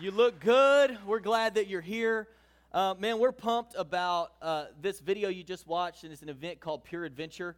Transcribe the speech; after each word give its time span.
You 0.00 0.12
look 0.12 0.40
good. 0.40 0.96
We're 1.06 1.20
glad 1.20 1.56
that 1.56 1.68
you're 1.68 1.82
here. 1.82 2.26
Uh, 2.72 2.94
man, 2.98 3.18
we're 3.18 3.32
pumped 3.32 3.74
about 3.76 4.32
uh, 4.40 4.64
this 4.80 4.98
video 4.98 5.28
you 5.28 5.44
just 5.44 5.66
watched, 5.66 6.04
and 6.04 6.12
it's 6.12 6.22
an 6.22 6.30
event 6.30 6.58
called 6.58 6.84
Pure 6.84 7.04
Adventure 7.04 7.54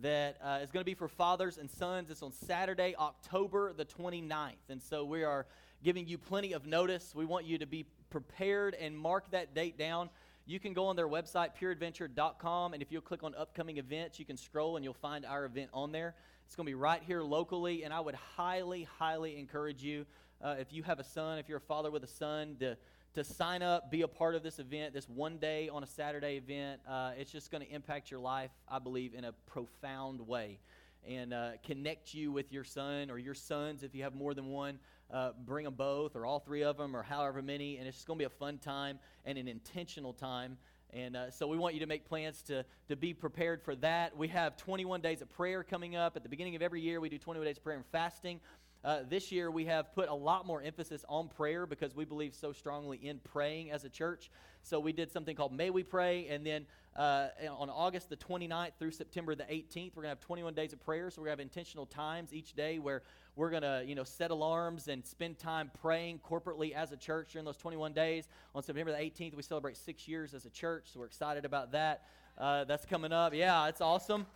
that 0.00 0.38
uh, 0.42 0.60
is 0.62 0.70
going 0.70 0.80
to 0.80 0.86
be 0.86 0.94
for 0.94 1.08
fathers 1.08 1.58
and 1.58 1.70
sons. 1.70 2.10
It's 2.10 2.22
on 2.22 2.32
Saturday, 2.32 2.94
October 2.98 3.74
the 3.74 3.84
29th. 3.84 4.70
And 4.70 4.82
so 4.82 5.04
we 5.04 5.24
are 5.24 5.44
giving 5.82 6.06
you 6.06 6.16
plenty 6.16 6.54
of 6.54 6.64
notice. 6.64 7.14
We 7.14 7.26
want 7.26 7.44
you 7.44 7.58
to 7.58 7.66
be 7.66 7.84
prepared 8.08 8.74
and 8.76 8.96
mark 8.96 9.30
that 9.32 9.54
date 9.54 9.76
down. 9.76 10.08
You 10.46 10.58
can 10.58 10.72
go 10.72 10.86
on 10.86 10.96
their 10.96 11.08
website, 11.08 11.50
pureadventure.com, 11.60 12.72
and 12.72 12.82
if 12.82 12.92
you'll 12.92 13.02
click 13.02 13.22
on 13.22 13.34
upcoming 13.34 13.76
events, 13.76 14.18
you 14.18 14.24
can 14.24 14.38
scroll 14.38 14.76
and 14.76 14.84
you'll 14.84 14.94
find 14.94 15.26
our 15.26 15.44
event 15.44 15.68
on 15.74 15.92
there. 15.92 16.14
It's 16.46 16.56
going 16.56 16.64
to 16.66 16.70
be 16.70 16.74
right 16.74 17.02
here 17.06 17.22
locally, 17.22 17.84
and 17.84 17.92
I 17.92 18.00
would 18.00 18.14
highly, 18.14 18.84
highly 18.98 19.38
encourage 19.38 19.82
you 19.82 20.06
uh, 20.42 20.56
if 20.58 20.72
you 20.72 20.82
have 20.82 20.98
a 20.98 21.04
son, 21.04 21.38
if 21.38 21.48
you're 21.48 21.58
a 21.58 21.60
father 21.60 21.90
with 21.90 22.04
a 22.04 22.08
son, 22.08 22.56
to, 22.60 22.76
to 23.14 23.24
sign 23.24 23.62
up, 23.62 23.90
be 23.90 24.02
a 24.02 24.08
part 24.08 24.34
of 24.34 24.42
this 24.42 24.58
event, 24.58 24.94
this 24.94 25.08
one 25.08 25.38
day 25.38 25.68
on 25.68 25.82
a 25.82 25.86
Saturday 25.86 26.36
event. 26.36 26.80
Uh, 26.88 27.12
it's 27.16 27.30
just 27.30 27.50
going 27.50 27.64
to 27.64 27.72
impact 27.72 28.10
your 28.10 28.20
life, 28.20 28.50
I 28.68 28.78
believe, 28.78 29.14
in 29.14 29.24
a 29.24 29.32
profound 29.46 30.20
way 30.20 30.58
and 31.06 31.34
uh, 31.34 31.50
connect 31.64 32.14
you 32.14 32.32
with 32.32 32.52
your 32.52 32.64
son 32.64 33.10
or 33.10 33.18
your 33.18 33.34
sons 33.34 33.82
if 33.82 33.94
you 33.94 34.02
have 34.02 34.14
more 34.14 34.34
than 34.34 34.46
one. 34.46 34.78
Uh, 35.12 35.30
bring 35.44 35.64
them 35.64 35.74
both 35.74 36.16
or 36.16 36.24
all 36.24 36.40
three 36.40 36.64
of 36.64 36.76
them 36.76 36.96
or 36.96 37.02
however 37.02 37.42
many. 37.42 37.76
And 37.76 37.86
it's 37.86 37.98
just 37.98 38.06
going 38.06 38.18
to 38.18 38.22
be 38.22 38.26
a 38.26 38.30
fun 38.30 38.58
time 38.58 38.98
and 39.24 39.38
an 39.38 39.48
intentional 39.48 40.12
time. 40.12 40.56
And 40.92 41.16
uh, 41.16 41.30
so 41.30 41.46
we 41.46 41.58
want 41.58 41.74
you 41.74 41.80
to 41.80 41.86
make 41.86 42.08
plans 42.08 42.40
to, 42.42 42.64
to 42.88 42.96
be 42.96 43.12
prepared 43.12 43.62
for 43.62 43.74
that. 43.76 44.16
We 44.16 44.28
have 44.28 44.56
21 44.56 45.00
days 45.00 45.22
of 45.22 45.30
prayer 45.30 45.64
coming 45.64 45.96
up. 45.96 46.16
At 46.16 46.22
the 46.22 46.28
beginning 46.28 46.54
of 46.54 46.62
every 46.62 46.80
year, 46.80 47.00
we 47.00 47.08
do 47.08 47.18
21 47.18 47.46
days 47.46 47.56
of 47.56 47.64
prayer 47.64 47.76
and 47.76 47.86
fasting. 47.86 48.40
Uh, 48.84 48.98
this 49.08 49.32
year, 49.32 49.50
we 49.50 49.64
have 49.64 49.94
put 49.94 50.10
a 50.10 50.14
lot 50.14 50.46
more 50.46 50.60
emphasis 50.60 51.06
on 51.08 51.28
prayer 51.28 51.64
because 51.64 51.96
we 51.96 52.04
believe 52.04 52.34
so 52.34 52.52
strongly 52.52 52.98
in 52.98 53.18
praying 53.20 53.70
as 53.70 53.84
a 53.84 53.88
church. 53.88 54.30
So 54.62 54.78
we 54.78 54.92
did 54.92 55.10
something 55.10 55.34
called 55.34 55.54
May 55.54 55.70
We 55.70 55.82
Pray, 55.82 56.28
and 56.28 56.44
then 56.44 56.66
uh, 56.94 57.28
on 57.50 57.70
August 57.70 58.10
the 58.10 58.16
29th 58.16 58.72
through 58.78 58.90
September 58.90 59.34
the 59.34 59.44
18th, 59.44 59.92
we're 59.94 60.02
going 60.02 60.14
to 60.14 60.20
have 60.20 60.20
21 60.20 60.52
days 60.52 60.74
of 60.74 60.84
prayer. 60.84 61.10
So 61.10 61.22
we're 61.22 61.28
going 61.28 61.38
to 61.38 61.42
have 61.42 61.48
intentional 61.48 61.86
times 61.86 62.34
each 62.34 62.52
day 62.52 62.78
where 62.78 63.02
we're 63.36 63.50
going 63.50 63.62
to, 63.62 63.82
you 63.86 63.94
know, 63.94 64.04
set 64.04 64.30
alarms 64.30 64.88
and 64.88 65.04
spend 65.04 65.38
time 65.38 65.70
praying 65.80 66.20
corporately 66.20 66.72
as 66.72 66.92
a 66.92 66.96
church 66.96 67.32
during 67.32 67.46
those 67.46 67.56
21 67.56 67.94
days. 67.94 68.28
On 68.54 68.62
September 68.62 68.92
the 68.92 68.98
18th, 68.98 69.34
we 69.34 69.42
celebrate 69.42 69.78
six 69.78 70.06
years 70.06 70.34
as 70.34 70.44
a 70.44 70.50
church, 70.50 70.90
so 70.92 71.00
we're 71.00 71.06
excited 71.06 71.46
about 71.46 71.72
that. 71.72 72.02
Uh, 72.36 72.64
that's 72.64 72.84
coming 72.84 73.12
up. 73.12 73.32
Yeah, 73.32 73.68
it's 73.68 73.80
awesome. 73.80 74.26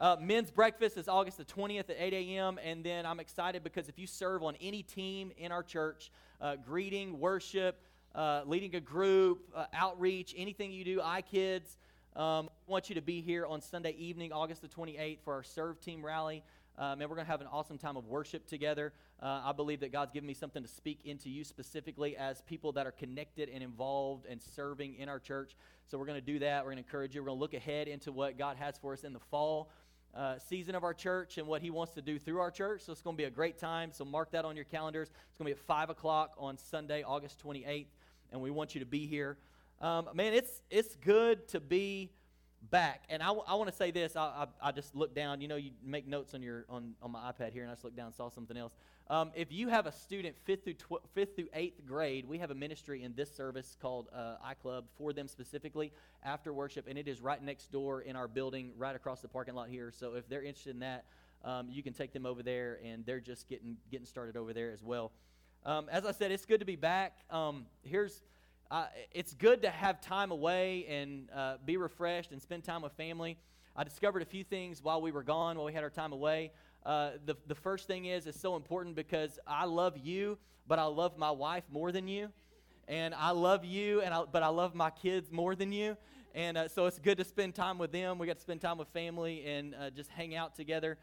Uh, 0.00 0.16
men's 0.18 0.50
breakfast 0.50 0.96
is 0.96 1.08
August 1.08 1.36
the 1.36 1.44
20th 1.44 1.90
at 1.90 1.96
8 1.98 2.14
a.m. 2.14 2.58
And 2.64 2.82
then 2.82 3.04
I'm 3.04 3.20
excited 3.20 3.62
because 3.62 3.90
if 3.90 3.98
you 3.98 4.06
serve 4.06 4.42
on 4.42 4.56
any 4.58 4.82
team 4.82 5.30
in 5.36 5.52
our 5.52 5.62
church, 5.62 6.10
uh, 6.40 6.56
greeting, 6.56 7.20
worship, 7.20 7.84
uh, 8.14 8.40
leading 8.46 8.74
a 8.76 8.80
group, 8.80 9.50
uh, 9.54 9.66
outreach, 9.74 10.34
anything 10.38 10.72
you 10.72 10.84
do, 10.84 11.00
iKids, 11.00 11.76
um, 12.16 12.48
I 12.66 12.70
want 12.70 12.88
you 12.88 12.94
to 12.94 13.02
be 13.02 13.20
here 13.20 13.44
on 13.44 13.60
Sunday 13.60 13.94
evening, 13.98 14.32
August 14.32 14.62
the 14.62 14.68
28th, 14.68 15.18
for 15.22 15.34
our 15.34 15.42
Serve 15.42 15.78
Team 15.80 16.02
rally. 16.02 16.42
Um, 16.78 17.02
and 17.02 17.10
we're 17.10 17.16
going 17.16 17.26
to 17.26 17.30
have 17.30 17.42
an 17.42 17.46
awesome 17.52 17.76
time 17.76 17.98
of 17.98 18.06
worship 18.06 18.46
together. 18.46 18.94
Uh, 19.22 19.42
I 19.44 19.52
believe 19.52 19.80
that 19.80 19.92
God's 19.92 20.12
given 20.12 20.26
me 20.26 20.32
something 20.32 20.62
to 20.62 20.68
speak 20.68 21.00
into 21.04 21.28
you 21.28 21.44
specifically 21.44 22.16
as 22.16 22.40
people 22.40 22.72
that 22.72 22.86
are 22.86 22.92
connected 22.92 23.50
and 23.50 23.62
involved 23.62 24.24
and 24.24 24.40
serving 24.40 24.94
in 24.94 25.10
our 25.10 25.18
church. 25.18 25.56
So 25.90 25.98
we're 25.98 26.06
going 26.06 26.20
to 26.20 26.24
do 26.24 26.38
that. 26.38 26.64
We're 26.64 26.72
going 26.72 26.82
to 26.82 26.88
encourage 26.88 27.14
you. 27.14 27.20
We're 27.20 27.26
going 27.26 27.38
to 27.38 27.40
look 27.42 27.54
ahead 27.54 27.86
into 27.86 28.12
what 28.12 28.38
God 28.38 28.56
has 28.56 28.78
for 28.78 28.94
us 28.94 29.04
in 29.04 29.12
the 29.12 29.20
fall 29.30 29.68
uh, 30.14 30.38
season 30.38 30.74
of 30.74 30.84
our 30.84 30.94
church 30.94 31.38
and 31.38 31.46
what 31.46 31.62
he 31.62 31.70
wants 31.70 31.94
to 31.94 32.02
do 32.02 32.18
through 32.18 32.40
our 32.40 32.50
church. 32.50 32.82
So 32.82 32.92
it's 32.92 33.02
going 33.02 33.16
to 33.16 33.20
be 33.20 33.26
a 33.26 33.30
great 33.30 33.58
time. 33.58 33.92
So 33.92 34.04
mark 34.04 34.32
that 34.32 34.44
on 34.44 34.56
your 34.56 34.64
calendars. 34.64 35.08
It's 35.08 35.38
going 35.38 35.50
to 35.50 35.54
be 35.54 35.60
at 35.60 35.66
5 35.66 35.90
o'clock 35.90 36.34
on 36.38 36.58
Sunday, 36.58 37.02
August 37.02 37.42
28th, 37.44 37.86
and 38.32 38.40
we 38.40 38.50
want 38.50 38.74
you 38.74 38.80
to 38.80 38.86
be 38.86 39.06
here. 39.06 39.38
Um, 39.80 40.08
man, 40.14 40.34
it's, 40.34 40.62
it's 40.70 40.96
good 40.96 41.48
to 41.48 41.60
be 41.60 42.10
back. 42.70 43.04
And 43.08 43.22
I, 43.22 43.30
I 43.30 43.54
want 43.54 43.70
to 43.70 43.76
say 43.76 43.90
this. 43.90 44.16
I, 44.16 44.46
I, 44.62 44.68
I, 44.68 44.72
just 44.72 44.94
looked 44.94 45.14
down. 45.14 45.40
You 45.40 45.48
know, 45.48 45.56
you 45.56 45.70
make 45.84 46.06
notes 46.06 46.34
on, 46.34 46.42
your, 46.42 46.64
on, 46.68 46.94
on 47.02 47.10
my 47.12 47.32
iPad 47.32 47.52
here, 47.52 47.62
and 47.62 47.70
I 47.70 47.74
just 47.74 47.84
looked 47.84 47.96
down 47.96 48.06
and 48.06 48.14
saw 48.14 48.28
something 48.28 48.56
else. 48.56 48.74
Um, 49.08 49.32
if 49.34 49.50
you 49.50 49.68
have 49.68 49.86
a 49.86 49.92
student 49.92 50.36
fifth 50.44 50.64
through 50.64 50.74
tw- 50.74 51.02
fifth 51.14 51.34
through 51.34 51.48
eighth 51.54 51.84
grade, 51.86 52.26
we 52.28 52.38
have 52.38 52.50
a 52.50 52.54
ministry 52.54 53.02
in 53.02 53.14
this 53.14 53.34
service 53.34 53.76
called 53.80 54.08
uh, 54.14 54.36
iClub 54.46 54.84
for 54.96 55.12
them 55.12 55.26
specifically 55.26 55.92
after 56.22 56.52
worship, 56.52 56.86
and 56.88 56.96
it 56.98 57.08
is 57.08 57.20
right 57.20 57.42
next 57.42 57.72
door 57.72 58.02
in 58.02 58.14
our 58.14 58.28
building, 58.28 58.72
right 58.76 58.94
across 58.94 59.20
the 59.20 59.28
parking 59.28 59.54
lot 59.54 59.68
here. 59.68 59.90
So 59.90 60.14
if 60.14 60.28
they're 60.28 60.44
interested 60.44 60.74
in 60.74 60.80
that, 60.80 61.04
um, 61.44 61.68
you 61.70 61.82
can 61.82 61.92
take 61.92 62.12
them 62.12 62.26
over 62.26 62.42
there, 62.42 62.78
and 62.84 63.04
they're 63.04 63.20
just 63.20 63.48
getting 63.48 63.78
getting 63.90 64.06
started 64.06 64.36
over 64.36 64.52
there 64.52 64.70
as 64.70 64.82
well. 64.82 65.10
Um, 65.64 65.88
as 65.90 66.06
I 66.06 66.12
said, 66.12 66.30
it's 66.30 66.46
good 66.46 66.60
to 66.60 66.66
be 66.66 66.76
back. 66.76 67.16
Um, 67.30 67.66
here's 67.82 68.22
uh, 68.70 68.86
it's 69.10 69.34
good 69.34 69.62
to 69.62 69.70
have 69.70 70.00
time 70.00 70.30
away 70.30 70.86
and 70.88 71.28
uh, 71.34 71.56
be 71.64 71.76
refreshed 71.76 72.30
and 72.30 72.40
spend 72.40 72.62
time 72.62 72.82
with 72.82 72.92
family. 72.92 73.36
I 73.74 73.82
discovered 73.82 74.22
a 74.22 74.26
few 74.26 74.44
things 74.44 74.82
while 74.82 75.02
we 75.02 75.10
were 75.10 75.24
gone, 75.24 75.56
while 75.56 75.66
we 75.66 75.72
had 75.72 75.82
our 75.82 75.90
time 75.90 76.12
away. 76.12 76.52
Uh, 76.86 77.12
the, 77.26 77.36
the 77.48 77.54
first 77.54 77.88
thing 77.88 78.04
is, 78.04 78.26
it's 78.26 78.40
so 78.40 78.54
important 78.54 78.94
because 78.94 79.40
I 79.46 79.64
love 79.64 79.98
you, 79.98 80.38
but 80.68 80.78
I 80.78 80.84
love 80.84 81.18
my 81.18 81.32
wife 81.32 81.64
more 81.70 81.90
than 81.90 82.06
you. 82.06 82.30
And 82.86 83.12
I 83.14 83.30
love 83.30 83.64
you, 83.64 84.02
and 84.02 84.14
I, 84.14 84.22
but 84.30 84.42
I 84.42 84.48
love 84.48 84.74
my 84.74 84.90
kids 84.90 85.32
more 85.32 85.54
than 85.56 85.72
you. 85.72 85.96
And 86.34 86.56
uh, 86.56 86.68
so 86.68 86.86
it's 86.86 86.98
good 86.98 87.18
to 87.18 87.24
spend 87.24 87.56
time 87.56 87.76
with 87.76 87.90
them. 87.90 88.18
We 88.18 88.26
got 88.28 88.36
to 88.36 88.42
spend 88.42 88.60
time 88.60 88.78
with 88.78 88.88
family 88.88 89.44
and 89.46 89.74
uh, 89.74 89.90
just 89.90 90.10
hang 90.10 90.36
out 90.36 90.54
together. 90.54 90.96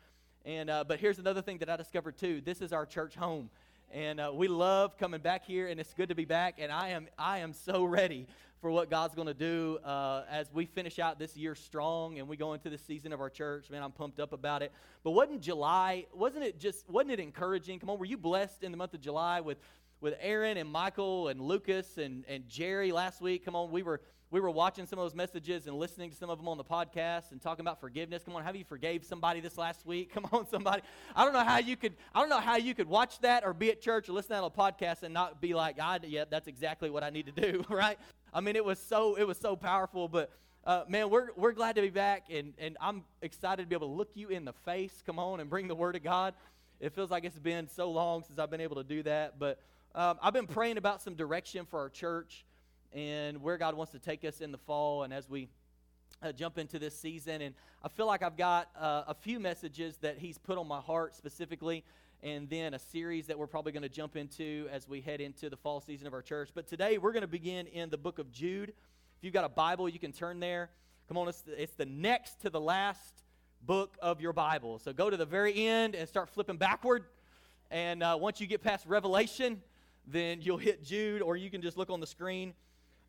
And, 0.45 0.69
uh, 0.69 0.85
but 0.85 0.99
here's 0.99 1.19
another 1.19 1.41
thing 1.41 1.57
that 1.57 1.69
I 1.69 1.75
discovered 1.75 2.17
too 2.17 2.39
this 2.39 2.61
is 2.61 2.71
our 2.71 2.85
church 2.85 3.15
home 3.15 3.49
and 3.91 4.19
uh, 4.19 4.31
we 4.33 4.47
love 4.47 4.97
coming 4.97 5.21
back 5.21 5.45
here 5.45 5.67
and 5.67 5.79
it's 5.79 5.93
good 5.93 6.09
to 6.09 6.15
be 6.15 6.25
back 6.25 6.55
and 6.59 6.71
i 6.71 6.89
am 6.89 7.07
i 7.17 7.39
am 7.39 7.53
so 7.53 7.83
ready 7.83 8.27
for 8.61 8.71
what 8.71 8.89
god's 8.89 9.15
going 9.15 9.27
to 9.27 9.33
do 9.33 9.77
uh, 9.83 10.23
as 10.29 10.51
we 10.53 10.65
finish 10.65 10.99
out 10.99 11.19
this 11.19 11.37
year 11.37 11.55
strong 11.55 12.19
and 12.19 12.27
we 12.27 12.35
go 12.35 12.53
into 12.53 12.69
the 12.69 12.77
season 12.77 13.13
of 13.13 13.21
our 13.21 13.29
church. 13.29 13.69
Man 13.69 13.83
i'm 13.83 13.91
pumped 13.91 14.19
up 14.19 14.33
about 14.33 14.61
it. 14.61 14.71
But 15.03 15.11
wasn't 15.11 15.41
july 15.41 16.05
wasn't 16.13 16.43
it 16.43 16.59
just 16.59 16.89
wasn't 16.89 17.11
it 17.11 17.19
encouraging? 17.19 17.79
Come 17.79 17.89
on 17.89 17.99
were 17.99 18.05
you 18.05 18.17
blessed 18.17 18.63
in 18.63 18.71
the 18.71 18.77
month 18.77 18.93
of 18.93 19.01
july 19.01 19.41
with 19.41 19.57
with 20.01 20.15
aaron 20.19 20.57
and 20.57 20.69
michael 20.69 21.29
and 21.29 21.41
lucas 21.41 21.97
and, 21.97 22.25
and 22.27 22.47
jerry 22.47 22.91
last 22.91 23.21
week? 23.21 23.45
Come 23.45 23.55
on 23.55 23.71
we 23.71 23.83
were 23.83 24.01
we 24.29 24.41
were 24.41 24.49
watching 24.49 24.85
some 24.85 24.99
of 24.99 25.05
those 25.05 25.15
messages 25.15 25.67
and 25.67 25.77
listening 25.77 26.09
to 26.09 26.15
some 26.15 26.29
of 26.29 26.37
them 26.37 26.49
on 26.49 26.57
the 26.57 26.63
podcast 26.63 27.31
and 27.31 27.41
talking 27.41 27.63
about 27.63 27.79
forgiveness. 27.79 28.23
Come 28.23 28.35
on, 28.35 28.43
have 28.43 28.57
you 28.57 28.65
forgave 28.65 29.05
somebody 29.05 29.39
this 29.39 29.57
last 29.57 29.85
week? 29.85 30.13
Come 30.13 30.27
on, 30.33 30.45
somebody. 30.47 30.81
I 31.15 31.23
don't 31.23 31.33
know 31.33 31.43
how 31.43 31.59
you 31.59 31.77
could. 31.77 31.93
I 32.13 32.19
don't 32.19 32.29
know 32.29 32.39
how 32.39 32.57
you 32.57 32.75
could 32.75 32.89
watch 32.89 33.19
that 33.21 33.45
or 33.45 33.53
be 33.53 33.71
at 33.71 33.81
church 33.81 34.09
or 34.09 34.13
listen 34.13 34.29
to 34.29 34.33
that 34.35 34.43
on 34.43 34.51
a 34.53 34.73
podcast 34.73 35.03
and 35.03 35.13
not 35.13 35.39
be 35.39 35.53
like, 35.53 35.77
"God, 35.77 36.05
yeah, 36.07 36.25
that's 36.29 36.47
exactly 36.47 36.89
what 36.89 37.03
I 37.03 37.09
need 37.09 37.27
to 37.27 37.31
do." 37.31 37.63
Right? 37.77 37.97
I 38.33 38.41
mean, 38.41 38.55
it 38.55 38.65
was 38.65 38.79
so 38.79 39.15
it 39.15 39.25
was 39.25 39.37
so 39.37 39.55
powerful. 39.55 40.07
But 40.07 40.31
uh, 40.65 40.83
man, 40.89 41.09
we're 41.09 41.29
we're 41.37 41.53
glad 41.53 41.75
to 41.75 41.81
be 41.81 41.89
back, 41.89 42.27
and 42.29 42.53
and 42.57 42.75
I'm 42.81 43.03
excited 43.21 43.63
to 43.63 43.67
be 43.67 43.75
able 43.75 43.87
to 43.87 43.93
look 43.93 44.09
you 44.15 44.29
in 44.29 44.43
the 44.45 44.53
face. 44.65 45.03
Come 45.05 45.19
on 45.19 45.39
and 45.39 45.49
bring 45.49 45.67
the 45.67 45.75
Word 45.75 45.95
of 45.95 46.03
God. 46.03 46.33
It 46.79 46.93
feels 46.93 47.11
like 47.11 47.23
it's 47.23 47.39
been 47.39 47.69
so 47.69 47.91
long 47.91 48.23
since 48.23 48.39
I've 48.39 48.51
been 48.51 48.61
able 48.61 48.75
to 48.75 48.83
do 48.83 49.03
that, 49.03 49.39
but 49.39 49.59
um, 49.95 50.19
I've 50.21 50.33
been 50.33 50.47
praying 50.47 50.77
about 50.77 51.01
some 51.01 51.15
direction 51.15 51.65
for 51.65 51.79
our 51.79 51.89
church 51.89 52.45
and 52.93 53.41
where 53.41 53.57
God 53.57 53.75
wants 53.75 53.91
to 53.91 53.99
take 53.99 54.23
us 54.23 54.41
in 54.41 54.51
the 54.51 54.57
fall 54.57 55.03
and 55.03 55.13
as 55.13 55.29
we 55.29 55.49
uh, 56.21 56.31
jump 56.31 56.57
into 56.57 56.79
this 56.79 56.97
season. 56.97 57.41
And 57.41 57.55
I 57.83 57.89
feel 57.89 58.07
like 58.07 58.23
I've 58.23 58.37
got 58.37 58.69
uh, 58.79 59.03
a 59.07 59.13
few 59.13 59.39
messages 59.39 59.97
that 59.97 60.17
He's 60.17 60.37
put 60.37 60.57
on 60.57 60.67
my 60.67 60.79
heart 60.79 61.15
specifically, 61.15 61.83
and 62.23 62.49
then 62.49 62.73
a 62.73 62.79
series 62.79 63.27
that 63.27 63.37
we're 63.37 63.47
probably 63.47 63.71
going 63.71 63.83
to 63.83 63.89
jump 63.89 64.15
into 64.15 64.67
as 64.71 64.87
we 64.87 65.01
head 65.01 65.21
into 65.21 65.49
the 65.49 65.57
fall 65.57 65.81
season 65.81 66.07
of 66.07 66.13
our 66.13 66.21
church. 66.21 66.49
But 66.53 66.67
today 66.67 66.97
we're 66.97 67.11
going 67.11 67.21
to 67.21 67.27
begin 67.27 67.67
in 67.67 67.89
the 67.89 67.97
book 67.97 68.19
of 68.19 68.31
Jude. 68.31 68.69
If 68.69 69.23
you've 69.23 69.33
got 69.33 69.45
a 69.45 69.49
Bible, 69.49 69.87
you 69.89 69.99
can 69.99 70.11
turn 70.11 70.39
there. 70.39 70.69
Come 71.07 71.17
on, 71.17 71.27
it's 71.27 71.41
the, 71.41 71.61
it's 71.61 71.73
the 71.73 71.85
next 71.85 72.41
to 72.41 72.49
the 72.49 72.59
last 72.59 73.23
book 73.61 73.97
of 74.01 74.21
your 74.21 74.33
Bible. 74.33 74.79
So 74.79 74.93
go 74.93 75.09
to 75.09 75.17
the 75.17 75.25
very 75.25 75.67
end 75.67 75.95
and 75.95 76.07
start 76.07 76.29
flipping 76.29 76.57
backward. 76.57 77.05
And 77.69 78.01
uh, 78.01 78.17
once 78.19 78.39
you 78.39 78.47
get 78.47 78.61
past 78.61 78.85
Revelation, 78.85 79.61
then 80.05 80.41
you'll 80.41 80.57
hit 80.57 80.83
Jude, 80.83 81.21
or 81.21 81.35
you 81.35 81.49
can 81.49 81.61
just 81.61 81.77
look 81.77 81.89
on 81.89 81.99
the 81.99 82.07
screen 82.07 82.53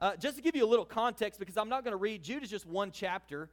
uh, 0.00 0.16
just 0.16 0.36
to 0.36 0.42
give 0.42 0.54
you 0.54 0.64
a 0.64 0.68
little 0.68 0.84
context, 0.84 1.40
because 1.40 1.56
I'm 1.56 1.68
not 1.68 1.84
going 1.84 1.92
to 1.92 1.98
read, 1.98 2.22
Jude 2.22 2.42
is 2.42 2.50
just 2.50 2.66
one 2.66 2.90
chapter, 2.92 3.48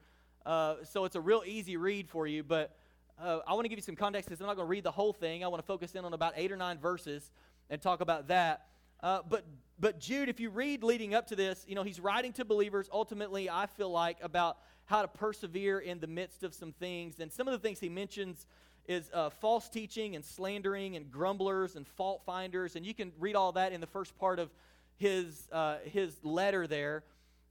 uh, 0.46 0.76
so 0.84 1.06
it's 1.06 1.16
a 1.16 1.22
real 1.22 1.44
easy 1.46 1.76
read 1.76 2.08
for 2.08 2.28
you. 2.28 2.44
But 2.44 2.76
uh, 3.20 3.40
I 3.48 3.54
want 3.54 3.66
to 3.66 3.70
give 3.70 3.80
you 3.80 3.84
some 3.84 3.96
context 3.96 4.30
because 4.30 4.42
I'm 4.42 4.48
not 4.48 4.56
going 4.56 4.68
to 4.68 4.70
read 4.70 4.84
the 4.84 4.92
whole 4.92 5.14
thing. 5.14 5.44
I 5.44 5.48
want 5.48 5.62
to 5.62 5.66
focus 5.66 5.96
in 5.96 6.06
on 6.06 6.14
about 6.14 6.34
eight 6.36 6.52
or 6.52 6.58
nine 6.58 6.78
verses 6.78 7.32
and 7.70 7.82
talk 7.82 8.02
about 8.02 8.28
that. 8.28 8.68
Uh, 9.02 9.20
but 9.28 9.46
but 9.78 10.00
Jude, 10.00 10.30
if 10.30 10.40
you 10.40 10.50
read 10.50 10.84
leading 10.84 11.14
up 11.14 11.28
to 11.28 11.36
this, 11.36 11.66
you 11.68 11.76
know 11.76 11.84
he's 11.84 12.00
writing 12.00 12.32
to 12.34 12.46
believers. 12.46 12.90
Ultimately, 12.92 13.50
I 13.50 13.66
feel 13.66 13.90
like 13.90 14.18
about 14.22 14.58
how 14.86 15.02
to 15.02 15.08
persevere 15.08 15.80
in 15.80 16.00
the 16.00 16.08
midst 16.08 16.44
of 16.44 16.54
some 16.54 16.72
things, 16.72 17.20
and 17.20 17.32
some 17.32 17.48
of 17.48 17.52
the 17.52 17.60
things 17.60 17.80
he 17.80 17.90
mentions 17.90 18.46
is 18.88 19.10
uh, 19.14 19.30
false 19.30 19.68
teaching 19.68 20.16
and 20.16 20.24
slandering 20.24 20.96
and 20.96 21.12
grumblers 21.12 21.76
and 21.76 21.88
fault 21.88 22.22
finders, 22.26 22.76
and 22.76 22.86
you 22.86 22.94
can 22.94 23.12
read 23.20 23.36
all 23.36 23.52
that 23.52 23.74
in 23.74 23.82
the 23.82 23.88
first 23.88 24.18
part 24.18 24.40
of 24.40 24.50
his 24.98 25.48
uh, 25.52 25.78
his 25.86 26.18
letter 26.24 26.68
there. 26.68 27.04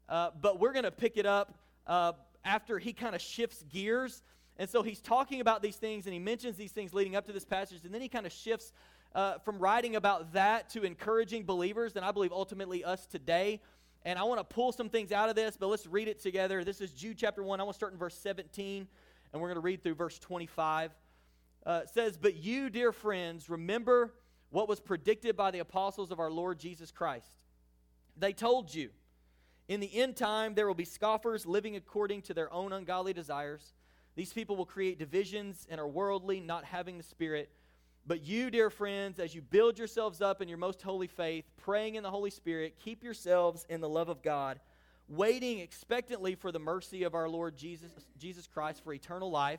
Uh, 0.08 0.30
but 0.40 0.60
we're 0.60 0.72
going 0.72 0.84
to 0.84 0.90
pick 0.90 1.16
it 1.16 1.26
up 1.26 1.54
uh, 1.86 2.12
after 2.44 2.78
he 2.78 2.92
kind 2.92 3.14
of 3.14 3.20
shifts 3.20 3.64
gears. 3.72 4.22
And 4.56 4.68
so 4.68 4.82
he's 4.82 5.00
talking 5.00 5.40
about 5.40 5.62
these 5.62 5.76
things 5.76 6.06
and 6.06 6.12
he 6.12 6.20
mentions 6.20 6.56
these 6.56 6.72
things 6.72 6.94
leading 6.94 7.16
up 7.16 7.26
to 7.26 7.32
this 7.32 7.44
passage, 7.44 7.80
and 7.84 7.92
then 7.92 8.00
he 8.00 8.08
kind 8.08 8.26
of 8.26 8.32
shifts 8.32 8.72
uh, 9.14 9.38
from 9.38 9.58
writing 9.58 9.96
about 9.96 10.32
that 10.32 10.68
to 10.70 10.82
encouraging 10.82 11.44
believers, 11.44 11.96
and 11.96 12.04
I 12.04 12.10
believe 12.10 12.32
ultimately 12.32 12.84
us 12.84 13.06
today. 13.06 13.60
And 14.04 14.18
I 14.18 14.24
want 14.24 14.38
to 14.38 14.44
pull 14.44 14.70
some 14.72 14.90
things 14.90 15.12
out 15.12 15.30
of 15.30 15.36
this, 15.36 15.56
but 15.56 15.68
let's 15.68 15.86
read 15.86 16.08
it 16.08 16.20
together. 16.20 16.62
This 16.62 16.80
is 16.80 16.90
Jude 16.90 17.16
chapter 17.16 17.42
1. 17.42 17.58
I 17.58 17.62
want 17.62 17.74
to 17.74 17.78
start 17.78 17.92
in 17.92 17.98
verse 17.98 18.16
17, 18.18 18.86
and 19.32 19.40
we're 19.40 19.48
going 19.48 19.56
to 19.56 19.62
read 19.62 19.82
through 19.82 19.94
verse 19.94 20.18
25. 20.18 20.90
Uh, 21.64 21.80
it 21.84 21.90
says, 21.90 22.18
But 22.18 22.36
you, 22.36 22.68
dear 22.68 22.92
friends, 22.92 23.48
remember 23.48 24.12
what 24.54 24.68
was 24.68 24.78
predicted 24.78 25.36
by 25.36 25.50
the 25.50 25.58
apostles 25.58 26.12
of 26.12 26.20
our 26.20 26.30
Lord 26.30 26.60
Jesus 26.60 26.92
Christ. 26.92 27.26
They 28.16 28.32
told 28.32 28.72
you, 28.72 28.90
in 29.66 29.80
the 29.80 29.92
end 29.92 30.14
time, 30.14 30.54
there 30.54 30.68
will 30.68 30.76
be 30.76 30.84
scoffers 30.84 31.44
living 31.44 31.74
according 31.74 32.22
to 32.22 32.34
their 32.34 32.52
own 32.52 32.72
ungodly 32.72 33.12
desires. 33.12 33.72
These 34.14 34.32
people 34.32 34.54
will 34.54 34.64
create 34.64 34.96
divisions 34.96 35.66
and 35.68 35.80
are 35.80 35.88
worldly, 35.88 36.38
not 36.38 36.64
having 36.64 36.98
the 36.98 37.02
Spirit. 37.02 37.50
But 38.06 38.22
you, 38.22 38.48
dear 38.48 38.70
friends, 38.70 39.18
as 39.18 39.34
you 39.34 39.42
build 39.42 39.76
yourselves 39.76 40.20
up 40.20 40.40
in 40.40 40.46
your 40.46 40.58
most 40.58 40.82
holy 40.82 41.08
faith, 41.08 41.46
praying 41.56 41.96
in 41.96 42.04
the 42.04 42.10
Holy 42.12 42.30
Spirit, 42.30 42.76
keep 42.78 43.02
yourselves 43.02 43.66
in 43.68 43.80
the 43.80 43.88
love 43.88 44.08
of 44.08 44.22
God, 44.22 44.60
waiting 45.08 45.58
expectantly 45.58 46.36
for 46.36 46.52
the 46.52 46.60
mercy 46.60 47.02
of 47.02 47.16
our 47.16 47.28
Lord 47.28 47.56
Jesus, 47.56 47.90
Jesus 48.18 48.46
Christ 48.46 48.84
for 48.84 48.92
eternal 48.92 49.32
life. 49.32 49.58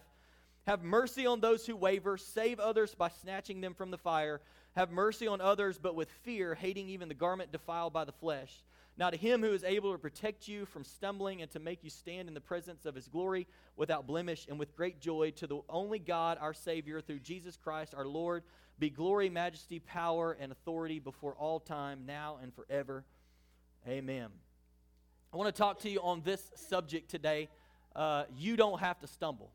Have 0.67 0.83
mercy 0.83 1.25
on 1.25 1.41
those 1.41 1.65
who 1.65 1.75
waver, 1.75 2.17
save 2.17 2.61
others 2.61 2.95
by 2.95 3.09
snatching 3.09 3.59
them 3.59 3.73
from 3.73 3.91
the 3.91 3.97
fire. 3.97 4.39
Have 4.75 4.91
mercy 4.91 5.27
on 5.27 5.41
others, 5.41 5.77
but 5.77 5.95
with 5.95 6.09
fear, 6.23 6.55
hating 6.55 6.89
even 6.89 7.07
the 7.07 7.13
garment 7.15 7.51
defiled 7.51 7.93
by 7.93 8.05
the 8.05 8.11
flesh 8.11 8.63
now, 8.97 9.09
to 9.09 9.17
him 9.17 9.41
who 9.41 9.51
is 9.51 9.65
able 9.65 9.91
to 9.91 9.97
protect 9.97 10.47
you 10.47 10.65
from 10.65 10.85
stumbling 10.85 11.41
and 11.41 11.51
to 11.51 11.59
make 11.59 11.83
you 11.83 11.89
stand 11.89 12.29
in 12.29 12.33
the 12.33 12.39
presence 12.39 12.85
of 12.85 12.95
his 12.95 13.09
glory 13.09 13.45
without 13.75 14.07
blemish 14.07 14.47
and 14.47 14.57
with 14.57 14.75
great 14.75 15.01
joy, 15.01 15.31
to 15.31 15.47
the 15.47 15.59
only 15.67 15.99
God, 15.99 16.37
our 16.39 16.53
Savior, 16.53 17.01
through 17.01 17.19
Jesus 17.19 17.57
Christ 17.57 17.93
our 17.93 18.07
Lord, 18.07 18.43
be 18.79 18.89
glory, 18.89 19.29
majesty, 19.29 19.79
power, 19.79 20.37
and 20.39 20.51
authority 20.51 20.99
before 20.99 21.33
all 21.33 21.59
time, 21.59 22.05
now 22.05 22.39
and 22.41 22.53
forever. 22.53 23.03
Amen. 23.85 24.29
I 25.33 25.37
want 25.37 25.53
to 25.53 25.57
talk 25.57 25.81
to 25.81 25.89
you 25.89 25.99
on 26.01 26.21
this 26.23 26.51
subject 26.55 27.11
today. 27.11 27.49
Uh, 27.93 28.23
you 28.37 28.55
don't 28.55 28.79
have 28.79 28.99
to 28.99 29.07
stumble. 29.07 29.51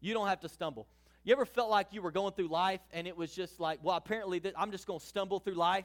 You 0.00 0.14
don't 0.14 0.28
have 0.28 0.40
to 0.40 0.48
stumble. 0.48 0.86
You 1.22 1.32
ever 1.32 1.44
felt 1.44 1.70
like 1.70 1.88
you 1.92 2.00
were 2.00 2.10
going 2.10 2.32
through 2.32 2.48
life 2.48 2.80
and 2.92 3.06
it 3.06 3.16
was 3.16 3.34
just 3.34 3.60
like, 3.60 3.80
well, 3.82 3.96
apparently 3.96 4.40
th- 4.40 4.54
I'm 4.56 4.70
just 4.70 4.86
going 4.86 5.00
to 5.00 5.06
stumble 5.06 5.38
through 5.38 5.54
life? 5.54 5.84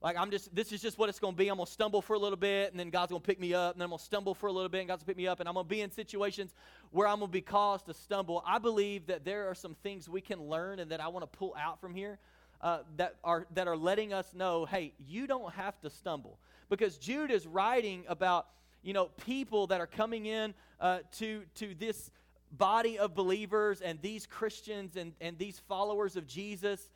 Like, 0.00 0.16
I'm 0.16 0.30
just, 0.30 0.54
this 0.54 0.72
is 0.72 0.80
just 0.80 0.96
what 0.96 1.08
it's 1.08 1.18
going 1.18 1.34
to 1.34 1.38
be. 1.38 1.48
I'm 1.48 1.56
going 1.56 1.66
to 1.66 1.72
stumble 1.72 2.02
for 2.02 2.14
a 2.14 2.18
little 2.18 2.36
bit, 2.36 2.70
and 2.70 2.78
then 2.78 2.90
God's 2.90 3.10
going 3.10 3.20
to 3.20 3.26
pick 3.26 3.40
me 3.40 3.52
up, 3.52 3.72
and 3.72 3.80
then 3.80 3.86
I'm 3.86 3.90
going 3.90 3.98
to 3.98 4.04
stumble 4.04 4.32
for 4.32 4.46
a 4.46 4.52
little 4.52 4.68
bit, 4.68 4.78
and 4.78 4.88
God's 4.88 5.02
going 5.02 5.06
to 5.06 5.10
pick 5.10 5.16
me 5.16 5.26
up, 5.26 5.40
and 5.40 5.48
I'm 5.48 5.54
going 5.54 5.66
to 5.66 5.68
be 5.68 5.80
in 5.80 5.90
situations 5.90 6.54
where 6.90 7.08
I'm 7.08 7.18
going 7.18 7.30
to 7.30 7.32
be 7.32 7.40
caused 7.40 7.86
to 7.86 7.94
stumble. 7.94 8.44
I 8.46 8.58
believe 8.58 9.06
that 9.06 9.24
there 9.24 9.48
are 9.48 9.56
some 9.56 9.74
things 9.82 10.08
we 10.08 10.20
can 10.20 10.40
learn 10.40 10.78
and 10.78 10.92
that 10.92 11.00
I 11.00 11.08
want 11.08 11.30
to 11.30 11.38
pull 11.38 11.54
out 11.60 11.80
from 11.80 11.94
here 11.96 12.20
uh, 12.60 12.80
that, 12.96 13.16
are, 13.24 13.46
that 13.54 13.66
are 13.66 13.76
letting 13.76 14.12
us 14.12 14.34
know 14.34 14.64
hey, 14.66 14.92
you 14.98 15.26
don't 15.26 15.52
have 15.54 15.80
to 15.80 15.90
stumble. 15.90 16.38
Because 16.68 16.96
Jude 16.96 17.30
is 17.30 17.46
writing 17.46 18.04
about, 18.08 18.46
you 18.82 18.92
know, 18.92 19.06
people 19.24 19.66
that 19.68 19.80
are 19.80 19.86
coming 19.86 20.26
in 20.26 20.54
uh, 20.80 21.00
to, 21.18 21.42
to 21.56 21.74
this 21.74 22.10
body 22.52 22.98
of 22.98 23.14
believers 23.14 23.80
and 23.80 24.00
these 24.00 24.26
Christians 24.26 24.96
and, 24.96 25.12
and 25.20 25.38
these 25.38 25.58
followers 25.68 26.16
of 26.16 26.26
Jesus 26.26 26.88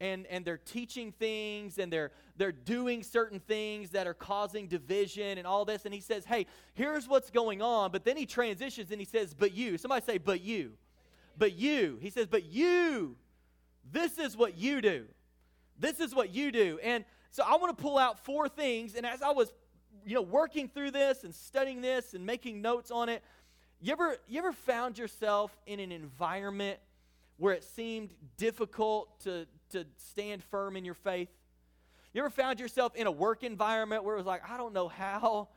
and, 0.00 0.26
and 0.26 0.44
they're 0.44 0.58
teaching 0.58 1.12
things 1.12 1.78
and 1.78 1.92
they're, 1.92 2.12
they're 2.36 2.52
doing 2.52 3.02
certain 3.02 3.40
things 3.40 3.90
that 3.90 4.06
are 4.06 4.14
causing 4.14 4.66
division 4.66 5.38
and 5.38 5.46
all 5.46 5.64
this. 5.64 5.84
And 5.84 5.94
he 5.94 6.00
says, 6.00 6.24
hey, 6.24 6.46
here's 6.74 7.08
what's 7.08 7.30
going 7.30 7.62
on. 7.62 7.92
But 7.92 8.04
then 8.04 8.16
he 8.16 8.26
transitions 8.26 8.90
and 8.90 9.00
he 9.00 9.06
says, 9.06 9.34
but 9.34 9.52
you. 9.52 9.78
Somebody 9.78 10.04
say, 10.04 10.18
but 10.18 10.42
you. 10.42 10.72
But 11.38 11.54
you. 11.54 11.98
He 12.00 12.10
says, 12.10 12.26
but 12.26 12.44
you. 12.44 13.16
This 13.90 14.18
is 14.18 14.36
what 14.36 14.58
you 14.58 14.80
do. 14.80 15.06
This 15.78 16.00
is 16.00 16.14
what 16.14 16.34
you 16.34 16.52
do. 16.52 16.78
And 16.82 17.04
so 17.30 17.42
I 17.46 17.56
want 17.56 17.76
to 17.76 17.82
pull 17.82 17.98
out 17.98 18.18
four 18.18 18.48
things. 18.48 18.94
And 18.94 19.06
as 19.06 19.22
I 19.22 19.30
was, 19.30 19.52
you 20.04 20.14
know, 20.14 20.22
working 20.22 20.68
through 20.68 20.90
this 20.90 21.24
and 21.24 21.34
studying 21.34 21.80
this 21.80 22.14
and 22.14 22.24
making 22.24 22.60
notes 22.60 22.90
on 22.90 23.08
it, 23.08 23.22
you 23.80 23.92
ever, 23.92 24.16
you 24.26 24.38
ever 24.38 24.52
found 24.52 24.98
yourself 24.98 25.56
in 25.66 25.80
an 25.80 25.92
environment 25.92 26.78
where 27.36 27.54
it 27.54 27.64
seemed 27.64 28.10
difficult 28.36 29.20
to, 29.20 29.46
to 29.70 29.84
stand 29.96 30.42
firm 30.44 30.76
in 30.76 30.84
your 30.84 30.94
faith? 30.94 31.28
You 32.14 32.22
ever 32.22 32.30
found 32.30 32.60
yourself 32.60 32.94
in 32.96 33.06
a 33.06 33.10
work 33.10 33.42
environment 33.42 34.04
where 34.04 34.14
it 34.14 34.18
was 34.18 34.26
like, 34.26 34.48
I 34.50 34.56
don't 34.56 34.72
know 34.72 34.88
how 34.88 35.48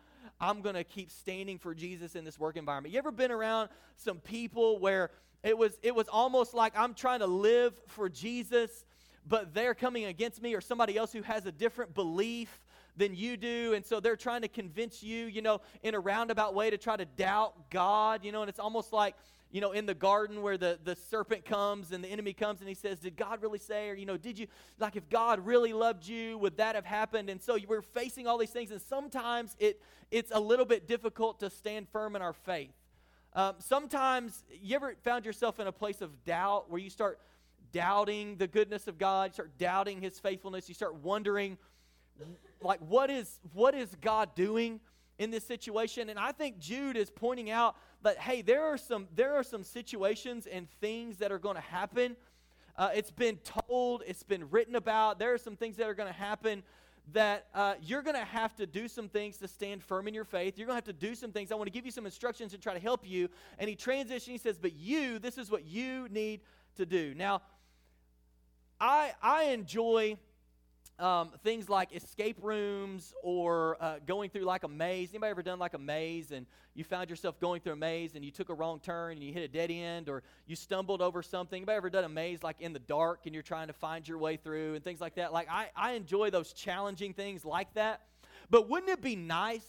I'm 0.42 0.62
going 0.62 0.76
to 0.76 0.84
keep 0.84 1.10
standing 1.10 1.58
for 1.58 1.74
Jesus 1.74 2.16
in 2.16 2.26
this 2.26 2.38
work 2.38 2.58
environment? 2.58 2.94
You 2.94 3.00
ever 3.00 3.12
been 3.12 3.32
around 3.32 3.70
some 3.96 4.18
people 4.20 4.80
where 4.80 5.12
it 5.42 5.58
was 5.58 5.80
it 5.82 5.96
was 5.96 6.10
almost 6.10 6.54
like 6.54 6.74
I'm 6.78 6.94
trying 6.94 7.20
to 7.20 7.28
live 7.28 7.74
for 7.88 8.10
Jesus, 8.10 8.84
but 9.26 9.54
they're 9.54 9.74
coming 9.74 10.06
against 10.06 10.42
me 10.42 10.54
or 10.54 10.60
somebody 10.60 10.98
else 10.98 11.14
who 11.14 11.22
has 11.22 11.46
a 11.46 11.52
different 11.52 11.94
belief 11.94 12.60
than 13.00 13.16
you 13.16 13.36
do 13.36 13.74
and 13.74 13.84
so 13.84 14.00
they're 14.00 14.16
trying 14.16 14.44
to 14.44 14.48
convince 14.48 15.02
you, 15.02 15.26
you 15.26 15.42
know, 15.42 15.62
in 15.82 15.96
a 15.96 16.00
roundabout 16.00 16.54
way 16.54 16.70
to 16.70 16.78
try 16.78 16.96
to 16.96 17.06
doubt 17.06 17.72
God, 17.72 18.24
you 18.24 18.32
know, 18.32 18.42
and 18.42 18.50
it's 18.50 18.60
almost 18.60 18.94
like 18.94 19.16
you 19.52 19.62
know, 19.62 19.72
in 19.72 19.86
the 19.86 19.96
garden 19.96 20.42
where 20.42 20.58
the, 20.58 20.78
the 20.84 20.96
serpent 20.96 21.44
comes 21.44 21.92
and 21.92 22.04
the 22.04 22.08
enemy 22.08 22.34
comes 22.34 22.60
and 22.60 22.70
he 22.70 22.76
says, 22.76 23.00
Did 23.00 23.16
God 23.16 23.42
really 23.42 23.58
say? 23.58 23.90
Or, 23.90 23.96
you 23.96 24.06
know, 24.06 24.18
did 24.18 24.38
you, 24.38 24.48
like, 24.78 24.96
if 24.96 25.10
God 25.10 25.46
really 25.46 25.74
loved 25.74 26.08
you, 26.08 26.38
would 26.38 26.58
that 26.58 26.76
have 26.76 26.86
happened? 26.86 27.30
And 27.30 27.42
so 27.42 27.58
we're 27.68 27.82
facing 27.82 28.28
all 28.28 28.38
these 28.38 28.52
things, 28.52 28.72
and 28.72 28.82
sometimes 28.82 29.56
it, 29.60 29.82
it's 30.12 30.32
a 30.34 30.40
little 30.40 30.66
bit 30.66 30.88
difficult 30.88 31.40
to 31.40 31.50
stand 31.50 31.88
firm 31.90 32.16
in 32.16 32.22
our 32.22 32.34
faith. 32.34 32.74
Um, 33.34 33.56
sometimes, 33.60 34.44
you 34.62 34.76
ever 34.76 34.96
found 35.04 35.26
yourself 35.26 35.60
in 35.60 35.68
a 35.68 35.72
place 35.72 36.02
of 36.02 36.24
doubt 36.26 36.70
where 36.70 36.80
you 36.80 36.90
start 36.90 37.20
doubting 37.72 38.36
the 38.38 38.48
goodness 38.48 38.88
of 38.88 38.98
God, 38.98 39.32
you 39.32 39.34
start 39.34 39.58
doubting 39.58 40.02
his 40.02 40.20
faithfulness, 40.20 40.68
you 40.68 40.76
start 40.76 40.96
wondering, 40.96 41.58
like, 42.62 42.80
what 42.82 43.10
is, 43.10 43.40
what 43.54 43.76
is 43.76 43.96
God 44.02 44.36
doing? 44.36 44.80
in 45.20 45.32
this 45.32 45.46
situation. 45.46 46.10
And 46.10 46.18
I 46.18 46.32
think 46.32 46.60
Jude 46.60 46.96
is 46.96 47.12
pointing 47.12 47.52
out 47.52 47.76
that, 48.02 48.18
hey, 48.18 48.42
there 48.42 48.64
are 48.64 48.78
some, 48.78 49.08
there 49.14 49.36
are 49.36 49.44
some 49.44 49.64
situations 49.64 50.48
and 50.48 50.68
things 50.80 51.18
that 51.18 51.32
are 51.32 51.38
going 51.38 51.56
to 51.56 51.62
happen. 51.62 52.16
Uh, 52.78 52.90
it's 52.96 53.12
been 53.12 53.38
told, 53.68 54.02
it's 54.08 54.24
been 54.24 54.50
written 54.50 54.76
about. 54.76 55.20
There 55.20 55.34
are 55.34 55.38
some 55.38 55.58
things 55.58 55.76
that 55.76 55.88
are 55.88 55.94
going 55.94 56.08
to 56.08 56.18
happen 56.18 56.64
that 57.12 57.48
uh, 57.54 57.74
you're 57.82 58.02
going 58.02 58.16
to 58.16 58.24
have 58.24 58.56
to 58.56 58.66
do 58.66 58.88
some 58.88 59.10
things 59.10 59.38
to 59.38 59.48
stand 59.48 59.84
firm 59.84 60.08
in 60.08 60.14
your 60.14 60.24
faith. 60.24 60.58
You're 60.58 60.68
going 60.68 60.80
to 60.80 60.88
have 60.88 60.96
to 60.96 61.08
do 61.08 61.16
some 61.16 61.32
things. 61.32 61.52
I 61.52 61.56
want 61.56 61.68
to 61.68 61.72
give 61.72 61.86
you 61.86 61.92
some 61.92 62.06
instructions 62.06 62.54
and 62.54 62.64
try 62.64 62.74
to 62.74 62.80
help 62.80 63.06
you. 63.06 63.30
And 63.58 63.70
he 63.70 63.76
transitions, 63.76 64.26
he 64.28 64.38
says, 64.38 64.58
But 64.58 64.74
you, 64.74 65.20
this 65.20 65.38
is 65.38 65.52
what 65.52 65.66
you 65.66 66.08
need 66.10 66.42
to 66.78 66.86
do. 66.86 67.14
Now, 67.16 67.42
I, 68.80 69.14
I 69.22 69.46
enjoy 69.46 70.18
um, 71.00 71.32
things 71.44 71.70
like 71.70 71.96
escape 71.96 72.38
rooms 72.42 73.14
or 73.24 73.78
uh, 73.80 73.96
going 74.06 74.30
through 74.30 74.44
like 74.44 74.64
a 74.64 74.68
maze. 74.68 75.10
Anybody 75.12 75.32
ever 75.32 75.44
done 75.44 75.58
like 75.58 75.74
a 75.74 75.80
maze 75.80 76.32
and 76.32 76.46
you 76.76 76.84
found 76.84 77.10
yourself 77.10 77.40
going 77.40 77.62
through 77.62 77.74
a 77.74 77.78
maze 77.78 78.16
and 78.16 78.24
you 78.24 78.32
took 78.32 78.50
a 78.50 78.54
wrong 78.54 78.80
turn 78.80 79.14
and 79.14 79.24
you 79.24 79.34
hit 79.34 79.44
a 79.44 79.48
dead 79.48 79.72
end 79.72 80.10
or 80.10 80.24
you 80.46 80.56
stumbled 80.56 81.02
over 81.02 81.24
something? 81.24 81.58
Anybody 81.58 81.78
ever 81.78 81.90
done 81.90 82.04
a 82.04 82.10
maze 82.10 82.44
like 82.44 82.58
in 82.60 82.74
the 82.74 82.80
dark 82.80 83.22
and 83.26 83.34
you're 83.34 83.44
trying 83.44 83.68
to 83.68 83.74
find 83.74 84.08
your 84.08 84.18
way 84.18 84.38
through 84.38 84.76
and 84.76 84.84
things 84.84 85.00
like 85.00 85.16
that? 85.16 85.32
Like 85.32 85.48
I, 85.50 85.70
I 85.76 85.94
enjoy 85.94 86.30
those 86.30 86.52
challenging 86.54 87.14
things 87.14 87.46
like 87.46 87.74
that. 87.76 88.02
But 88.50 88.70
wouldn't 88.70 88.92
it 88.92 89.02
be 89.02 89.16
nice 89.16 89.66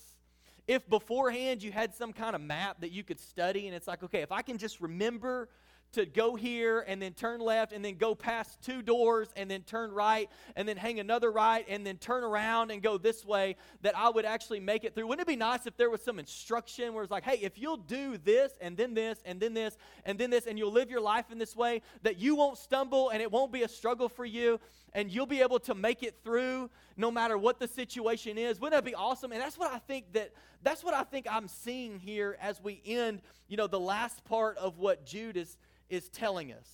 if 0.67 0.89
beforehand 0.89 1.63
you 1.63 1.73
had 1.73 1.95
some 1.95 2.13
kind 2.13 2.35
of 2.35 2.41
map 2.41 2.81
that 2.81 2.91
you 2.91 3.05
could 3.05 3.21
study 3.21 3.67
and 3.67 3.75
it's 3.75 3.87
like, 3.87 4.03
okay, 4.03 4.21
if 4.21 4.33
I 4.33 4.43
can 4.43 4.59
just 4.59 4.81
remember 4.81 5.49
to 5.93 6.07
go 6.07 6.37
here 6.37 6.85
and 6.87 7.01
then 7.01 7.13
turn 7.13 7.41
left 7.41 7.73
and 7.73 7.85
then 7.85 7.97
go 7.97 8.15
past 8.15 8.61
two 8.63 8.83
doors 8.83 9.29
and 9.37 9.51
then 9.51 9.63
turn 9.63 9.93
right 9.93 10.29
and 10.57 10.69
then 10.69 10.77
hang 10.77 11.01
another 11.01 11.31
right 11.31 11.65
and 11.69 11.87
then 11.87 11.97
turn 11.97 12.23
around 12.23 12.71
and 12.71 12.83
go 12.83 12.97
this 12.99 13.25
way 13.25 13.57
that 13.83 13.97
I 13.97 14.09
would 14.09 14.25
actually 14.25 14.61
make 14.61 14.85
it 14.85 14.95
through. 14.95 15.07
Wouldn't 15.07 15.27
it 15.27 15.31
be 15.31 15.37
nice 15.37 15.67
if 15.67 15.77
there 15.77 15.91
was 15.91 16.03
some 16.03 16.19
instruction 16.19 16.95
where 16.95 17.03
it's 17.03 17.11
like, 17.11 17.25
hey, 17.25 17.39
if 17.43 17.59
you'll 17.59 17.77
do 17.77 18.19
this 18.19 18.53
and 18.61 18.77
then 18.77 18.95
this 18.95 19.21
and 19.25 19.41
then 19.41 19.55
this 19.55 19.77
and 20.05 20.19
then 20.19 20.31
this 20.31 20.47
and 20.47 20.59
you'll 20.59 20.73
live 20.73 20.91
your 20.91 21.01
life 21.01 21.31
in 21.31 21.39
this 21.39 21.57
way, 21.57 21.83
that 22.03 22.19
you 22.19 22.37
won't 22.37 22.59
stumble 22.59 23.11
and 23.11 23.21
it 23.21 23.31
won't 23.31 23.53
be 23.53 23.63
a 23.63 23.69
struggle 23.69 24.09
for 24.09 24.25
you 24.25 24.61
and 24.93 25.11
you'll 25.11 25.27
be 25.27 25.41
able 25.41 25.59
to 25.61 25.75
make 25.75 26.03
it 26.03 26.17
through 26.25 26.71
no 26.97 27.11
matter 27.11 27.39
what 27.39 27.59
the 27.59 27.69
situation 27.69 28.39
is. 28.39 28.61
Wouldn't 28.61 28.77
that 28.77 28.89
be 28.89 28.95
awesome? 28.95 29.33
And 29.33 29.41
that's 29.41 29.59
what 29.59 29.73
I 29.73 29.79
think 29.79 30.13
that 30.13 30.33
that's 30.63 30.85
what 30.85 30.95
I 30.95 31.05
think 31.05 31.27
I'm 31.31 31.49
seeing 31.49 31.99
here 31.99 32.37
as 32.41 32.63
we 32.63 32.83
end, 32.85 33.23
you 33.49 33.57
know, 33.57 33.67
the 33.67 33.81
last 33.81 34.25
part 34.25 34.59
of 34.59 34.79
what 34.79 35.07
Jude 35.07 35.37
is 35.37 35.57
is 35.91 36.09
telling 36.09 36.53
us 36.53 36.67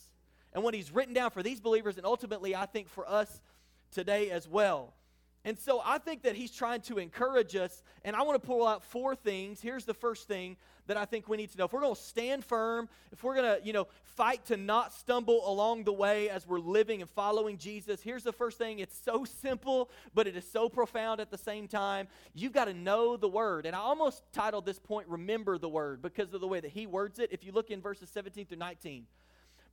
and 0.53 0.63
what 0.63 0.75
he's 0.75 0.91
written 0.91 1.13
down 1.13 1.31
for 1.31 1.43
these 1.43 1.61
believers, 1.61 1.97
and 1.97 2.07
ultimately, 2.07 2.55
I 2.55 2.67
think, 2.67 2.89
for 2.89 3.09
us 3.09 3.41
today 3.93 4.31
as 4.31 4.49
well. 4.49 4.95
And 5.45 5.59
so 5.59 5.83
I 5.85 5.99
think 5.99 6.23
that 6.23 6.35
he's 6.35 6.51
trying 6.51 6.81
to 6.83 6.99
encourage 6.99 7.55
us, 7.55 7.83
and 8.05 8.17
I 8.17 8.23
want 8.23 8.41
to 8.41 8.47
pull 8.47 8.67
out 8.67 8.83
four 8.83 9.15
things. 9.15 9.61
Here's 9.61 9.85
the 9.85 9.95
first 9.95 10.27
thing 10.27 10.57
that 10.87 10.97
I 10.97 11.05
think 11.05 11.29
we 11.29 11.37
need 11.37 11.51
to 11.53 11.59
know. 11.59 11.65
If 11.65 11.73
we're 11.73 11.81
going 11.81 11.95
to 11.95 12.01
stand 12.01 12.45
firm, 12.45 12.89
if 13.13 13.23
we're 13.23 13.35
going 13.35 13.61
to, 13.61 13.67
you 13.67 13.73
know, 13.73 13.89
fight 14.03 14.45
to 14.47 14.57
not 14.57 14.93
stumble 14.93 15.49
along 15.49 15.85
the 15.85 15.93
way 15.93 16.29
as 16.29 16.47
we're 16.47 16.61
living 16.61 17.01
and 17.01 17.11
following 17.11 17.59
Jesus, 17.59 18.01
here's 18.03 18.23
the 18.23 18.33
first 18.33 18.59
thing. 18.59 18.79
It's 18.79 18.99
so 18.99 19.25
simple, 19.25 19.91
but 20.15 20.27
it 20.27 20.37
is 20.37 20.51
so 20.51 20.69
profound 20.69 21.21
at 21.21 21.31
the 21.31 21.39
same 21.39 21.69
time. 21.69 22.09
You've 22.35 22.53
got 22.53 22.67
to 22.67 22.75
know 22.75 23.17
the 23.17 23.29
word. 23.29 23.67
And 23.67 23.75
I 23.75 23.81
almost 23.81 24.23
titled 24.33 24.67
this 24.67 24.79
point 24.79 25.09
Remember 25.09 25.59
the 25.59 25.69
Word 25.69 26.03
because 26.03 26.33
of 26.35 26.41
the 26.41 26.49
way 26.49 26.61
that 26.61 26.71
he 26.71 26.87
words 26.87 27.19
it. 27.19 27.31
If 27.33 27.45
you 27.45 27.53
look 27.53 27.71
in 27.71 27.81
verses 27.81 28.09
17 28.11 28.47
through 28.47 28.59
19. 28.59 29.07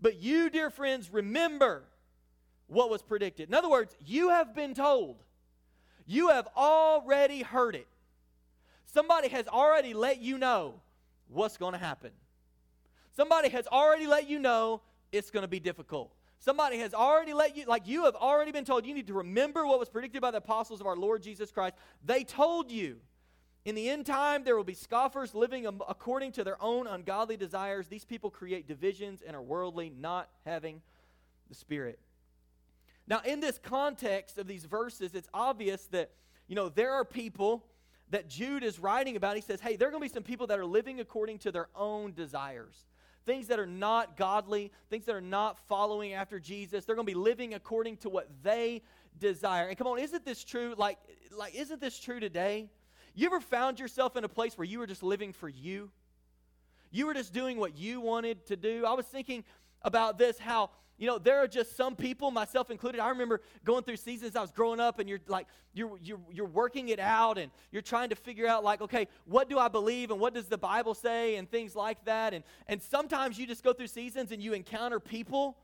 But 0.02 0.18
you, 0.18 0.50
dear 0.50 0.70
friends, 0.70 1.12
remember 1.12 1.84
what 2.68 2.90
was 2.90 3.02
predicted. 3.02 3.48
In 3.48 3.56
other 3.56 3.70
words, 3.70 3.96
you 4.06 4.30
have 4.30 4.56
been 4.56 4.74
told 4.74 5.24
you 6.06 6.30
have 6.30 6.48
already 6.58 7.42
heard 7.44 7.76
it. 7.76 7.88
Somebody 8.86 9.30
has 9.30 9.48
already 9.48 9.94
let 9.94 10.22
you 10.22 10.38
know 10.38 10.82
what's 11.28 11.58
going 11.58 11.74
to 11.74 11.80
happen. 11.80 12.12
Somebody 13.16 13.50
has 13.50 13.68
already 13.68 14.08
let 14.08 14.30
you 14.30 14.40
know 14.40 14.82
it's 15.12 15.32
going 15.32 15.44
to 15.44 15.48
be 15.48 15.60
difficult. 15.60 16.14
Somebody 16.40 16.80
has 16.80 16.94
already 16.94 17.34
let 17.34 17.56
you, 17.56 17.66
like 17.66 17.88
you 17.88 18.06
have 18.06 18.16
already 18.16 18.52
been 18.52 18.66
told, 18.66 18.86
you 18.86 18.94
need 18.94 19.08
to 19.08 19.14
remember 19.14 19.66
what 19.66 19.80
was 19.80 19.90
predicted 19.90 20.22
by 20.22 20.32
the 20.32 20.38
apostles 20.38 20.82
of 20.82 20.88
our 20.88 20.98
Lord 20.98 21.24
Jesus 21.24 21.52
Christ. 21.52 21.76
They 22.04 22.24
told 22.24 22.70
you 22.70 22.98
in 23.66 23.76
the 23.76 23.90
end 23.90 24.06
time 24.06 24.44
there 24.44 24.58
will 24.58 24.66
be 24.66 24.74
scoffers 24.74 25.34
living 25.34 25.66
according 25.66 26.34
to 26.34 26.44
their 26.44 26.62
own 26.62 26.86
ungodly 26.86 27.38
desires. 27.38 27.88
These 27.88 28.04
people 28.04 28.30
create 28.30 28.68
divisions 28.68 29.22
and 29.26 29.36
are 29.36 29.42
worldly, 29.42 29.90
not 29.98 30.28
having 30.46 30.82
the 31.48 31.56
Spirit. 31.56 32.00
Now, 33.08 33.22
in 33.24 33.40
this 33.40 33.58
context 33.58 34.38
of 34.38 34.48
these 34.48 34.66
verses, 34.66 35.14
it's 35.14 35.30
obvious 35.34 35.86
that, 35.92 36.12
you 36.48 36.56
know, 36.56 36.70
there 36.70 36.94
are 36.94 37.06
people 37.06 37.66
that 38.14 38.30
Jude 38.30 38.64
is 38.64 38.78
writing 38.78 39.16
about. 39.16 39.36
He 39.36 39.42
says, 39.42 39.60
hey, 39.60 39.76
there 39.76 39.88
are 39.88 39.92
going 39.92 40.04
to 40.04 40.08
be 40.08 40.14
some 40.14 40.22
people 40.22 40.46
that 40.48 40.60
are 40.60 40.66
living 40.66 41.00
according 41.00 41.40
to 41.40 41.52
their 41.52 41.68
own 41.76 42.14
desires. 42.14 42.86
Things 43.26 43.48
that 43.48 43.58
are 43.58 43.66
not 43.66 44.18
godly, 44.18 44.72
things 44.92 45.06
that 45.06 45.16
are 45.16 45.22
not 45.22 45.58
following 45.68 46.14
after 46.14 46.40
Jesus. 46.40 46.86
They're 46.86 46.96
going 46.96 47.08
to 47.08 47.12
be 47.12 47.18
living 47.18 47.56
according 47.56 47.98
to 47.98 48.10
what 48.10 48.30
they 48.44 48.84
desire. 49.20 49.68
And 49.68 49.76
come 49.80 49.88
on, 49.88 49.98
isn't 49.98 50.24
this 50.24 50.44
true? 50.44 50.76
Like, 50.78 51.00
like 51.36 51.56
isn't 51.56 51.82
this 51.82 52.00
true 52.00 52.20
today? 52.20 52.70
You 53.16 53.26
ever 53.26 53.40
found 53.40 53.80
yourself 53.80 54.16
in 54.16 54.24
a 54.24 54.30
place 54.30 54.60
where 54.60 54.66
you 54.66 54.78
were 54.78 54.88
just 54.88 55.02
living 55.02 55.34
for 55.34 55.50
you? 55.50 55.90
You 56.92 57.08
were 57.08 57.16
just 57.16 57.34
doing 57.34 57.58
what 57.58 57.76
you 57.80 58.00
wanted 58.00 58.46
to 58.46 58.56
do. 58.56 58.86
I 58.86 58.94
was 58.94 59.08
thinking 59.08 59.44
about 59.84 60.18
this 60.18 60.38
how 60.38 60.70
you 60.98 61.08
know, 61.08 61.18
there 61.18 61.40
are 61.40 61.48
just 61.48 61.76
some 61.76 61.96
people, 61.96 62.30
myself 62.32 62.70
included. 62.70 63.02
I 63.02 63.10
remember 63.10 63.42
going 63.66 63.84
through 63.84 63.98
seasons 63.98 64.36
I 64.36 64.42
was 64.42 64.52
growing 64.52 64.80
up, 64.80 65.00
and 65.00 65.10
you're 65.10 65.20
like, 65.28 65.48
you're, 65.74 65.98
you're, 66.02 66.20
you're 66.32 66.46
working 66.46 66.90
it 66.90 67.00
out, 67.00 67.38
and 67.38 67.52
you're 67.72 67.82
trying 67.82 68.10
to 68.10 68.16
figure 68.16 68.48
out, 68.48 68.64
like, 68.64 68.80
okay, 68.80 69.08
what 69.26 69.50
do 69.50 69.58
I 69.58 69.68
believe, 69.68 70.12
and 70.12 70.20
what 70.20 70.34
does 70.34 70.48
the 70.48 70.58
Bible 70.58 70.94
say, 70.94 71.36
and 71.36 71.50
things 71.50 71.76
like 71.76 72.06
that. 72.06 72.34
And, 72.34 72.44
and 72.68 72.82
sometimes 72.82 73.40
you 73.40 73.48
just 73.48 73.64
go 73.64 73.74
through 73.74 73.88
seasons 73.88 74.32
and 74.32 74.42
you 74.42 74.54
encounter 74.54 75.00
people 75.00 75.58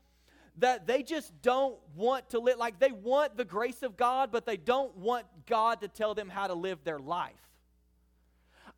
that 0.58 0.86
they 0.86 1.02
just 1.02 1.32
don't 1.42 1.78
want 1.94 2.28
to 2.30 2.40
live, 2.40 2.58
like, 2.58 2.80
they 2.80 2.92
want 2.92 3.36
the 3.36 3.44
grace 3.44 3.82
of 3.82 3.96
God, 3.96 4.30
but 4.32 4.44
they 4.44 4.56
don't 4.56 4.96
want 4.96 5.26
God 5.46 5.80
to 5.82 5.88
tell 5.88 6.14
them 6.14 6.28
how 6.28 6.48
to 6.48 6.54
live 6.54 6.82
their 6.82 6.98
life. 6.98 7.32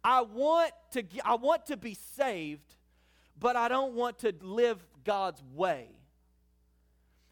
I 0.05 0.21
want 0.21 0.73
to, 0.93 1.03
I 1.25 1.37
want 1.37 1.67
to 1.67 1.77
be 1.77 1.95
saved, 1.95 2.75
but 3.39 3.57
I 3.57 3.69
don't 3.69 3.95
want 3.95 4.19
to 4.21 4.35
live 4.43 4.79
God's 5.05 5.43
way. 5.55 5.89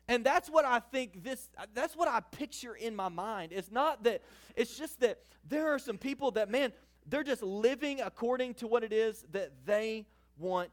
And 0.09 0.25
that's 0.25 0.51
what 0.51 0.65
I 0.65 0.81
think 0.81 1.23
this, 1.23 1.49
that's 1.73 1.97
what 1.97 2.09
I 2.09 2.19
picture 2.19 2.75
in 2.75 2.97
my 2.97 3.09
mind. 3.09 3.53
It's 3.53 3.71
not 3.71 4.03
that, 4.05 4.23
it's 4.57 4.77
just 4.77 5.01
that 5.01 5.21
there 5.49 5.73
are 5.73 5.79
some 5.79 5.99
people 5.99 6.33
that, 6.33 6.51
man, 6.51 6.73
they're 7.07 7.23
just 7.23 7.43
living 7.43 8.01
according 8.01 8.55
to 8.55 8.67
what 8.67 8.83
it 8.83 8.93
is 8.93 9.25
that 9.31 9.53
they 9.65 10.07
want 10.37 10.71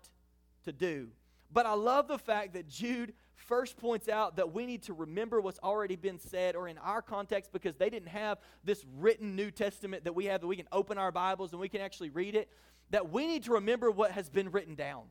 to 0.63 0.71
do. 0.71 1.09
But 1.53 1.65
I 1.65 1.73
love 1.73 2.07
the 2.07 2.17
fact 2.17 2.53
that 2.53 2.67
Jude 2.67 3.13
first 3.35 3.77
points 3.77 4.09
out 4.09 4.37
that 4.37 4.53
we 4.53 4.65
need 4.65 4.81
to 4.83 4.93
remember 4.93 5.39
what's 5.39 5.59
already 5.59 5.95
been 5.95 6.19
said, 6.19 6.55
or 6.55 6.67
in 6.67 6.77
our 6.79 7.01
context, 7.01 7.51
because 7.53 7.75
they 7.75 7.89
didn't 7.89 8.09
have 8.09 8.39
this 8.63 8.83
written 8.97 9.35
New 9.35 9.51
Testament 9.51 10.03
that 10.03 10.13
we 10.13 10.25
have, 10.25 10.41
that 10.41 10.47
we 10.47 10.55
can 10.55 10.67
open 10.71 10.97
our 10.97 11.11
Bibles 11.11 11.51
and 11.51 11.61
we 11.61 11.69
can 11.69 11.81
actually 11.81 12.09
read 12.09 12.35
it, 12.35 12.49
that 12.89 13.11
we 13.11 13.27
need 13.27 13.43
to 13.43 13.53
remember 13.53 13.91
what 13.91 14.11
has 14.11 14.29
been 14.29 14.51
written 14.51 14.75
down. 14.75 15.03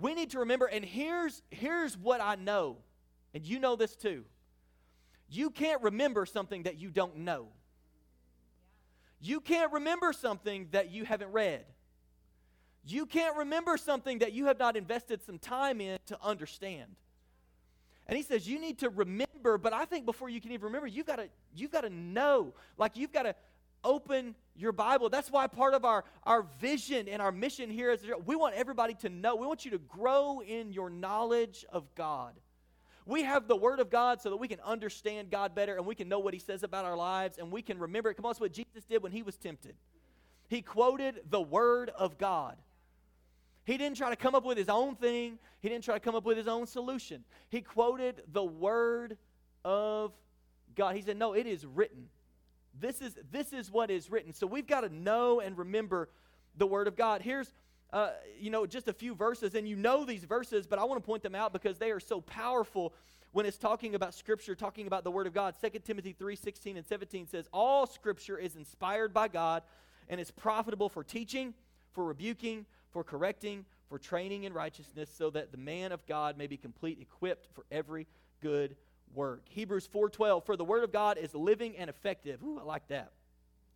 We 0.00 0.14
need 0.14 0.30
to 0.30 0.40
remember, 0.40 0.66
and 0.66 0.84
here's, 0.84 1.42
here's 1.50 1.96
what 1.96 2.20
I 2.20 2.36
know 2.36 2.78
and 3.34 3.44
you 3.44 3.58
know 3.58 3.76
this 3.76 3.96
too. 3.96 4.24
You 5.28 5.50
can't 5.50 5.82
remember 5.82 6.26
something 6.26 6.64
that 6.64 6.78
you 6.78 6.90
don't 6.90 7.18
know. 7.18 7.48
You 9.20 9.40
can't 9.40 9.72
remember 9.72 10.12
something 10.12 10.68
that 10.72 10.90
you 10.90 11.04
haven't 11.04 11.32
read. 11.32 11.64
You 12.84 13.06
can't 13.06 13.36
remember 13.36 13.76
something 13.76 14.20
that 14.20 14.32
you 14.32 14.46
have 14.46 14.58
not 14.58 14.76
invested 14.76 15.22
some 15.22 15.38
time 15.38 15.80
in 15.80 15.98
to 16.06 16.18
understand. 16.22 16.96
And 18.06 18.16
he 18.16 18.24
says 18.24 18.48
you 18.48 18.58
need 18.58 18.78
to 18.78 18.88
remember, 18.88 19.58
but 19.58 19.72
I 19.72 19.84
think 19.84 20.06
before 20.06 20.30
you 20.30 20.40
can 20.40 20.50
even 20.52 20.64
remember, 20.64 20.88
you've 20.88 21.06
got 21.06 21.16
to 21.16 21.28
you've 21.54 21.70
got 21.70 21.82
to 21.82 21.90
know. 21.90 22.54
Like 22.76 22.96
you've 22.96 23.12
got 23.12 23.22
to 23.24 23.34
open 23.84 24.34
your 24.56 24.72
Bible. 24.72 25.08
That's 25.08 25.30
why 25.30 25.46
part 25.46 25.74
of 25.74 25.84
our, 25.84 26.04
our 26.24 26.42
vision 26.60 27.08
and 27.08 27.20
our 27.22 27.32
mission 27.32 27.70
here 27.70 27.90
is 27.90 28.04
we 28.24 28.36
want 28.36 28.54
everybody 28.54 28.94
to 28.94 29.08
know. 29.08 29.36
We 29.36 29.46
want 29.46 29.64
you 29.64 29.70
to 29.72 29.78
grow 29.78 30.40
in 30.40 30.72
your 30.72 30.90
knowledge 30.90 31.64
of 31.72 31.94
God. 31.94 32.34
We 33.06 33.22
have 33.22 33.48
the 33.48 33.56
Word 33.56 33.80
of 33.80 33.90
God 33.90 34.20
so 34.20 34.30
that 34.30 34.36
we 34.36 34.48
can 34.48 34.60
understand 34.60 35.30
God 35.30 35.54
better 35.54 35.76
and 35.76 35.86
we 35.86 35.94
can 35.94 36.08
know 36.08 36.18
what 36.18 36.34
He 36.34 36.40
says 36.40 36.62
about 36.62 36.84
our 36.84 36.96
lives 36.96 37.38
and 37.38 37.50
we 37.50 37.62
can 37.62 37.78
remember 37.78 38.10
it. 38.10 38.14
Come 38.14 38.26
on, 38.26 38.30
that's 38.30 38.40
what 38.40 38.52
Jesus 38.52 38.84
did 38.88 39.02
when 39.02 39.12
He 39.12 39.22
was 39.22 39.36
tempted. 39.36 39.74
He 40.48 40.62
quoted 40.62 41.20
the 41.28 41.40
Word 41.40 41.90
of 41.90 42.18
God. 42.18 42.56
He 43.64 43.76
didn't 43.76 43.96
try 43.96 44.10
to 44.10 44.16
come 44.16 44.34
up 44.34 44.44
with 44.44 44.58
his 44.58 44.68
own 44.68 44.96
thing, 44.96 45.38
he 45.60 45.68
didn't 45.68 45.84
try 45.84 45.94
to 45.94 46.00
come 46.00 46.14
up 46.14 46.24
with 46.24 46.36
his 46.36 46.48
own 46.48 46.66
solution. 46.66 47.24
He 47.50 47.60
quoted 47.60 48.22
the 48.32 48.42
Word 48.42 49.16
of 49.64 50.12
God. 50.74 50.96
He 50.96 51.02
said, 51.02 51.16
No, 51.16 51.34
it 51.34 51.46
is 51.46 51.64
written. 51.64 52.08
This 52.80 53.00
is, 53.00 53.18
this 53.30 53.52
is 53.52 53.70
what 53.70 53.90
is 53.90 54.10
written. 54.10 54.32
So 54.32 54.46
we've 54.46 54.66
got 54.66 54.80
to 54.80 54.88
know 54.88 55.40
and 55.40 55.56
remember 55.56 56.08
the 56.56 56.66
Word 56.66 56.88
of 56.88 56.96
God. 56.96 57.22
Here's 57.22 57.52
uh, 57.92 58.10
you 58.38 58.50
know, 58.50 58.66
just 58.66 58.88
a 58.88 58.92
few 58.92 59.14
verses, 59.14 59.54
and 59.54 59.68
you 59.68 59.76
know 59.76 60.04
these 60.04 60.24
verses, 60.24 60.66
but 60.66 60.78
I 60.78 60.84
want 60.84 61.02
to 61.02 61.06
point 61.06 61.22
them 61.22 61.34
out 61.34 61.52
because 61.52 61.78
they 61.78 61.90
are 61.90 62.00
so 62.00 62.20
powerful 62.20 62.94
when 63.32 63.46
it's 63.46 63.58
talking 63.58 63.94
about 63.94 64.14
Scripture, 64.14 64.54
talking 64.54 64.86
about 64.86 65.04
the 65.04 65.10
Word 65.10 65.26
of 65.26 65.34
God. 65.34 65.54
2 65.60 65.78
Timothy 65.80 66.12
3 66.12 66.36
16 66.36 66.76
and 66.76 66.86
17 66.86 67.26
says, 67.26 67.48
All 67.52 67.86
Scripture 67.86 68.38
is 68.38 68.56
inspired 68.56 69.12
by 69.12 69.28
God 69.28 69.62
and 70.08 70.20
is 70.20 70.30
profitable 70.30 70.88
for 70.88 71.02
teaching, 71.02 71.54
for 71.92 72.04
rebuking, 72.04 72.66
for 72.90 73.02
correcting, 73.02 73.64
for 73.88 73.98
training 73.98 74.44
in 74.44 74.52
righteousness, 74.52 75.10
so 75.12 75.30
that 75.30 75.50
the 75.50 75.58
man 75.58 75.90
of 75.90 76.06
God 76.06 76.38
may 76.38 76.46
be 76.46 76.56
complete, 76.56 76.98
equipped 77.00 77.48
for 77.52 77.64
every 77.72 78.06
good 78.40 78.76
work. 79.14 79.42
Hebrews 79.48 79.86
4:12 79.86 80.44
For 80.44 80.56
the 80.56 80.64
word 80.64 80.84
of 80.84 80.92
God 80.92 81.18
is 81.18 81.34
living 81.34 81.76
and 81.76 81.90
effective. 81.90 82.42
Ooh, 82.42 82.58
I 82.58 82.62
like 82.62 82.88
that. 82.88 83.12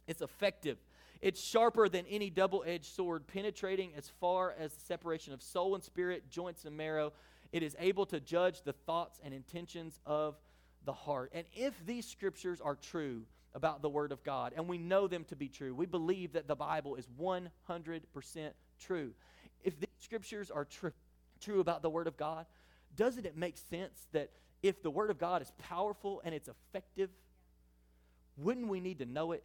It's 0.07 0.23
effective 0.23 0.79
it's 1.25 1.43
sharper 1.43 1.88
than 1.88 2.05
any 2.11 2.29
double 2.29 2.62
edged 2.67 2.85
sword, 2.85 3.26
penetrating 3.26 3.93
as 3.97 4.11
far 4.21 4.55
as 4.59 4.75
the 4.75 4.81
separation 4.83 5.33
of 5.33 5.43
soul 5.43 5.75
and 5.75 5.83
spirit, 5.83 6.29
joints 6.29 6.67
and 6.67 6.76
marrow. 6.76 7.14
It 7.50 7.62
is 7.62 7.75
able 7.79 8.05
to 8.07 8.21
judge 8.21 8.61
the 8.61 8.75
thoughts 8.75 9.21
and 9.25 9.33
intentions 9.33 9.99
of 10.05 10.37
the 10.85 10.93
heart. 10.93 11.33
And 11.33 11.47
if 11.55 11.75
these 11.87 12.07
scriptures 12.07 12.61
are 12.61 12.75
true 12.75 13.23
about 13.55 13.81
the 13.81 13.88
Word 13.88 14.12
of 14.12 14.23
God, 14.23 14.53
and 14.55 14.69
we 14.69 14.76
know 14.76 15.07
them 15.09 15.25
to 15.31 15.35
be 15.35 15.49
true, 15.49 15.75
we 15.75 15.87
believe 15.87 16.35
that 16.35 16.47
the 16.47 16.57
Bible 16.57 16.97
is 16.97 17.09
100% 17.19 17.50
true. 18.79 19.12
If 19.62 19.81
these 19.81 19.88
scriptures 20.00 20.50
are 20.50 20.67
tr- 20.67 20.88
true 21.41 21.61
about 21.61 21.81
the 21.81 21.88
Word 21.88 22.07
of 22.07 22.19
God, 22.19 22.45
doesn't 22.97 23.25
it 23.25 23.35
make 23.35 23.57
sense 23.57 24.09
that 24.12 24.29
if 24.64 24.83
the 24.83 24.90
Word 24.90 25.11
of 25.11 25.18
God 25.18 25.42
is 25.42 25.52
powerful 25.59 26.23
and 26.25 26.35
it's 26.35 26.49
effective, 26.49 27.11
wouldn't 28.38 28.66
we 28.66 28.80
need 28.80 28.99
to 29.00 29.04
know 29.04 29.33
it? 29.33 29.44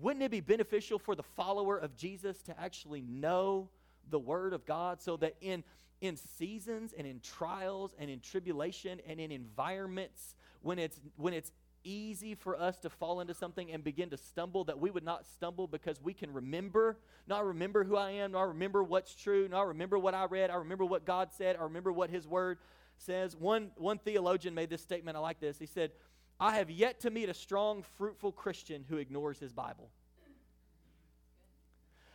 Wouldn't 0.00 0.24
it 0.24 0.32
be 0.32 0.40
beneficial 0.40 0.98
for 0.98 1.14
the 1.14 1.22
follower 1.22 1.78
of 1.78 1.96
Jesus 1.96 2.42
to 2.42 2.60
actually 2.60 3.02
know 3.02 3.68
the 4.10 4.18
Word 4.18 4.52
of 4.52 4.66
God 4.66 5.00
so 5.00 5.16
that 5.18 5.36
in, 5.40 5.62
in 6.00 6.16
seasons 6.16 6.92
and 6.98 7.06
in 7.06 7.20
trials 7.20 7.94
and 8.00 8.10
in 8.10 8.18
tribulation 8.18 9.00
and 9.06 9.20
in 9.20 9.30
environments 9.30 10.34
when 10.62 10.80
it's, 10.80 11.00
when 11.16 11.32
it's 11.32 11.52
easy 11.84 12.34
for 12.34 12.58
us 12.58 12.78
to 12.78 12.90
fall 12.90 13.20
into 13.20 13.32
something 13.32 13.70
and 13.70 13.84
begin 13.84 14.10
to 14.10 14.16
stumble, 14.16 14.64
that 14.64 14.80
we 14.80 14.90
would 14.90 15.04
not 15.04 15.24
stumble 15.24 15.68
because 15.68 16.02
we 16.02 16.14
can 16.14 16.32
remember, 16.32 16.98
not 17.28 17.46
remember 17.46 17.84
who 17.84 17.96
I 17.96 18.10
am, 18.10 18.32
not 18.32 18.48
remember 18.48 18.82
what's 18.82 19.14
true, 19.14 19.46
not 19.48 19.68
remember 19.68 20.00
what 20.00 20.14
I 20.14 20.24
read, 20.24 20.50
I 20.50 20.56
remember 20.56 20.84
what 20.84 21.04
God 21.04 21.28
said, 21.32 21.56
I 21.56 21.62
remember 21.62 21.92
what 21.92 22.10
His 22.10 22.26
Word 22.26 22.58
says. 23.00 23.36
One, 23.36 23.70
one 23.76 23.98
theologian 23.98 24.54
made 24.54 24.70
this 24.70 24.82
statement, 24.82 25.16
I 25.16 25.20
like 25.20 25.40
this. 25.40 25.58
He 25.58 25.66
said, 25.66 25.92
I 26.38 26.56
have 26.56 26.70
yet 26.70 27.00
to 27.00 27.10
meet 27.10 27.28
a 27.28 27.34
strong, 27.34 27.84
fruitful 27.96 28.32
Christian 28.32 28.84
who 28.88 28.96
ignores 28.96 29.38
his 29.38 29.52
Bible. 29.52 29.90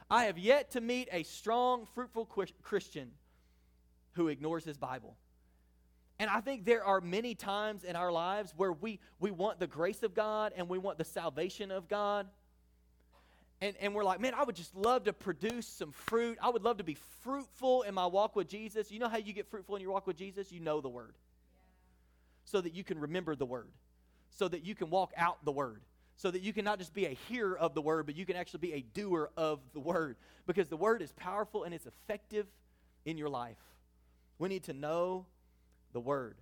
I 0.10 0.26
have 0.26 0.38
yet 0.38 0.72
to 0.72 0.82
meet 0.82 1.10
a 1.12 1.24
strong, 1.24 1.86
fruitful 1.94 2.26
Christian 2.62 3.12
who 4.14 4.28
ignores 4.28 4.64
his 4.64 4.78
Bible. 4.78 5.16
And 6.20 6.30
I 6.30 6.40
think 6.40 6.66
there 6.66 6.86
are 6.86 7.02
many 7.02 7.36
times 7.36 7.84
in 7.84 7.96
our 7.96 8.12
lives 8.12 8.54
where 8.56 8.72
we, 8.72 9.00
we 9.20 9.32
want 9.32 9.60
the 9.60 9.68
grace 9.68 10.04
of 10.04 10.14
God 10.14 10.54
and 10.56 10.70
we 10.70 10.78
want 10.78 10.98
the 10.98 11.04
salvation 11.04 11.72
of 11.72 11.90
God. 11.90 12.28
And, 13.66 13.76
and 13.82 13.96
we're 13.96 14.04
like, 14.04 14.20
man, 14.20 14.36
I 14.36 14.44
would 14.44 14.56
just 14.56 14.76
love 14.76 15.06
to 15.06 15.14
produce 15.14 15.66
some 15.66 15.92
fruit. 15.92 16.38
I 16.40 16.50
would 16.50 16.64
love 16.64 16.78
to 16.78 16.84
be 16.84 16.98
fruitful 17.24 17.82
in 17.82 17.96
my 17.96 18.06
walk 18.06 18.36
with 18.36 18.48
Jesus. 18.48 18.92
You 18.92 19.00
know 19.00 19.10
how 19.10 19.18
you 19.18 19.34
get 19.34 19.50
fruitful 19.50 19.76
in 19.76 19.82
your 19.82 19.92
walk 19.92 20.06
with 20.06 20.18
Jesus? 20.18 20.52
You 20.52 20.60
know 20.60 20.82
the 20.82 20.90
Word. 20.90 21.16
So 22.44 22.62
that 22.62 22.76
you 22.76 22.84
can 22.84 23.00
remember 23.00 23.36
the 23.36 23.46
Word, 23.46 23.72
so 24.30 24.48
that 24.48 24.64
you 24.64 24.76
can 24.76 24.92
walk 24.92 25.14
out 25.18 25.44
the 25.44 25.52
Word, 25.52 25.82
so 26.16 26.30
that 26.30 26.44
you 26.44 26.54
can 26.54 26.64
not 26.64 26.78
just 26.78 26.94
be 26.94 27.08
a 27.08 27.18
hearer 27.28 27.58
of 27.58 27.74
the 27.74 27.82
Word, 27.82 28.06
but 28.06 28.16
you 28.16 28.24
can 28.24 28.36
actually 28.36 28.60
be 28.60 28.74
a 28.74 28.82
doer 28.82 29.32
of 29.36 29.62
the 29.74 29.80
Word. 29.80 30.18
Because 30.46 30.70
the 30.70 30.78
Word 30.78 31.02
is 31.02 31.12
powerful 31.14 31.64
and 31.64 31.74
it's 31.74 31.88
effective 31.88 32.46
in 33.04 33.18
your 33.18 33.30
life. 33.30 33.58
We 34.38 34.48
need 34.48 34.66
to 34.66 34.74
know 34.74 35.26
the 35.92 36.00
Word. 36.00 36.36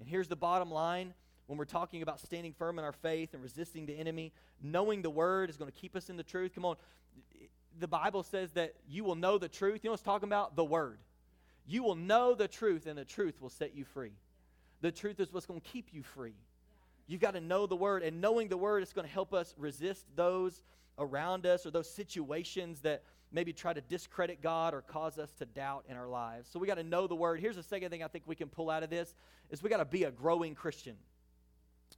And 0.00 0.08
here's 0.08 0.26
the 0.26 0.34
bottom 0.34 0.72
line 0.72 1.14
when 1.50 1.58
we're 1.58 1.64
talking 1.64 2.00
about 2.00 2.20
standing 2.20 2.52
firm 2.52 2.78
in 2.78 2.84
our 2.84 2.92
faith 2.92 3.34
and 3.34 3.42
resisting 3.42 3.84
the 3.84 3.98
enemy, 3.98 4.32
knowing 4.62 5.02
the 5.02 5.10
Word 5.10 5.50
is 5.50 5.56
going 5.56 5.68
to 5.68 5.76
keep 5.76 5.96
us 5.96 6.08
in 6.08 6.16
the 6.16 6.22
truth. 6.22 6.54
Come 6.54 6.64
on. 6.64 6.76
The 7.80 7.88
Bible 7.88 8.22
says 8.22 8.52
that 8.52 8.74
you 8.88 9.02
will 9.02 9.16
know 9.16 9.36
the 9.36 9.48
truth. 9.48 9.80
You 9.82 9.88
know 9.88 9.94
what 9.94 9.98
it's 9.98 10.04
talking 10.04 10.28
about? 10.28 10.54
The 10.54 10.64
Word. 10.64 11.00
You 11.66 11.82
will 11.82 11.96
know 11.96 12.36
the 12.36 12.46
truth, 12.46 12.86
and 12.86 12.96
the 12.96 13.04
truth 13.04 13.40
will 13.40 13.48
set 13.48 13.74
you 13.74 13.84
free. 13.84 14.12
The 14.80 14.92
truth 14.92 15.18
is 15.18 15.32
what's 15.32 15.44
going 15.44 15.60
to 15.60 15.68
keep 15.68 15.88
you 15.90 16.04
free. 16.04 16.36
You've 17.08 17.20
got 17.20 17.34
to 17.34 17.40
know 17.40 17.66
the 17.66 17.74
Word, 17.74 18.04
and 18.04 18.20
knowing 18.20 18.46
the 18.46 18.56
Word 18.56 18.84
is 18.84 18.92
going 18.92 19.08
to 19.08 19.12
help 19.12 19.34
us 19.34 19.52
resist 19.58 20.06
those 20.14 20.62
around 21.00 21.46
us 21.46 21.66
or 21.66 21.72
those 21.72 21.90
situations 21.90 22.78
that 22.82 23.02
maybe 23.32 23.52
try 23.52 23.72
to 23.72 23.80
discredit 23.80 24.40
God 24.40 24.72
or 24.72 24.82
cause 24.82 25.18
us 25.18 25.32
to 25.38 25.46
doubt 25.46 25.84
in 25.88 25.96
our 25.96 26.08
lives. 26.08 26.48
So 26.52 26.60
we 26.60 26.68
got 26.68 26.76
to 26.76 26.84
know 26.84 27.06
the 27.06 27.14
word. 27.14 27.40
Here's 27.40 27.56
the 27.56 27.62
second 27.62 27.90
thing 27.90 28.02
I 28.02 28.08
think 28.08 28.24
we 28.26 28.34
can 28.34 28.48
pull 28.48 28.70
out 28.70 28.82
of 28.82 28.90
this 28.90 29.14
is 29.50 29.62
we 29.62 29.70
got 29.70 29.78
to 29.78 29.84
be 29.84 30.04
a 30.04 30.10
growing 30.10 30.54
Christian. 30.54 30.96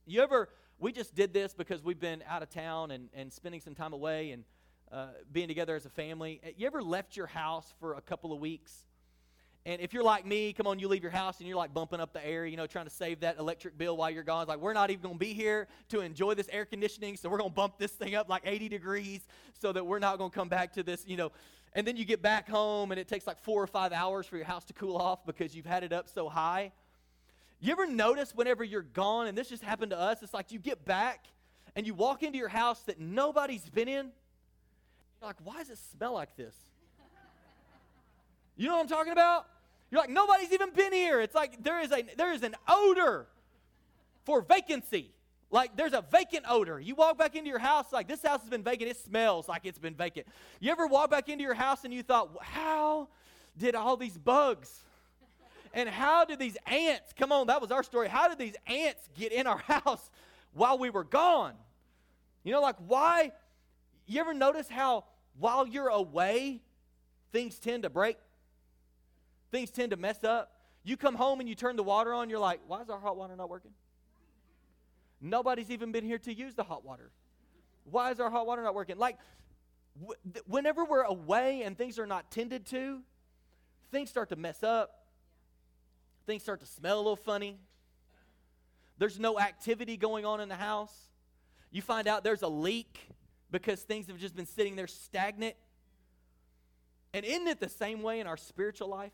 You 0.06 0.22
ever 0.22 0.48
we 0.78 0.92
just 0.92 1.14
did 1.14 1.32
this 1.32 1.54
because 1.54 1.82
we've 1.82 2.00
been 2.00 2.24
out 2.28 2.42
of 2.42 2.50
town 2.50 2.90
and, 2.90 3.08
and 3.14 3.32
spending 3.32 3.60
some 3.60 3.74
time 3.74 3.92
away 3.92 4.32
and 4.32 4.44
uh, 4.90 5.08
being 5.30 5.48
together 5.48 5.76
as 5.76 5.86
a 5.86 5.90
family. 5.90 6.40
You 6.56 6.66
ever 6.66 6.82
left 6.82 7.16
your 7.16 7.28
house 7.28 7.72
for 7.78 7.94
a 7.94 8.00
couple 8.00 8.32
of 8.32 8.40
weeks 8.40 8.84
and 9.64 9.80
if 9.80 9.92
you're 9.92 10.02
like 10.02 10.26
me, 10.26 10.52
come 10.52 10.66
on, 10.66 10.80
you 10.80 10.88
leave 10.88 11.02
your 11.02 11.12
house 11.12 11.38
and 11.38 11.46
you're 11.46 11.56
like 11.56 11.72
bumping 11.72 12.00
up 12.00 12.12
the 12.12 12.26
air, 12.26 12.46
you 12.46 12.56
know, 12.56 12.66
trying 12.66 12.86
to 12.86 12.90
save 12.90 13.20
that 13.20 13.38
electric 13.38 13.78
bill 13.78 13.96
while 13.96 14.10
you're 14.10 14.24
gone. 14.24 14.42
It's 14.42 14.48
like, 14.48 14.58
we're 14.58 14.72
not 14.72 14.90
even 14.90 15.02
going 15.02 15.14
to 15.14 15.20
be 15.20 15.34
here 15.34 15.68
to 15.90 16.00
enjoy 16.00 16.34
this 16.34 16.48
air 16.50 16.64
conditioning, 16.64 17.16
so 17.16 17.28
we're 17.28 17.38
going 17.38 17.50
to 17.50 17.54
bump 17.54 17.78
this 17.78 17.92
thing 17.92 18.16
up 18.16 18.28
like 18.28 18.42
80 18.44 18.68
degrees 18.68 19.20
so 19.60 19.72
that 19.72 19.86
we're 19.86 20.00
not 20.00 20.18
going 20.18 20.30
to 20.30 20.34
come 20.34 20.48
back 20.48 20.72
to 20.72 20.82
this, 20.82 21.04
you 21.06 21.16
know. 21.16 21.30
And 21.74 21.86
then 21.86 21.96
you 21.96 22.04
get 22.04 22.20
back 22.20 22.48
home 22.48 22.90
and 22.90 22.98
it 22.98 23.06
takes 23.06 23.24
like 23.24 23.38
four 23.38 23.62
or 23.62 23.68
five 23.68 23.92
hours 23.92 24.26
for 24.26 24.36
your 24.36 24.46
house 24.46 24.64
to 24.64 24.72
cool 24.72 24.96
off 24.96 25.24
because 25.24 25.54
you've 25.54 25.64
had 25.64 25.84
it 25.84 25.92
up 25.92 26.08
so 26.08 26.28
high. 26.28 26.72
You 27.62 27.70
ever 27.70 27.86
notice 27.86 28.34
whenever 28.34 28.64
you're 28.64 28.82
gone, 28.82 29.28
and 29.28 29.38
this 29.38 29.48
just 29.48 29.62
happened 29.62 29.92
to 29.92 29.98
us, 29.98 30.20
it's 30.20 30.34
like 30.34 30.50
you 30.50 30.58
get 30.58 30.84
back 30.84 31.26
and 31.76 31.86
you 31.86 31.94
walk 31.94 32.24
into 32.24 32.36
your 32.36 32.48
house 32.48 32.80
that 32.82 32.98
nobody's 32.98 33.70
been 33.70 33.86
in. 33.86 34.06
You're 35.20 35.28
like, 35.28 35.36
why 35.44 35.58
does 35.58 35.70
it 35.70 35.78
smell 35.78 36.14
like 36.14 36.36
this? 36.36 36.56
You 38.56 38.66
know 38.66 38.74
what 38.74 38.82
I'm 38.82 38.88
talking 38.88 39.12
about? 39.12 39.46
You're 39.92 40.00
like, 40.00 40.10
nobody's 40.10 40.52
even 40.52 40.70
been 40.72 40.92
here. 40.92 41.20
It's 41.20 41.36
like 41.36 41.62
there 41.62 41.80
is 41.80 41.92
a 41.92 42.02
there 42.16 42.32
is 42.32 42.42
an 42.42 42.56
odor 42.66 43.26
for 44.24 44.42
vacancy. 44.42 45.12
Like 45.52 45.76
there's 45.76 45.92
a 45.92 46.04
vacant 46.10 46.46
odor. 46.48 46.80
You 46.80 46.96
walk 46.96 47.16
back 47.16 47.36
into 47.36 47.48
your 47.48 47.60
house, 47.60 47.92
like 47.92 48.08
this 48.08 48.22
house 48.22 48.40
has 48.40 48.50
been 48.50 48.64
vacant. 48.64 48.90
It 48.90 48.96
smells 48.96 49.48
like 49.48 49.64
it's 49.64 49.78
been 49.78 49.94
vacant. 49.94 50.26
You 50.58 50.72
ever 50.72 50.88
walk 50.88 51.10
back 51.10 51.28
into 51.28 51.44
your 51.44 51.54
house 51.54 51.84
and 51.84 51.94
you 51.94 52.02
thought, 52.02 52.30
how 52.40 53.06
did 53.56 53.76
all 53.76 53.96
these 53.96 54.18
bugs 54.18 54.82
and 55.72 55.88
how 55.88 56.24
did 56.24 56.38
these 56.38 56.56
ants 56.66 57.12
come 57.18 57.32
on? 57.32 57.46
That 57.46 57.60
was 57.60 57.70
our 57.70 57.82
story. 57.82 58.08
How 58.08 58.28
did 58.28 58.38
these 58.38 58.56
ants 58.66 59.08
get 59.14 59.32
in 59.32 59.46
our 59.46 59.58
house 59.66 60.10
while 60.52 60.78
we 60.78 60.90
were 60.90 61.04
gone? 61.04 61.54
You 62.44 62.52
know, 62.52 62.60
like 62.60 62.76
why? 62.86 63.32
You 64.06 64.20
ever 64.20 64.34
notice 64.34 64.68
how 64.68 65.04
while 65.38 65.66
you're 65.66 65.88
away, 65.88 66.60
things 67.32 67.58
tend 67.58 67.84
to 67.84 67.90
break? 67.90 68.16
Things 69.50 69.70
tend 69.70 69.90
to 69.90 69.96
mess 69.96 70.24
up. 70.24 70.52
You 70.84 70.96
come 70.96 71.14
home 71.14 71.40
and 71.40 71.48
you 71.48 71.54
turn 71.54 71.76
the 71.76 71.82
water 71.82 72.12
on, 72.12 72.28
you're 72.28 72.38
like, 72.38 72.60
why 72.66 72.82
is 72.82 72.90
our 72.90 72.98
hot 72.98 73.16
water 73.16 73.36
not 73.36 73.48
working? 73.48 73.70
Nobody's 75.20 75.70
even 75.70 75.92
been 75.92 76.04
here 76.04 76.18
to 76.18 76.34
use 76.34 76.54
the 76.54 76.64
hot 76.64 76.84
water. 76.84 77.10
Why 77.84 78.10
is 78.10 78.18
our 78.18 78.30
hot 78.30 78.46
water 78.46 78.62
not 78.62 78.74
working? 78.74 78.98
Like, 78.98 79.18
whenever 80.46 80.84
we're 80.84 81.02
away 81.02 81.62
and 81.62 81.78
things 81.78 81.98
are 81.98 82.06
not 82.06 82.30
tended 82.30 82.66
to, 82.66 83.02
things 83.92 84.10
start 84.10 84.30
to 84.30 84.36
mess 84.36 84.62
up. 84.62 85.01
Things 86.32 86.44
start 86.44 86.60
to 86.60 86.66
smell 86.66 86.96
a 86.96 87.02
little 87.02 87.14
funny. 87.14 87.58
There's 88.96 89.20
no 89.20 89.38
activity 89.38 89.98
going 89.98 90.24
on 90.24 90.40
in 90.40 90.48
the 90.48 90.56
house. 90.56 90.94
You 91.70 91.82
find 91.82 92.08
out 92.08 92.24
there's 92.24 92.40
a 92.40 92.48
leak 92.48 93.06
because 93.50 93.82
things 93.82 94.06
have 94.06 94.16
just 94.16 94.34
been 94.34 94.46
sitting 94.46 94.74
there 94.74 94.86
stagnant. 94.86 95.56
And 97.12 97.26
isn't 97.26 97.46
it 97.46 97.60
the 97.60 97.68
same 97.68 98.02
way 98.02 98.18
in 98.18 98.26
our 98.26 98.38
spiritual 98.38 98.88
life? 98.88 99.12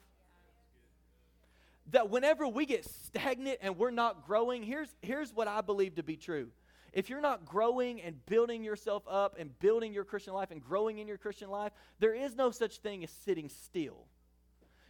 that 1.90 2.08
whenever 2.08 2.46
we 2.46 2.66
get 2.66 2.84
stagnant 2.84 3.58
and 3.62 3.76
we're 3.76 3.90
not 3.90 4.24
growing, 4.24 4.62
here's, 4.62 4.94
here's 5.02 5.34
what 5.34 5.48
I 5.48 5.60
believe 5.60 5.96
to 5.96 6.04
be 6.04 6.16
true. 6.16 6.50
If 6.92 7.10
you're 7.10 7.20
not 7.20 7.44
growing 7.44 8.00
and 8.00 8.24
building 8.26 8.62
yourself 8.62 9.02
up 9.10 9.34
and 9.40 9.58
building 9.58 9.92
your 9.92 10.04
Christian 10.04 10.34
life 10.34 10.52
and 10.52 10.62
growing 10.62 10.98
in 10.98 11.08
your 11.08 11.18
Christian 11.18 11.50
life, 11.50 11.72
there 11.98 12.14
is 12.14 12.36
no 12.36 12.52
such 12.52 12.78
thing 12.78 13.02
as 13.02 13.10
sitting 13.10 13.48
still. 13.48 14.06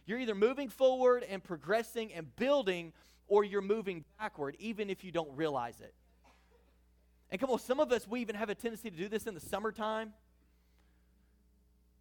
You're 0.09 0.17
either 0.17 0.33
moving 0.33 0.69
forward 0.69 1.23
and 1.29 1.43
progressing 1.43 2.11
and 2.13 2.35
building, 2.35 2.93
or 3.27 3.43
you're 3.43 3.61
moving 3.61 4.05
backward, 4.17 4.55
even 4.57 4.89
if 4.89 5.03
you 5.03 5.11
don't 5.11 5.29
realize 5.35 5.79
it. 5.81 5.93
And 7.29 7.39
come 7.39 7.51
on, 7.51 7.59
some 7.59 7.79
of 7.79 7.91
us, 7.91 8.07
we 8.07 8.19
even 8.21 8.33
have 8.33 8.49
a 8.49 8.55
tendency 8.55 8.89
to 8.89 8.97
do 8.97 9.07
this 9.07 9.27
in 9.27 9.35
the 9.35 9.39
summertime. 9.39 10.13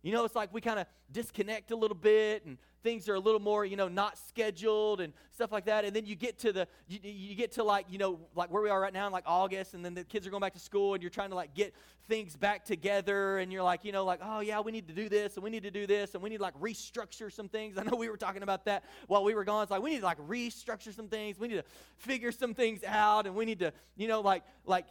You 0.02 0.12
know, 0.12 0.24
it's 0.24 0.36
like 0.36 0.52
we 0.52 0.60
kind 0.60 0.78
of 0.78 0.86
disconnect 1.10 1.70
a 1.70 1.76
little 1.76 1.96
bit 1.96 2.44
and 2.44 2.58
things 2.82 3.08
are 3.08 3.14
a 3.14 3.20
little 3.20 3.40
more, 3.40 3.64
you 3.64 3.76
know, 3.76 3.88
not 3.88 4.16
scheduled 4.16 5.00
and 5.00 5.12
stuff 5.32 5.50
like 5.50 5.64
that. 5.66 5.84
And 5.84 5.94
then 5.94 6.06
you 6.06 6.14
get 6.14 6.38
to 6.40 6.52
the, 6.52 6.68
you, 6.86 6.98
you, 7.02 7.34
get 7.34 7.52
to 7.52 7.64
like, 7.64 7.86
you 7.90 7.98
know, 7.98 8.20
like 8.34 8.50
where 8.50 8.62
we 8.62 8.70
are 8.70 8.80
right 8.80 8.92
now 8.92 9.06
in 9.06 9.12
like 9.12 9.24
August 9.26 9.74
and 9.74 9.84
then 9.84 9.94
the 9.94 10.04
kids 10.04 10.26
are 10.26 10.30
going 10.30 10.40
back 10.40 10.54
to 10.54 10.60
school 10.60 10.94
and 10.94 11.02
you're 11.02 11.10
trying 11.10 11.30
to 11.30 11.34
like 11.34 11.54
get 11.54 11.74
things 12.08 12.36
back 12.36 12.64
together 12.64 13.38
and 13.38 13.52
you're 13.52 13.62
like, 13.62 13.84
you 13.84 13.92
know, 13.92 14.04
like, 14.04 14.20
oh 14.22 14.40
yeah, 14.40 14.60
we 14.60 14.70
need 14.70 14.86
to 14.88 14.94
do 14.94 15.08
this 15.08 15.34
and 15.34 15.42
we 15.42 15.50
need 15.50 15.64
to 15.64 15.70
do 15.70 15.86
this 15.86 16.14
and 16.14 16.22
we 16.22 16.30
need 16.30 16.36
to 16.36 16.42
like 16.42 16.58
restructure 16.60 17.32
some 17.32 17.48
things. 17.48 17.76
I 17.76 17.82
know 17.82 17.96
we 17.96 18.08
were 18.08 18.16
talking 18.16 18.42
about 18.42 18.64
that 18.66 18.84
while 19.08 19.24
we 19.24 19.34
were 19.34 19.44
gone. 19.44 19.62
It's 19.62 19.70
like, 19.70 19.82
we 19.82 19.90
need 19.90 20.00
to 20.00 20.06
like 20.06 20.18
restructure 20.28 20.94
some 20.94 21.08
things. 21.08 21.38
We 21.38 21.48
need 21.48 21.56
to 21.56 21.64
figure 21.96 22.30
some 22.30 22.54
things 22.54 22.84
out 22.84 23.26
and 23.26 23.34
we 23.34 23.44
need 23.44 23.58
to, 23.58 23.72
you 23.96 24.06
know, 24.06 24.20
like, 24.20 24.44
like, 24.64 24.86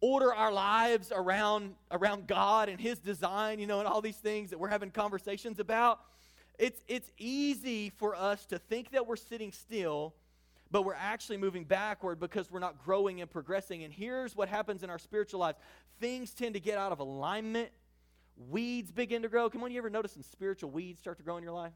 order 0.00 0.32
our 0.32 0.52
lives 0.52 1.12
around 1.14 1.74
around 1.90 2.26
God 2.26 2.68
and 2.68 2.80
his 2.80 2.98
design, 2.98 3.58
you 3.58 3.66
know, 3.66 3.78
and 3.78 3.88
all 3.88 4.00
these 4.00 4.16
things 4.16 4.50
that 4.50 4.58
we're 4.58 4.68
having 4.68 4.90
conversations 4.90 5.58
about. 5.58 6.00
It's 6.58 6.82
it's 6.88 7.10
easy 7.18 7.90
for 7.90 8.14
us 8.14 8.46
to 8.46 8.58
think 8.58 8.90
that 8.92 9.06
we're 9.06 9.16
sitting 9.16 9.52
still, 9.52 10.14
but 10.70 10.82
we're 10.82 10.94
actually 10.94 11.36
moving 11.36 11.64
backward 11.64 12.20
because 12.20 12.50
we're 12.50 12.60
not 12.60 12.82
growing 12.84 13.20
and 13.20 13.30
progressing. 13.30 13.84
And 13.84 13.92
here's 13.92 14.36
what 14.36 14.48
happens 14.48 14.82
in 14.82 14.90
our 14.90 14.98
spiritual 14.98 15.40
lives. 15.40 15.58
Things 16.00 16.32
tend 16.32 16.54
to 16.54 16.60
get 16.60 16.78
out 16.78 16.92
of 16.92 17.00
alignment. 17.00 17.70
Weeds 18.48 18.90
begin 18.90 19.22
to 19.22 19.28
grow. 19.28 19.50
Come 19.50 19.62
on, 19.62 19.70
you 19.70 19.78
ever 19.78 19.90
notice 19.90 20.12
some 20.12 20.22
spiritual 20.22 20.70
weeds 20.70 21.00
start 21.00 21.18
to 21.18 21.22
grow 21.22 21.36
in 21.36 21.42
your 21.42 21.52
life? 21.52 21.72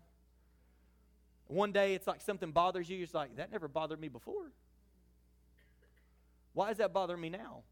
One 1.46 1.72
day 1.72 1.94
it's 1.94 2.06
like 2.06 2.22
something 2.22 2.52
bothers 2.52 2.88
you. 2.88 2.96
You're 2.96 3.06
like, 3.12 3.37
that 3.37 3.52
never 3.52 3.68
bothered 3.68 4.00
me 4.00 4.08
before. 4.08 4.50
Why 6.54 6.70
is 6.70 6.78
that 6.78 6.92
bothering 6.94 7.20
me 7.20 7.28
now? 7.28 7.64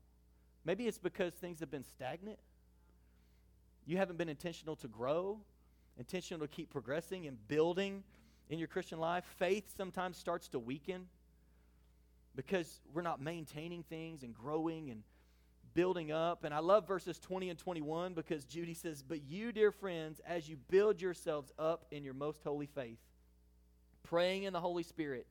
Maybe 0.64 0.86
it's 0.86 0.98
because 0.98 1.32
things 1.34 1.60
have 1.60 1.70
been 1.70 1.84
stagnant. 1.84 2.38
You 3.84 3.96
haven't 3.96 4.16
been 4.16 4.28
intentional 4.28 4.76
to 4.76 4.88
grow, 4.88 5.40
intentional 5.98 6.46
to 6.46 6.52
keep 6.52 6.70
progressing 6.70 7.26
and 7.26 7.36
building 7.48 8.04
in 8.48 8.58
your 8.58 8.68
Christian 8.68 9.00
life. 9.00 9.24
Faith 9.38 9.72
sometimes 9.76 10.16
starts 10.16 10.48
to 10.48 10.58
weaken 10.58 11.06
because 12.36 12.80
we're 12.94 13.02
not 13.02 13.20
maintaining 13.20 13.82
things 13.82 14.22
and 14.22 14.34
growing 14.34 14.90
and 14.90 15.02
building 15.74 16.12
up. 16.12 16.44
And 16.44 16.54
I 16.54 16.58
love 16.58 16.86
verses 16.86 17.18
20 17.18 17.50
and 17.50 17.58
21 17.58 18.14
because 18.14 18.44
Jude 18.44 18.76
says, 18.76 19.02
But 19.02 19.22
you, 19.22 19.52
dear 19.52 19.72
friends, 19.72 20.20
as 20.26 20.48
you 20.48 20.56
build 20.70 21.00
yourselves 21.00 21.52
up 21.58 21.86
in 21.90 22.04
your 22.04 22.14
most 22.14 22.42
holy 22.42 22.66
faith, 22.66 22.98
praying 24.02 24.44
in 24.44 24.52
the 24.52 24.60
Holy 24.60 24.82
Spirit, 24.82 25.26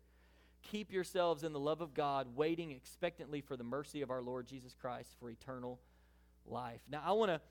Keep 0.64 0.92
yourselves 0.92 1.44
in 1.44 1.54
the 1.54 1.60
love 1.60 1.82
of 1.82 1.94
God, 1.94 2.36
waiting 2.36 2.72
expectantly 2.72 3.42
for 3.42 3.58
the 3.58 3.64
mercy 3.64 4.02
of 4.02 4.12
our 4.12 4.22
Lord 4.22 4.48
Jesus 4.48 4.76
Christ 4.80 5.16
for 5.20 5.30
eternal 5.30 5.80
life. 6.46 6.82
Now, 6.90 7.02
I 7.04 7.12
want 7.14 7.32
to 7.32 7.42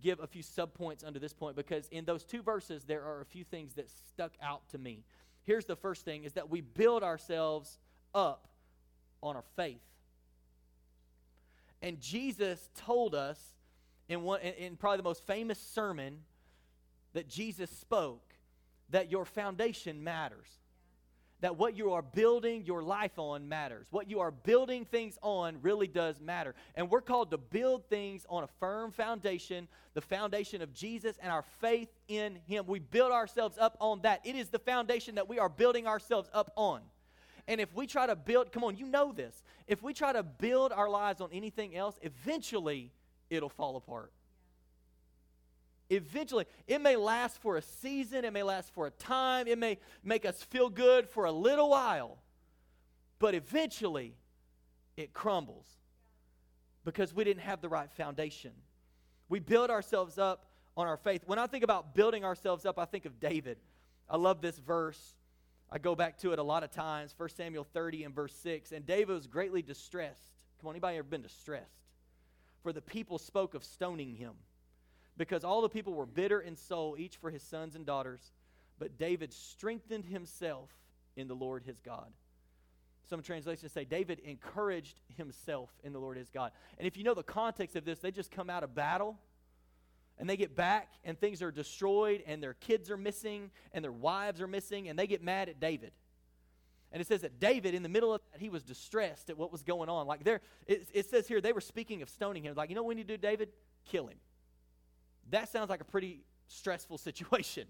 give 0.00 0.20
a 0.20 0.26
few 0.26 0.42
subpoints 0.42 1.06
under 1.06 1.18
this 1.18 1.32
point 1.32 1.56
because 1.56 1.88
in 1.88 2.04
those 2.04 2.24
two 2.24 2.42
verses, 2.42 2.84
there 2.84 3.02
are 3.02 3.20
a 3.20 3.26
few 3.26 3.44
things 3.44 3.74
that 3.74 3.90
stuck 3.90 4.32
out 4.42 4.68
to 4.70 4.78
me. 4.78 5.04
Here's 5.44 5.64
the 5.64 5.76
first 5.76 6.04
thing 6.04 6.24
is 6.24 6.32
that 6.34 6.50
we 6.50 6.60
build 6.60 7.02
ourselves 7.02 7.78
up 8.14 8.48
on 9.22 9.36
our 9.36 9.44
faith. 9.56 9.82
And 11.82 12.00
Jesus 12.00 12.70
told 12.76 13.14
us 13.14 13.38
in, 14.08 14.22
one, 14.22 14.40
in 14.40 14.76
probably 14.76 14.98
the 14.98 15.02
most 15.02 15.26
famous 15.26 15.58
sermon 15.58 16.18
that 17.12 17.28
Jesus 17.28 17.70
spoke 17.70 18.34
that 18.90 19.10
your 19.10 19.24
foundation 19.24 20.04
matters. 20.04 20.48
That 21.42 21.58
what 21.58 21.76
you 21.76 21.92
are 21.92 22.02
building 22.02 22.64
your 22.64 22.82
life 22.82 23.18
on 23.18 23.48
matters. 23.48 23.88
What 23.90 24.08
you 24.08 24.20
are 24.20 24.30
building 24.30 24.84
things 24.84 25.18
on 25.22 25.58
really 25.60 25.88
does 25.88 26.20
matter. 26.20 26.54
And 26.76 26.88
we're 26.88 27.00
called 27.00 27.30
to 27.32 27.38
build 27.38 27.88
things 27.88 28.24
on 28.30 28.44
a 28.44 28.48
firm 28.58 28.92
foundation, 28.92 29.68
the 29.94 30.00
foundation 30.00 30.62
of 30.62 30.72
Jesus 30.72 31.16
and 31.20 31.30
our 31.30 31.44
faith 31.60 31.88
in 32.08 32.38
Him. 32.46 32.64
We 32.66 32.78
build 32.78 33.12
ourselves 33.12 33.58
up 33.60 33.76
on 33.80 34.02
that. 34.02 34.20
It 34.24 34.36
is 34.36 34.48
the 34.48 34.60
foundation 34.60 35.16
that 35.16 35.28
we 35.28 35.38
are 35.38 35.48
building 35.48 35.86
ourselves 35.86 36.30
up 36.32 36.52
on. 36.56 36.80
And 37.48 37.60
if 37.60 37.74
we 37.74 37.86
try 37.86 38.06
to 38.06 38.16
build, 38.16 38.52
come 38.52 38.64
on, 38.64 38.76
you 38.76 38.86
know 38.86 39.12
this. 39.12 39.42
If 39.66 39.82
we 39.82 39.92
try 39.92 40.12
to 40.12 40.22
build 40.22 40.72
our 40.72 40.88
lives 40.88 41.20
on 41.20 41.30
anything 41.32 41.76
else, 41.76 41.98
eventually 42.02 42.92
it'll 43.30 43.48
fall 43.48 43.76
apart 43.76 44.12
eventually, 45.92 46.46
it 46.66 46.80
may 46.80 46.96
last 46.96 47.40
for 47.40 47.56
a 47.56 47.62
season, 47.62 48.24
it 48.24 48.32
may 48.32 48.42
last 48.42 48.72
for 48.72 48.86
a 48.86 48.90
time, 48.90 49.46
it 49.46 49.58
may 49.58 49.78
make 50.02 50.24
us 50.24 50.42
feel 50.42 50.68
good 50.68 51.08
for 51.08 51.24
a 51.24 51.32
little 51.32 51.70
while, 51.70 52.18
but 53.18 53.34
eventually 53.34 54.16
it 54.96 55.12
crumbles 55.12 55.66
because 56.84 57.14
we 57.14 57.24
didn't 57.24 57.42
have 57.42 57.60
the 57.60 57.68
right 57.68 57.90
foundation. 57.92 58.52
We 59.28 59.38
build 59.38 59.70
ourselves 59.70 60.18
up 60.18 60.46
on 60.76 60.86
our 60.86 60.96
faith. 60.96 61.22
When 61.26 61.38
I 61.38 61.46
think 61.46 61.64
about 61.64 61.94
building 61.94 62.24
ourselves 62.24 62.66
up, 62.66 62.78
I 62.78 62.84
think 62.84 63.04
of 63.04 63.20
David. 63.20 63.58
I 64.08 64.16
love 64.16 64.40
this 64.40 64.58
verse. 64.58 65.14
I 65.70 65.78
go 65.78 65.94
back 65.94 66.18
to 66.18 66.32
it 66.32 66.38
a 66.38 66.42
lot 66.42 66.64
of 66.64 66.70
times. 66.70 67.14
1 67.16 67.28
Samuel 67.30 67.64
30 67.64 68.04
and 68.04 68.14
verse 68.14 68.34
6. 68.42 68.72
And 68.72 68.84
David 68.84 69.14
was 69.14 69.26
greatly 69.26 69.62
distressed. 69.62 70.32
Come 70.60 70.68
on, 70.68 70.74
anybody 70.74 70.98
ever 70.98 71.08
been 71.08 71.22
distressed? 71.22 71.80
For 72.62 72.72
the 72.72 72.82
people 72.82 73.18
spoke 73.18 73.54
of 73.54 73.64
stoning 73.64 74.14
him 74.14 74.32
because 75.16 75.44
all 75.44 75.62
the 75.62 75.68
people 75.68 75.92
were 75.92 76.06
bitter 76.06 76.40
in 76.40 76.56
soul, 76.56 76.96
each 76.98 77.16
for 77.16 77.30
his 77.30 77.42
sons 77.42 77.74
and 77.74 77.84
daughters. 77.84 78.32
But 78.78 78.98
David 78.98 79.32
strengthened 79.32 80.06
himself 80.06 80.70
in 81.16 81.28
the 81.28 81.34
Lord 81.34 81.62
his 81.64 81.80
God. 81.80 82.12
Some 83.08 83.22
translations 83.22 83.72
say 83.72 83.84
David 83.84 84.20
encouraged 84.20 85.00
himself 85.16 85.70
in 85.82 85.92
the 85.92 85.98
Lord 85.98 86.16
his 86.16 86.30
God. 86.30 86.52
And 86.78 86.86
if 86.86 86.96
you 86.96 87.04
know 87.04 87.14
the 87.14 87.22
context 87.22 87.76
of 87.76 87.84
this, 87.84 87.98
they 87.98 88.10
just 88.10 88.30
come 88.30 88.48
out 88.48 88.62
of 88.62 88.74
battle 88.74 89.18
and 90.18 90.30
they 90.30 90.36
get 90.36 90.54
back 90.54 90.92
and 91.04 91.18
things 91.18 91.42
are 91.42 91.50
destroyed 91.50 92.22
and 92.26 92.42
their 92.42 92.54
kids 92.54 92.90
are 92.90 92.96
missing 92.96 93.50
and 93.72 93.84
their 93.84 93.92
wives 93.92 94.40
are 94.40 94.46
missing 94.46 94.88
and 94.88 94.98
they 94.98 95.06
get 95.06 95.22
mad 95.22 95.48
at 95.48 95.60
David. 95.60 95.92
And 96.92 97.00
it 97.00 97.06
says 97.06 97.22
that 97.22 97.40
David, 97.40 97.74
in 97.74 97.82
the 97.82 97.88
middle 97.88 98.14
of 98.14 98.20
that, 98.32 98.40
he 98.40 98.50
was 98.50 98.62
distressed 98.62 99.30
at 99.30 99.38
what 99.38 99.50
was 99.50 99.62
going 99.62 99.88
on. 99.88 100.06
Like 100.06 100.24
there, 100.24 100.40
it, 100.66 100.86
it 100.92 101.06
says 101.06 101.26
here 101.26 101.40
they 101.40 101.52
were 101.52 101.60
speaking 101.60 102.02
of 102.02 102.10
stoning 102.10 102.44
him. 102.44 102.54
Like, 102.54 102.68
you 102.68 102.76
know 102.76 102.82
what 102.82 102.90
we 102.90 102.94
need 102.94 103.08
to 103.08 103.16
do, 103.16 103.20
David? 103.20 103.48
Kill 103.86 104.06
him. 104.06 104.18
That 105.32 105.50
sounds 105.50 105.68
like 105.68 105.80
a 105.80 105.84
pretty 105.84 106.20
stressful 106.46 106.98
situation. 107.08 107.66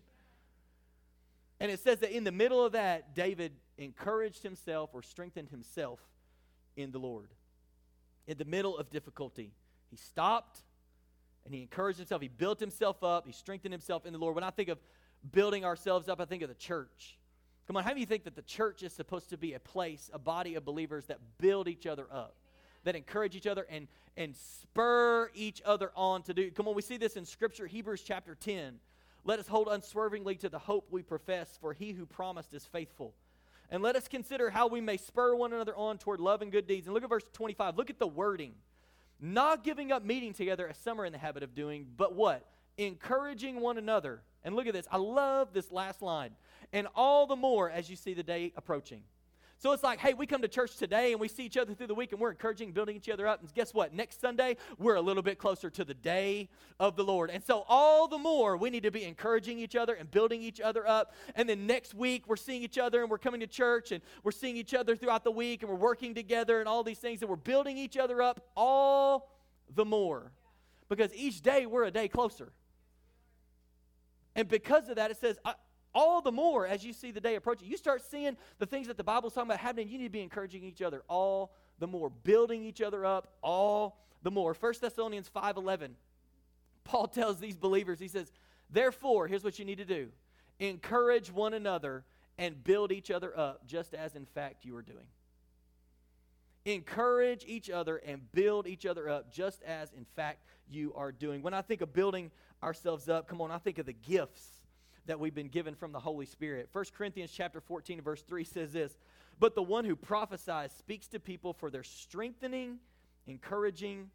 And 1.58 1.70
it 1.70 1.80
says 1.80 2.00
that 2.00 2.10
in 2.10 2.24
the 2.24 2.32
middle 2.32 2.64
of 2.64 2.72
that, 2.72 3.14
David 3.14 3.52
encouraged 3.78 4.42
himself 4.42 4.90
or 4.92 5.02
strengthened 5.02 5.48
himself 5.48 6.00
in 6.76 6.90
the 6.90 6.98
Lord. 6.98 7.28
In 8.26 8.36
the 8.36 8.44
middle 8.44 8.76
of 8.76 8.90
difficulty, 8.90 9.52
he 9.90 9.96
stopped 9.96 10.60
and 11.44 11.54
he 11.54 11.62
encouraged 11.62 11.98
himself. 11.98 12.20
He 12.20 12.28
built 12.28 12.60
himself 12.60 13.02
up. 13.02 13.26
He 13.26 13.32
strengthened 13.32 13.72
himself 13.72 14.06
in 14.06 14.12
the 14.12 14.18
Lord. 14.18 14.34
When 14.34 14.44
I 14.44 14.50
think 14.50 14.68
of 14.68 14.78
building 15.32 15.64
ourselves 15.64 16.08
up, 16.08 16.20
I 16.20 16.24
think 16.24 16.42
of 16.42 16.48
the 16.48 16.54
church. 16.54 17.18
Come 17.66 17.76
on, 17.76 17.84
how 17.84 17.94
do 17.94 18.00
you 18.00 18.06
think 18.06 18.24
that 18.24 18.34
the 18.34 18.42
church 18.42 18.82
is 18.82 18.92
supposed 18.92 19.30
to 19.30 19.36
be 19.36 19.54
a 19.54 19.60
place, 19.60 20.10
a 20.12 20.18
body 20.18 20.56
of 20.56 20.64
believers 20.64 21.06
that 21.06 21.18
build 21.38 21.68
each 21.68 21.86
other 21.86 22.06
up? 22.10 22.34
That 22.84 22.96
encourage 22.96 23.36
each 23.36 23.46
other 23.46 23.66
and, 23.68 23.88
and 24.16 24.34
spur 24.36 25.30
each 25.34 25.62
other 25.64 25.92
on 25.94 26.22
to 26.22 26.34
do. 26.34 26.50
Come 26.50 26.68
on, 26.68 26.74
we 26.74 26.82
see 26.82 26.96
this 26.96 27.16
in 27.16 27.24
Scripture, 27.24 27.66
Hebrews 27.66 28.02
chapter 28.02 28.34
10. 28.34 28.78
Let 29.24 29.38
us 29.38 29.46
hold 29.46 29.68
unswervingly 29.68 30.36
to 30.36 30.48
the 30.48 30.58
hope 30.58 30.88
we 30.90 31.02
profess, 31.02 31.56
for 31.60 31.72
he 31.72 31.92
who 31.92 32.06
promised 32.06 32.54
is 32.54 32.64
faithful. 32.64 33.14
And 33.70 33.82
let 33.82 33.96
us 33.96 34.08
consider 34.08 34.50
how 34.50 34.66
we 34.66 34.80
may 34.80 34.96
spur 34.96 35.34
one 35.34 35.52
another 35.52 35.74
on 35.76 35.96
toward 35.96 36.20
love 36.20 36.42
and 36.42 36.52
good 36.52 36.66
deeds. 36.66 36.86
And 36.86 36.94
look 36.94 37.04
at 37.04 37.08
verse 37.08 37.24
25. 37.32 37.76
Look 37.76 37.88
at 37.88 37.98
the 37.98 38.06
wording. 38.06 38.54
Not 39.20 39.62
giving 39.62 39.92
up 39.92 40.04
meeting 40.04 40.34
together 40.34 40.68
as 40.68 40.76
some 40.76 41.00
are 41.00 41.06
in 41.06 41.12
the 41.12 41.18
habit 41.18 41.42
of 41.42 41.54
doing, 41.54 41.86
but 41.96 42.14
what? 42.14 42.44
Encouraging 42.76 43.60
one 43.60 43.78
another. 43.78 44.20
And 44.44 44.56
look 44.56 44.66
at 44.66 44.72
this. 44.72 44.88
I 44.90 44.96
love 44.96 45.52
this 45.52 45.70
last 45.70 46.02
line. 46.02 46.32
And 46.72 46.88
all 46.96 47.26
the 47.26 47.36
more 47.36 47.70
as 47.70 47.88
you 47.88 47.96
see 47.96 48.14
the 48.14 48.24
day 48.24 48.52
approaching. 48.56 49.04
So 49.62 49.70
it's 49.70 49.84
like, 49.84 50.00
hey, 50.00 50.12
we 50.12 50.26
come 50.26 50.42
to 50.42 50.48
church 50.48 50.76
today 50.76 51.12
and 51.12 51.20
we 51.20 51.28
see 51.28 51.44
each 51.44 51.56
other 51.56 51.72
through 51.72 51.86
the 51.86 51.94
week 51.94 52.10
and 52.10 52.20
we're 52.20 52.32
encouraging, 52.32 52.72
building 52.72 52.96
each 52.96 53.08
other 53.08 53.28
up. 53.28 53.40
And 53.40 53.54
guess 53.54 53.72
what? 53.72 53.94
Next 53.94 54.20
Sunday, 54.20 54.56
we're 54.76 54.96
a 54.96 55.00
little 55.00 55.22
bit 55.22 55.38
closer 55.38 55.70
to 55.70 55.84
the 55.84 55.94
day 55.94 56.48
of 56.80 56.96
the 56.96 57.04
Lord. 57.04 57.30
And 57.30 57.44
so 57.44 57.64
all 57.68 58.08
the 58.08 58.18
more 58.18 58.56
we 58.56 58.70
need 58.70 58.82
to 58.82 58.90
be 58.90 59.04
encouraging 59.04 59.60
each 59.60 59.76
other 59.76 59.94
and 59.94 60.10
building 60.10 60.42
each 60.42 60.60
other 60.60 60.84
up. 60.84 61.14
And 61.36 61.48
then 61.48 61.68
next 61.68 61.94
week, 61.94 62.24
we're 62.26 62.34
seeing 62.34 62.64
each 62.64 62.76
other 62.76 63.02
and 63.02 63.08
we're 63.08 63.18
coming 63.18 63.38
to 63.38 63.46
church 63.46 63.92
and 63.92 64.02
we're 64.24 64.32
seeing 64.32 64.56
each 64.56 64.74
other 64.74 64.96
throughout 64.96 65.22
the 65.22 65.30
week 65.30 65.62
and 65.62 65.70
we're 65.70 65.78
working 65.78 66.12
together 66.12 66.58
and 66.58 66.68
all 66.68 66.82
these 66.82 66.98
things 66.98 67.22
and 67.22 67.30
we're 67.30 67.36
building 67.36 67.78
each 67.78 67.96
other 67.96 68.20
up 68.20 68.48
all 68.56 69.30
the 69.76 69.84
more. 69.84 70.32
Because 70.88 71.14
each 71.14 71.40
day 71.40 71.66
we're 71.66 71.84
a 71.84 71.92
day 71.92 72.08
closer. 72.08 72.50
And 74.34 74.48
because 74.48 74.88
of 74.88 74.96
that, 74.96 75.12
it 75.12 75.18
says, 75.18 75.38
all 75.94 76.20
the 76.20 76.32
more 76.32 76.66
as 76.66 76.84
you 76.84 76.92
see 76.92 77.10
the 77.10 77.20
day 77.20 77.34
approaching. 77.34 77.68
You 77.68 77.76
start 77.76 78.02
seeing 78.02 78.36
the 78.58 78.66
things 78.66 78.86
that 78.86 78.96
the 78.96 79.04
Bible's 79.04 79.34
talking 79.34 79.50
about 79.50 79.60
happening, 79.60 79.88
you 79.88 79.98
need 79.98 80.04
to 80.04 80.10
be 80.10 80.22
encouraging 80.22 80.64
each 80.64 80.82
other 80.82 81.02
all 81.08 81.54
the 81.78 81.86
more, 81.86 82.10
building 82.10 82.64
each 82.64 82.80
other 82.80 83.04
up 83.04 83.34
all 83.42 83.98
the 84.22 84.30
more. 84.30 84.54
1 84.54 84.80
Thessalonians 84.80 85.28
5:11. 85.28 85.96
Paul 86.84 87.08
tells 87.08 87.38
these 87.38 87.56
believers, 87.56 88.00
he 88.00 88.08
says, 88.08 88.32
"Therefore, 88.70 89.28
here's 89.28 89.44
what 89.44 89.58
you 89.58 89.64
need 89.64 89.78
to 89.78 89.84
do. 89.84 90.12
Encourage 90.58 91.30
one 91.30 91.54
another 91.54 92.04
and 92.38 92.62
build 92.62 92.92
each 92.92 93.10
other 93.10 93.36
up, 93.38 93.66
just 93.66 93.94
as 93.94 94.14
in 94.14 94.26
fact 94.26 94.64
you 94.64 94.76
are 94.76 94.82
doing." 94.82 95.06
Encourage 96.64 97.44
each 97.44 97.68
other 97.70 97.96
and 97.96 98.30
build 98.30 98.68
each 98.68 98.86
other 98.86 99.08
up, 99.08 99.32
just 99.32 99.62
as 99.62 99.92
in 99.92 100.04
fact 100.04 100.44
you 100.68 100.94
are 100.94 101.10
doing. 101.10 101.42
When 101.42 101.54
I 101.54 101.62
think 101.62 101.80
of 101.80 101.92
building 101.92 102.30
ourselves 102.62 103.08
up, 103.08 103.26
come 103.26 103.40
on, 103.40 103.50
I 103.50 103.58
think 103.58 103.78
of 103.78 103.86
the 103.86 103.92
gifts 103.92 104.61
that 105.06 105.18
we've 105.18 105.34
been 105.34 105.48
given 105.48 105.74
from 105.74 105.92
the 105.92 106.00
Holy 106.00 106.26
Spirit. 106.26 106.68
1 106.72 106.84
Corinthians 106.94 107.32
chapter 107.32 107.60
14 107.60 108.00
verse 108.00 108.22
3 108.22 108.44
says 108.44 108.72
this, 108.72 108.96
"But 109.38 109.54
the 109.54 109.62
one 109.62 109.84
who 109.84 109.96
prophesies 109.96 110.72
speaks 110.72 111.08
to 111.08 111.20
people 111.20 111.52
for 111.52 111.70
their 111.70 111.82
strengthening, 111.82 112.80
encouraging, 113.26 114.10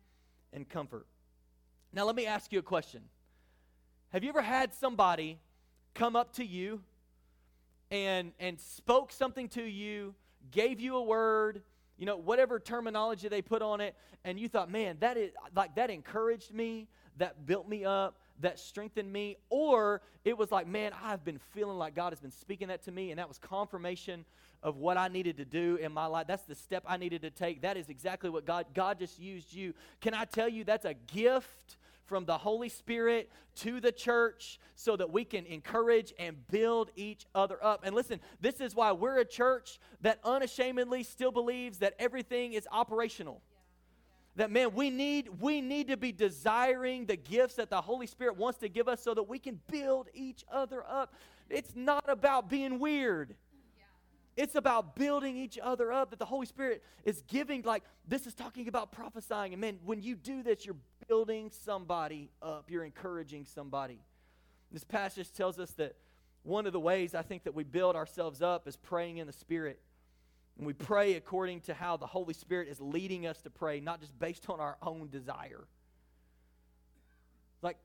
and 0.54 0.68
comfort." 0.68 1.08
Now 1.92 2.06
let 2.06 2.16
me 2.16 2.26
ask 2.26 2.52
you 2.52 2.60
a 2.60 2.64
question. 2.64 3.10
Have 4.10 4.24
you 4.24 4.30
ever 4.30 4.42
had 4.42 4.74
somebody 4.74 5.40
come 5.94 6.16
up 6.16 6.34
to 6.34 6.46
you 6.46 6.84
and 7.92 8.34
and 8.40 8.60
spoke 8.60 9.12
something 9.12 9.50
to 9.50 9.64
you, 9.64 10.16
gave 10.52 10.80
you 10.80 10.96
a 10.96 11.04
word, 11.04 11.64
you 11.98 12.06
know, 12.06 12.18
whatever 12.18 12.60
terminology 12.60 13.28
they 13.28 13.42
put 13.42 13.62
on 13.62 13.82
it, 13.82 13.96
and 14.24 14.40
you 14.40 14.48
thought, 14.48 14.70
man, 14.70 14.98
that 15.00 15.18
is 15.18 15.32
like 15.56 15.76
that 15.76 15.90
encouraged 15.90 16.54
me, 16.54 16.88
that 17.18 17.46
built 17.46 17.68
me 17.68 17.84
up, 17.84 18.20
that 18.40 18.60
strengthened 18.60 19.12
me, 19.12 19.38
or 19.50 20.02
it 20.24 20.38
was 20.38 20.52
like, 20.52 20.68
man, 20.68 20.92
I've 21.04 21.24
been 21.24 21.40
feeling 21.54 21.78
like 21.78 21.96
God 21.96 22.12
has 22.12 22.20
been 22.20 22.32
speaking 22.32 22.68
that 22.70 22.84
to 22.84 22.92
me, 22.92 23.12
and 23.12 23.20
that 23.20 23.28
was 23.28 23.38
confirmation 23.38 24.26
of 24.64 24.78
what 24.78 24.98
I 24.98 25.08
needed 25.08 25.38
to 25.38 25.46
do 25.46 25.78
in 25.78 25.92
my 25.92 26.06
life. 26.08 26.28
That's 26.28 26.44
the 26.44 26.56
step 26.56 26.84
I 26.88 26.98
needed 26.98 27.22
to 27.22 27.30
take. 27.30 27.62
That 27.62 27.78
is 27.78 27.90
exactly 27.90 28.30
what 28.30 28.46
God 28.46 28.66
God 28.74 29.00
just 29.00 29.20
used 29.20 29.54
you. 29.54 29.74
Can 30.02 30.14
I 30.14 30.26
tell 30.26 30.50
you 30.50 30.64
that's 30.64 30.86
a 30.86 30.94
gift 30.94 31.78
from 32.08 32.26
the 32.26 32.38
Holy 32.38 32.70
Spirit 32.70 33.30
to 33.56 33.80
the 33.80 33.92
church 33.92 34.60
so 34.76 34.96
that 34.96 35.12
we 35.12 35.26
can 35.26 35.46
encourage 35.46 36.14
and 36.18 36.48
build 36.48 36.90
each 36.96 37.26
other 37.36 37.64
up. 37.64 37.82
And 37.84 37.94
listen, 37.94 38.22
this 38.40 38.62
is 38.62 38.74
why 38.74 38.94
we're 38.94 39.20
a 39.20 39.26
church 39.26 39.80
that 40.02 40.20
unashamedly 40.24 41.04
still 41.04 41.32
believes 41.32 41.80
that 41.80 41.96
everything 42.00 42.54
is 42.54 42.68
operational 42.72 43.42
that 44.38 44.52
man 44.52 44.74
we 44.74 44.90
need 44.92 45.30
we 45.40 45.62
need 45.62 45.88
to 45.88 45.98
be 45.98 46.12
desiring 46.12 47.06
the 47.06 47.16
gifts 47.16 47.56
that 47.56 47.70
the 47.70 47.82
holy 47.82 48.08
spirit 48.08 48.38
wants 48.38 48.60
to 48.60 48.70
give 48.70 48.88
us 48.88 49.04
so 49.04 49.14
that 49.14 49.24
we 49.24 49.40
can 49.40 49.60
build 49.70 50.08
each 50.14 50.46
other 50.52 50.84
up. 50.88 51.14
It's 51.50 51.76
not 51.76 52.06
about 52.08 52.50
being 52.50 52.80
weird. 52.80 53.36
It's 54.36 54.54
about 54.54 54.96
building 54.96 55.36
each 55.36 55.58
other 55.62 55.92
up 55.92 56.12
that 56.12 56.20
the 56.20 56.26
holy 56.26 56.46
spirit 56.46 56.84
is 57.04 57.24
giving 57.28 57.64
like 57.64 57.84
this 58.08 58.28
is 58.28 58.36
talking 58.36 58.68
about 58.68 58.92
prophesying. 58.92 59.54
And 59.54 59.62
man 59.62 59.80
when 59.84 60.02
you 60.02 60.16
do 60.16 60.44
this 60.44 60.66
you're 60.66 60.76
building 61.08 61.50
somebody 61.52 62.30
up. 62.42 62.70
You're 62.70 62.86
encouraging 62.86 63.46
somebody. 63.46 64.00
This 64.72 64.84
passage 64.84 65.32
tells 65.34 65.58
us 65.58 65.72
that 65.72 65.96
one 66.44 66.66
of 66.66 66.72
the 66.72 66.80
ways 66.80 67.14
i 67.14 67.22
think 67.22 67.44
that 67.44 67.54
we 67.54 67.64
build 67.66 67.96
ourselves 67.96 68.42
up 68.42 68.70
is 68.70 68.78
praying 68.78 69.18
in 69.18 69.28
the 69.28 69.34
spirit 69.34 69.82
and 70.58 70.66
we 70.66 70.74
pray 70.74 71.14
according 71.14 71.62
to 71.62 71.74
how 71.74 71.98
the 71.98 72.08
Holy 72.08 72.34
Spirit 72.34 72.68
is 72.68 72.82
leading 72.82 73.28
us 73.28 73.42
to 73.42 73.50
pray, 73.50 73.80
not 73.80 74.00
just 74.00 74.18
based 74.18 74.50
on 74.50 74.60
our 74.60 74.78
own 74.82 75.10
desire. 75.10 75.68
Like, 77.62 77.78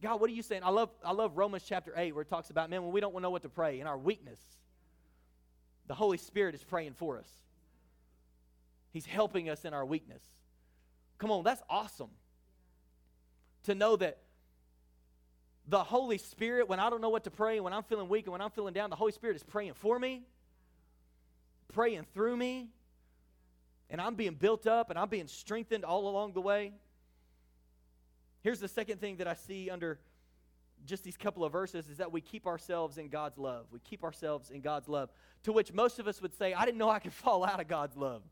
God, 0.00 0.20
what 0.20 0.30
are 0.30 0.32
you 0.32 0.42
saying? 0.42 0.62
I 0.64 0.70
love, 0.70 0.90
I 1.04 1.12
love 1.12 1.36
Romans 1.36 1.64
chapter 1.66 1.92
8 1.96 2.14
where 2.14 2.22
it 2.22 2.28
talks 2.28 2.50
about, 2.50 2.70
man, 2.70 2.82
when 2.82 2.92
we 2.92 3.00
don't 3.00 3.20
know 3.20 3.30
what 3.30 3.42
to 3.42 3.48
pray 3.48 3.80
in 3.80 3.86
our 3.86 3.98
weakness, 3.98 4.40
the 5.88 5.94
Holy 5.94 6.18
Spirit 6.18 6.54
is 6.54 6.62
praying 6.62 6.92
for 6.92 7.18
us. 7.18 7.28
He's 8.92 9.06
helping 9.06 9.48
us 9.48 9.64
in 9.64 9.74
our 9.74 9.84
weakness. 9.84 10.22
Come 11.18 11.32
on, 11.32 11.42
that's 11.42 11.62
awesome. 11.68 12.10
To 13.64 13.74
know 13.74 13.96
that 13.96 14.18
the 15.66 15.82
Holy 15.82 16.18
Spirit, 16.18 16.68
when 16.68 16.78
I 16.80 16.90
don't 16.90 17.00
know 17.00 17.08
what 17.08 17.24
to 17.24 17.30
pray, 17.30 17.58
when 17.60 17.72
I'm 17.72 17.82
feeling 17.82 18.08
weak 18.08 18.26
and 18.26 18.32
when 18.32 18.40
I'm 18.40 18.50
feeling 18.50 18.72
down, 18.72 18.90
the 18.90 18.96
Holy 18.96 19.12
Spirit 19.12 19.36
is 19.36 19.42
praying 19.42 19.74
for 19.74 19.98
me, 19.98 20.22
praying 21.70 22.06
through 22.12 22.36
me, 22.36 22.68
and 23.90 24.00
I'm 24.00 24.14
being 24.14 24.34
built 24.34 24.66
up 24.66 24.90
and 24.90 24.98
I'm 24.98 25.08
being 25.08 25.26
strengthened 25.26 25.84
all 25.84 26.08
along 26.08 26.32
the 26.32 26.40
way. 26.40 26.72
Here's 28.42 28.60
the 28.60 28.68
second 28.68 29.00
thing 29.00 29.16
that 29.16 29.26
I 29.26 29.34
see 29.34 29.68
under 29.68 29.98
just 30.86 31.04
these 31.04 31.16
couple 31.16 31.44
of 31.44 31.52
verses 31.52 31.88
is 31.88 31.98
that 31.98 32.10
we 32.10 32.20
keep 32.20 32.46
ourselves 32.46 32.96
in 32.96 33.08
God's 33.08 33.36
love. 33.36 33.66
We 33.70 33.80
keep 33.80 34.02
ourselves 34.02 34.50
in 34.50 34.60
God's 34.60 34.88
love, 34.88 35.10
to 35.42 35.52
which 35.52 35.72
most 35.72 35.98
of 35.98 36.06
us 36.06 36.22
would 36.22 36.34
say, 36.34 36.54
I 36.54 36.64
didn't 36.64 36.78
know 36.78 36.88
I 36.88 37.00
could 37.00 37.12
fall 37.24 37.44
out 37.44 37.60
of 37.60 37.68
God's 37.68 37.96
love. 37.96 38.22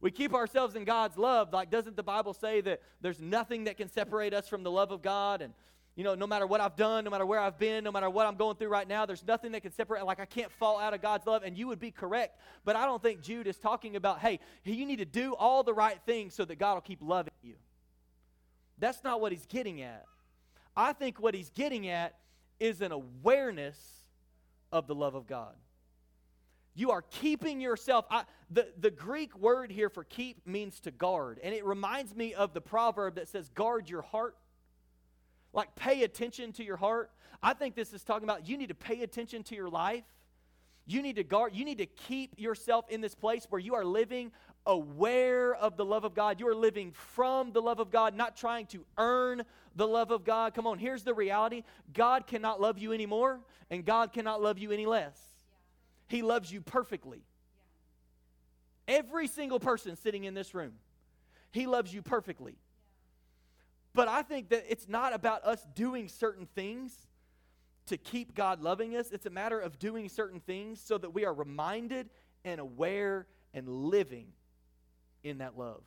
We 0.00 0.10
keep 0.10 0.34
ourselves 0.34 0.76
in 0.76 0.84
God's 0.84 1.16
love. 1.16 1.52
Like, 1.52 1.70
doesn't 1.70 1.96
the 1.96 2.02
Bible 2.02 2.34
say 2.34 2.60
that 2.60 2.82
there's 3.00 3.20
nothing 3.20 3.64
that 3.64 3.78
can 3.78 3.88
separate 3.88 4.34
us 4.34 4.46
from 4.46 4.62
the 4.62 4.70
love 4.70 4.90
of 4.90 5.00
God? 5.00 5.40
And, 5.40 5.54
you 5.96 6.02
know, 6.02 6.16
no 6.16 6.26
matter 6.26 6.46
what 6.46 6.60
I've 6.60 6.74
done, 6.74 7.04
no 7.04 7.10
matter 7.10 7.24
where 7.24 7.38
I've 7.38 7.58
been, 7.58 7.84
no 7.84 7.92
matter 7.92 8.10
what 8.10 8.26
I'm 8.26 8.34
going 8.34 8.56
through 8.56 8.68
right 8.68 8.88
now, 8.88 9.06
there's 9.06 9.24
nothing 9.24 9.52
that 9.52 9.62
can 9.62 9.72
separate. 9.72 10.04
Like, 10.04 10.18
I 10.18 10.24
can't 10.24 10.50
fall 10.50 10.80
out 10.80 10.92
of 10.92 11.00
God's 11.00 11.24
love. 11.26 11.44
And 11.44 11.56
you 11.56 11.68
would 11.68 11.78
be 11.78 11.92
correct. 11.92 12.40
But 12.64 12.74
I 12.74 12.84
don't 12.84 13.00
think 13.00 13.22
Jude 13.22 13.46
is 13.46 13.56
talking 13.58 13.94
about, 13.94 14.18
hey, 14.18 14.40
you 14.64 14.86
need 14.86 14.98
to 14.98 15.04
do 15.04 15.34
all 15.34 15.62
the 15.62 15.72
right 15.72 15.98
things 16.04 16.34
so 16.34 16.44
that 16.44 16.58
God 16.58 16.74
will 16.74 16.80
keep 16.80 17.00
loving 17.00 17.32
you. 17.42 17.54
That's 18.78 19.04
not 19.04 19.20
what 19.20 19.30
he's 19.30 19.46
getting 19.46 19.82
at. 19.82 20.04
I 20.76 20.94
think 20.94 21.20
what 21.20 21.32
he's 21.32 21.50
getting 21.50 21.86
at 21.88 22.16
is 22.58 22.80
an 22.80 22.90
awareness 22.90 23.78
of 24.72 24.88
the 24.88 24.96
love 24.96 25.14
of 25.14 25.28
God. 25.28 25.54
You 26.74 26.90
are 26.90 27.02
keeping 27.02 27.60
yourself. 27.60 28.04
I, 28.10 28.24
the, 28.50 28.66
the 28.80 28.90
Greek 28.90 29.38
word 29.38 29.70
here 29.70 29.88
for 29.88 30.02
keep 30.02 30.44
means 30.44 30.80
to 30.80 30.90
guard. 30.90 31.38
And 31.40 31.54
it 31.54 31.64
reminds 31.64 32.16
me 32.16 32.34
of 32.34 32.52
the 32.52 32.60
proverb 32.60 33.14
that 33.14 33.28
says, 33.28 33.48
guard 33.50 33.88
your 33.88 34.02
heart. 34.02 34.34
Like, 35.54 35.74
pay 35.76 36.02
attention 36.02 36.52
to 36.54 36.64
your 36.64 36.76
heart. 36.76 37.10
I 37.42 37.54
think 37.54 37.74
this 37.74 37.94
is 37.94 38.02
talking 38.02 38.24
about 38.24 38.46
you 38.46 38.58
need 38.58 38.68
to 38.68 38.74
pay 38.74 39.02
attention 39.02 39.42
to 39.44 39.54
your 39.54 39.70
life. 39.70 40.04
You 40.86 41.00
need 41.00 41.16
to 41.16 41.24
guard, 41.24 41.54
you 41.54 41.64
need 41.64 41.78
to 41.78 41.86
keep 41.86 42.38
yourself 42.38 42.84
in 42.90 43.00
this 43.00 43.14
place 43.14 43.46
where 43.48 43.60
you 43.60 43.74
are 43.74 43.84
living 43.84 44.32
aware 44.66 45.54
of 45.54 45.76
the 45.76 45.84
love 45.84 46.04
of 46.04 46.14
God. 46.14 46.40
You 46.40 46.48
are 46.48 46.54
living 46.54 46.92
from 46.92 47.52
the 47.52 47.62
love 47.62 47.80
of 47.80 47.90
God, 47.90 48.14
not 48.14 48.36
trying 48.36 48.66
to 48.66 48.84
earn 48.98 49.44
the 49.76 49.86
love 49.86 50.10
of 50.10 50.24
God. 50.24 50.52
Come 50.54 50.66
on, 50.66 50.78
here's 50.78 51.02
the 51.02 51.14
reality 51.14 51.62
God 51.92 52.26
cannot 52.26 52.60
love 52.60 52.78
you 52.78 52.92
anymore, 52.92 53.40
and 53.70 53.84
God 53.84 54.12
cannot 54.12 54.42
love 54.42 54.58
you 54.58 54.72
any 54.72 54.84
less. 54.84 55.18
He 56.08 56.22
loves 56.22 56.52
you 56.52 56.60
perfectly. 56.60 57.22
Every 58.86 59.26
single 59.26 59.60
person 59.60 59.96
sitting 59.96 60.24
in 60.24 60.34
this 60.34 60.54
room, 60.54 60.72
He 61.50 61.66
loves 61.66 61.94
you 61.94 62.02
perfectly. 62.02 62.56
But 63.94 64.08
I 64.08 64.22
think 64.22 64.48
that 64.48 64.64
it's 64.68 64.88
not 64.88 65.14
about 65.14 65.44
us 65.44 65.64
doing 65.74 66.08
certain 66.08 66.46
things 66.54 67.06
to 67.86 67.96
keep 67.96 68.34
God 68.34 68.60
loving 68.60 68.96
us. 68.96 69.10
It's 69.12 69.26
a 69.26 69.30
matter 69.30 69.60
of 69.60 69.78
doing 69.78 70.08
certain 70.08 70.40
things 70.40 70.80
so 70.80 70.98
that 70.98 71.14
we 71.14 71.24
are 71.24 71.32
reminded 71.32 72.10
and 72.44 72.60
aware 72.60 73.26
and 73.52 73.68
living 73.68 74.26
in 75.22 75.38
that 75.38 75.56
love. 75.56 75.82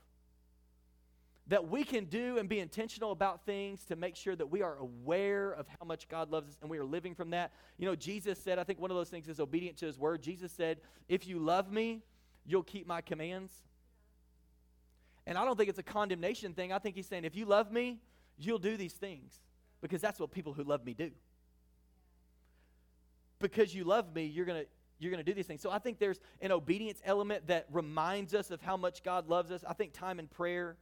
That 1.48 1.70
we 1.70 1.84
can 1.84 2.06
do 2.06 2.38
and 2.38 2.48
be 2.48 2.60
intentional 2.60 3.12
about 3.12 3.46
things 3.46 3.84
to 3.86 3.96
make 3.96 4.15
sure 4.15 4.36
that 4.36 4.50
we 4.50 4.62
are 4.62 4.78
aware 4.78 5.52
of 5.52 5.65
how 5.67 5.86
much 5.86 6.08
God 6.08 6.30
loves 6.30 6.50
us 6.50 6.58
and 6.62 6.70
we 6.70 6.78
are 6.78 6.86
living 6.86 7.15
from 7.15 7.32
that. 7.32 7.52
You 7.78 7.88
know, 7.88 7.96
Jesus 7.96 8.38
said, 8.39 8.60
I 8.60 8.63
think 8.63 8.80
one 8.80 8.91
of 8.91 8.98
those 8.98 9.10
things 9.10 9.28
is 9.28 9.39
obedient 9.39 9.78
to 9.78 9.86
his 9.86 9.98
word. 9.98 10.22
Jesus 10.22 10.52
said, 10.52 10.80
If 11.08 11.26
you 11.26 11.39
love 11.39 11.72
me, 11.72 12.04
you'll 12.46 12.63
keep 12.63 12.86
my 12.86 13.02
commands. 13.02 13.54
And 15.27 15.37
I 15.37 15.43
don't 15.43 15.57
think 15.57 15.69
it's 15.69 15.77
a 15.77 15.83
condemnation 15.83 16.53
thing. 16.53 16.71
I 16.71 16.79
think 16.79 16.95
he's 16.95 17.05
saying, 17.05 17.25
If 17.25 17.35
you 17.35 17.45
love 17.45 17.71
me, 17.71 17.99
you'll 18.39 18.59
do 18.59 18.77
these 18.77 18.93
things 18.93 19.37
because 19.81 20.01
that's 20.01 20.19
what 20.19 20.31
people 20.31 20.53
who 20.53 20.63
love 20.63 20.85
me 20.85 20.93
do. 20.93 21.11
Because 23.39 23.75
you 23.75 23.83
love 23.83 24.15
me, 24.15 24.25
you're 24.25 24.45
going 24.45 24.63
to 24.63 24.67
you're 24.99 25.11
going 25.11 25.23
to 25.23 25.29
do 25.29 25.35
these 25.35 25.45
things. 25.45 25.61
So 25.61 25.69
I 25.69 25.77
think 25.77 25.99
there's 25.99 26.19
an 26.41 26.51
obedience 26.51 26.99
element 27.05 27.45
that 27.47 27.67
reminds 27.71 28.33
us 28.33 28.49
of 28.49 28.61
how 28.61 28.77
much 28.77 29.03
God 29.03 29.27
loves 29.27 29.51
us. 29.51 29.63
I 29.67 29.73
think 29.73 29.93
time 29.93 30.17
in 30.17 30.27
prayer 30.27 30.75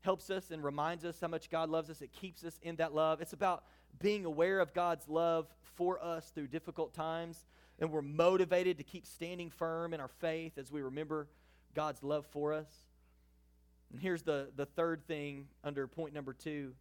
helps 0.00 0.30
us 0.30 0.50
and 0.50 0.64
reminds 0.64 1.04
us 1.04 1.20
how 1.20 1.28
much 1.28 1.50
God 1.50 1.68
loves 1.68 1.90
us. 1.90 2.00
It 2.00 2.10
keeps 2.12 2.42
us 2.42 2.58
in 2.62 2.76
that 2.76 2.94
love. 2.94 3.20
It's 3.20 3.34
about 3.34 3.64
being 4.00 4.24
aware 4.24 4.60
of 4.60 4.72
God's 4.72 5.06
love 5.10 5.46
for 5.74 6.02
us 6.02 6.30
through 6.34 6.46
difficult 6.46 6.94
times. 6.94 7.44
And 7.78 7.90
we're 7.90 8.00
motivated 8.00 8.78
to 8.78 8.84
keep 8.84 9.04
standing 9.04 9.50
firm 9.50 9.92
in 9.92 10.00
our 10.00 10.08
faith 10.08 10.56
as 10.56 10.72
we 10.72 10.80
remember 10.80 11.28
God's 11.74 12.02
love 12.02 12.24
for 12.24 12.54
us. 12.54 12.85
And 13.92 14.00
here's 14.00 14.22
the, 14.22 14.48
the 14.56 14.66
third 14.66 15.06
thing 15.06 15.46
under 15.64 15.86
point 15.86 16.12
number 16.14 16.32
two 16.32 16.72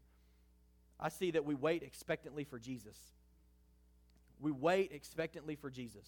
I 1.00 1.10
see 1.10 1.32
that 1.32 1.44
we 1.44 1.56
wait 1.56 1.84
expectantly 1.84 2.46
for 2.46 2.58
Jesus. 2.58 2.98
We 4.40 4.52
wait 4.52 4.92
expectantly 4.94 5.56
for 5.56 5.70
Jesus. 5.70 6.08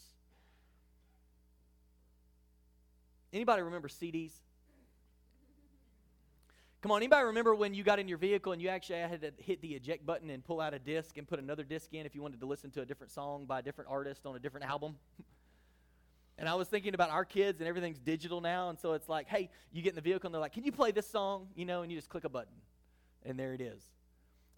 Anybody 3.33 3.61
remember 3.61 3.89
CDs? 3.89 4.31
Come 6.81 6.91
on, 6.91 6.97
anybody 6.97 7.25
remember 7.25 7.53
when 7.55 7.73
you 7.73 7.83
got 7.83 7.99
in 7.99 8.07
your 8.07 8.17
vehicle 8.17 8.53
and 8.53 8.61
you 8.61 8.69
actually 8.69 8.99
had 8.99 9.21
to 9.21 9.33
hit 9.37 9.61
the 9.61 9.73
eject 9.73 10.05
button 10.05 10.29
and 10.29 10.43
pull 10.43 10.61
out 10.61 10.73
a 10.73 10.79
disc 10.79 11.17
and 11.17 11.27
put 11.27 11.39
another 11.39 11.63
disc 11.63 11.93
in 11.93 12.05
if 12.05 12.15
you 12.15 12.21
wanted 12.21 12.39
to 12.39 12.45
listen 12.45 12.71
to 12.71 12.81
a 12.81 12.85
different 12.85 13.11
song 13.11 13.45
by 13.45 13.59
a 13.59 13.61
different 13.61 13.89
artist 13.89 14.25
on 14.25 14.35
a 14.35 14.39
different 14.39 14.65
album? 14.65 14.95
and 16.37 16.47
I 16.47 16.55
was 16.55 16.67
thinking 16.67 16.93
about 16.93 17.09
our 17.09 17.25
kids 17.25 17.59
and 17.59 17.67
everything's 17.67 17.99
digital 17.99 18.41
now, 18.41 18.69
and 18.69 18.79
so 18.79 18.93
it's 18.93 19.09
like, 19.09 19.27
hey, 19.27 19.49
you 19.71 19.81
get 19.81 19.89
in 19.89 19.95
the 19.95 20.01
vehicle 20.01 20.27
and 20.27 20.33
they're 20.33 20.41
like, 20.41 20.53
can 20.53 20.63
you 20.63 20.71
play 20.71 20.91
this 20.91 21.09
song? 21.09 21.47
You 21.55 21.65
know, 21.65 21.81
and 21.81 21.91
you 21.91 21.97
just 21.97 22.09
click 22.09 22.23
a 22.23 22.29
button, 22.29 22.53
and 23.25 23.39
there 23.39 23.53
it 23.53 23.61
is. 23.61 23.81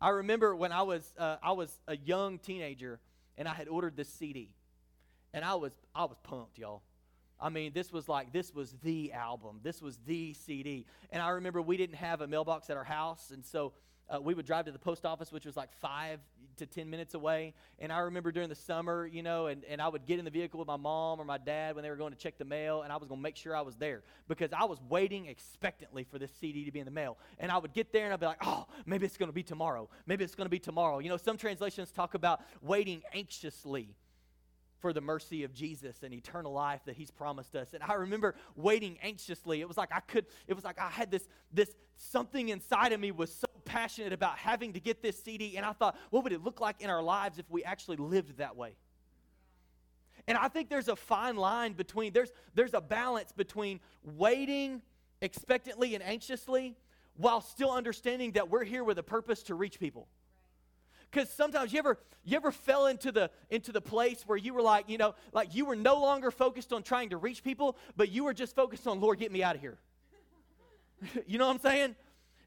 I 0.02 0.10
remember 0.10 0.56
when 0.56 0.72
I 0.72 0.84
was 0.84 1.14
uh, 1.18 1.38
I 1.44 1.52
was 1.52 1.78
a 1.88 1.98
young 1.98 2.40
teenager 2.40 3.00
and 3.38 3.48
I 3.48 3.54
had 3.54 3.68
ordered 3.68 3.98
this 3.98 4.10
CD. 4.10 4.52
And 5.34 5.44
I 5.44 5.56
was 5.56 5.72
I 5.96 6.06
was 6.06 6.18
pumped, 6.24 6.58
y'all. 6.58 6.84
I 7.42 7.50
mean, 7.50 7.72
this 7.74 7.92
was 7.92 8.10
like 8.10 8.32
this 8.34 8.54
was 8.54 8.76
the 8.84 9.14
album. 9.14 9.60
This 9.64 9.82
was 9.82 9.98
the 10.06 10.34
CD. 10.34 10.86
And 11.12 11.22
I 11.22 11.30
remember 11.30 11.62
we 11.62 11.78
didn't 11.78 11.96
have 11.96 12.22
a 12.22 12.28
mailbox 12.28 12.70
at 12.70 12.78
our 12.78 12.84
house, 12.84 13.32
and 13.34 13.46
so 13.46 13.74
uh, 14.10 14.20
we 14.20 14.34
would 14.34 14.46
drive 14.46 14.66
to 14.66 14.72
the 14.72 14.80
post 14.80 15.06
office, 15.06 15.32
which 15.32 15.46
was 15.46 15.56
like 15.56 15.72
five 15.80 16.20
to 16.58 16.66
10 16.66 16.90
minutes 16.90 17.14
away. 17.14 17.54
And 17.80 17.92
I 17.92 18.00
remember 18.00 18.32
during 18.32 18.50
the 18.50 18.56
summer, 18.56 19.06
you 19.08 19.24
know, 19.24 19.48
and, 19.48 19.64
and 19.66 19.82
I 19.82 19.88
would 19.88 20.06
get 20.06 20.20
in 20.20 20.26
the 20.26 20.32
vehicle 20.32 20.60
with 20.60 20.68
my 20.68 20.78
mom 20.78 21.20
or 21.20 21.26
my 21.26 21.38
dad 21.38 21.76
when 21.76 21.84
they 21.84 21.90
were 21.90 21.96
going 21.96 22.12
to 22.12 22.18
check 22.18 22.38
the 22.38 22.46
mail, 22.46 22.82
and 22.82 22.92
I 22.92 22.98
was 22.98 23.08
going 23.08 23.20
to 23.20 23.24
make 23.24 23.36
sure 23.36 23.56
I 23.56 23.62
was 23.62 23.76
there 23.76 24.04
because 24.28 24.52
I 24.52 24.66
was 24.66 24.80
waiting 24.90 25.28
expectantly 25.28 26.04
for 26.04 26.20
this 26.20 26.32
CD 26.40 26.66
to 26.66 26.72
be 26.72 26.80
in 26.80 26.86
the 26.86 26.92
mail. 26.92 27.18
And 27.40 27.52
I 27.52 27.58
would 27.58 27.74
get 27.74 27.94
there 27.94 28.06
and 28.06 28.14
I'd 28.14 28.20
be 28.20 28.26
like, 28.26 28.46
oh, 28.46 28.68
maybe 28.86 29.06
it's 29.06 29.18
going 29.18 29.30
to 29.30 29.34
be 29.34 29.44
tomorrow. 29.44 29.90
Maybe 30.06 30.24
it's 30.24 30.36
going 30.36 30.46
to 30.46 30.52
be 30.52 30.60
tomorrow. 30.60 31.00
You 31.00 31.10
know, 31.10 31.18
some 31.18 31.38
translations 31.38 31.92
talk 31.92 32.14
about 32.14 32.42
waiting 32.62 33.02
anxiously 33.14 33.96
for 34.80 34.94
the 34.94 35.02
mercy 35.02 35.44
of 35.44 35.54
Jesus 35.54 36.04
and 36.04 36.14
eternal 36.14 36.54
life 36.54 36.82
that 36.86 36.96
he's 36.96 37.12
promised 37.12 37.56
us. 37.56 37.74
And 37.74 37.84
I 37.84 37.94
remember 37.96 38.36
waiting 38.56 38.98
anxiously. 39.04 39.62
It 39.62 39.68
was 39.68 39.78
like 39.78 39.90
I 39.92 40.00
could 40.00 40.26
it 40.48 40.54
was 40.54 40.64
like 40.64 40.80
I 40.80 40.90
had 40.90 41.12
this 41.12 41.28
this 41.52 41.76
something 41.98 42.50
inside 42.50 42.94
of 42.94 43.00
me 43.00 43.12
was 43.12 43.34
so 43.34 43.48
passionate 43.70 44.14
about 44.14 44.36
having 44.40 44.74
to 44.74 44.80
get 44.80 45.04
this 45.04 45.22
CD 45.22 45.56
and 45.56 45.66
I 45.66 45.74
thought, 45.74 45.96
what 46.10 46.24
would 46.24 46.34
it 46.34 46.44
look 46.44 46.60
like 46.60 46.82
in 46.82 46.90
our 46.90 47.04
lives 47.04 47.38
if 47.38 47.46
we 47.50 47.64
actually 47.64 47.98
lived 47.98 48.38
that 48.38 48.56
way? 48.56 48.74
And 50.28 50.38
I 50.38 50.48
think 50.48 50.70
there's 50.70 50.88
a 50.88 50.96
fine 50.96 51.38
line 51.38 51.74
between 51.74 52.12
there's 52.12 52.32
there's 52.56 52.74
a 52.74 52.82
balance 52.82 53.32
between 53.32 53.80
waiting 54.04 54.82
expectantly 55.22 55.94
and 55.94 56.04
anxiously 56.04 56.76
while 57.16 57.42
still 57.42 57.72
understanding 57.72 58.32
that 58.32 58.50
we're 58.50 58.64
here 58.64 58.84
with 58.84 58.98
a 58.98 59.04
purpose 59.04 59.44
to 59.44 59.56
reach 59.56 59.80
people. 59.80 60.08
Because 61.12 61.30
sometimes 61.30 61.72
you 61.72 61.80
ever 61.80 62.00
you 62.24 62.36
ever 62.38 62.52
fell 62.52 62.88
into 62.88 63.12
the 63.12 63.30
into 63.52 63.72
the 63.72 63.82
place 63.82 64.24
where 64.26 64.38
you 64.38 64.54
were 64.54 64.64
like 64.64 64.90
you 64.90 64.98
know 64.98 65.14
like 65.32 65.54
you 65.54 65.66
were 65.66 65.76
no 65.76 65.96
longer 66.02 66.32
focused 66.32 66.74
on 66.74 66.82
trying 66.82 67.10
to 67.10 67.18
reach 67.18 67.44
people 67.44 67.78
but 67.96 68.10
you 68.10 68.24
were 68.24 68.34
just 68.34 68.56
focused 68.56 68.88
on 68.88 69.00
lord 69.00 69.20
get 69.20 69.32
me 69.32 69.44
out 69.44 69.56
of 69.56 69.62
here. 69.62 69.78
You 71.28 71.38
know 71.38 71.48
what 71.48 71.56
i'm 71.56 71.62
saying 71.62 71.96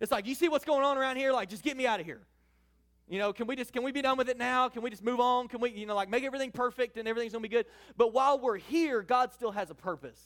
it's 0.02 0.10
like 0.10 0.26
you 0.26 0.34
see 0.34 0.48
what's 0.48 0.64
going 0.64 0.82
on 0.82 0.98
around 0.98 1.16
here? 1.16 1.32
Like 1.32 1.48
just 1.48 1.62
get 1.62 1.76
me 1.76 1.86
out 1.86 2.00
of 2.00 2.06
here. 2.06 2.20
You 3.08 3.20
know 3.20 3.32
can 3.32 3.46
we 3.46 3.54
just 3.54 3.72
can 3.72 3.84
we 3.84 3.92
be 3.92 4.02
done 4.02 4.18
with 4.18 4.28
it 4.28 4.36
now? 4.36 4.68
Can 4.68 4.82
we 4.82 4.90
just 4.90 5.04
move 5.04 5.20
on? 5.20 5.46
Can 5.46 5.60
we 5.60 5.70
you 5.70 5.86
know 5.86 5.94
like 5.94 6.10
make 6.10 6.24
everything 6.24 6.50
perfect 6.50 6.96
and 6.98 7.06
everything's 7.06 7.32
gonna 7.32 7.42
be 7.42 7.48
good? 7.48 7.66
But 7.96 8.12
while 8.12 8.38
we're 8.38 8.58
here 8.58 9.02
god 9.02 9.32
still 9.32 9.52
has 9.52 9.70
a 9.70 9.74
purpose. 9.74 10.20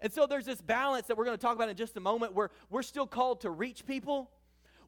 And 0.00 0.12
so 0.12 0.26
there's 0.26 0.44
this 0.44 0.60
balance 0.60 1.06
that 1.06 1.16
we're 1.16 1.24
to 1.26 1.36
talk 1.36 1.54
about 1.54 1.68
in 1.68 1.76
just 1.76 1.96
a 1.96 2.00
moment 2.00 2.34
where 2.34 2.50
we're 2.68 2.82
still 2.82 3.06
called 3.06 3.42
to 3.42 3.50
reach 3.50 3.86
people 3.86 4.28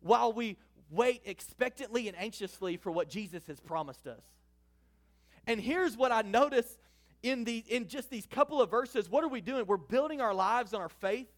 while 0.00 0.32
we 0.32 0.56
wait 0.90 1.22
expectantly 1.24 2.08
and 2.08 2.18
anxiously 2.18 2.76
for 2.76 2.90
what 2.90 3.08
Jesus 3.08 3.46
has 3.46 3.60
promised 3.60 4.08
us. 4.08 4.22
And 5.46 5.60
here's 5.60 5.96
what 5.96 6.10
I 6.10 6.22
notice 6.22 6.78
in 7.22 7.44
the 7.44 7.62
in 7.68 7.86
just 7.86 8.10
these 8.10 8.26
couple 8.26 8.60
of 8.60 8.68
verses. 8.68 9.08
What 9.08 9.22
are 9.22 9.28
we 9.28 9.40
doing? 9.40 9.64
We're 9.64 9.76
building 9.76 10.20
our 10.20 10.34
lives 10.34 10.74
on 10.74 10.80
our 10.80 10.88
faith 10.88 11.28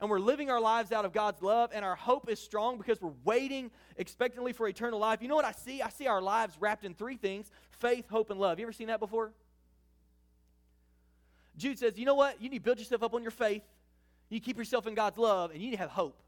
and 0.00 0.10
we're 0.10 0.20
living 0.20 0.50
our 0.50 0.60
lives 0.60 0.92
out 0.92 1.04
of 1.04 1.12
God's 1.12 1.42
love 1.42 1.70
and 1.72 1.84
our 1.84 1.96
hope 1.96 2.28
is 2.28 2.38
strong 2.38 2.76
because 2.76 3.00
we're 3.00 3.14
waiting 3.24 3.70
expectantly 3.96 4.52
for 4.52 4.68
eternal 4.68 4.98
life. 4.98 5.22
You 5.22 5.28
know 5.28 5.36
what 5.36 5.44
I 5.44 5.52
see? 5.52 5.82
I 5.82 5.88
see 5.88 6.06
our 6.06 6.20
lives 6.20 6.56
wrapped 6.60 6.84
in 6.84 6.94
three 6.94 7.16
things: 7.16 7.50
faith, 7.70 8.08
hope 8.08 8.30
and 8.30 8.38
love. 8.38 8.58
You 8.58 8.64
ever 8.64 8.72
seen 8.72 8.88
that 8.88 9.00
before? 9.00 9.32
Jude 11.56 11.78
says, 11.78 11.98
"You 11.98 12.04
know 12.04 12.14
what? 12.14 12.40
You 12.42 12.50
need 12.50 12.58
to 12.58 12.64
build 12.64 12.78
yourself 12.78 13.02
up 13.02 13.14
on 13.14 13.22
your 13.22 13.30
faith. 13.30 13.62
You 14.28 14.40
keep 14.40 14.58
yourself 14.58 14.86
in 14.86 14.94
God's 14.94 15.18
love 15.18 15.50
and 15.50 15.60
you 15.60 15.70
need 15.70 15.76
to 15.76 15.82
have 15.82 15.90
hope. 15.90 16.20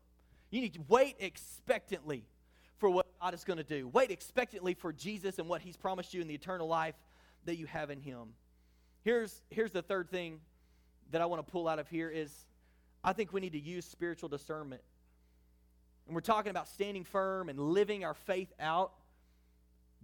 You 0.50 0.60
need 0.60 0.74
to 0.74 0.80
wait 0.88 1.16
expectantly 1.18 2.24
for 2.78 2.88
what 2.88 3.06
God 3.20 3.34
is 3.34 3.44
going 3.44 3.56
to 3.58 3.64
do. 3.64 3.88
Wait 3.88 4.10
expectantly 4.10 4.74
for 4.74 4.92
Jesus 4.92 5.38
and 5.38 5.48
what 5.48 5.60
he's 5.60 5.76
promised 5.76 6.14
you 6.14 6.20
in 6.20 6.28
the 6.28 6.34
eternal 6.34 6.68
life 6.68 6.94
that 7.44 7.56
you 7.56 7.66
have 7.66 7.90
in 7.90 8.00
him. 8.00 8.28
Here's, 9.02 9.42
here's 9.50 9.72
the 9.72 9.82
third 9.82 10.10
thing 10.10 10.40
that 11.10 11.20
I 11.20 11.26
want 11.26 11.44
to 11.44 11.50
pull 11.50 11.68
out 11.68 11.78
of 11.78 11.88
here 11.88 12.08
is 12.08 12.32
I 13.02 13.12
think 13.12 13.32
we 13.32 13.40
need 13.40 13.52
to 13.52 13.60
use 13.60 13.84
spiritual 13.84 14.28
discernment. 14.28 14.82
And 16.06 16.14
we're 16.14 16.20
talking 16.20 16.50
about 16.50 16.68
standing 16.68 17.04
firm 17.04 17.48
and 17.48 17.58
living 17.58 18.04
our 18.04 18.14
faith 18.14 18.52
out, 18.58 18.92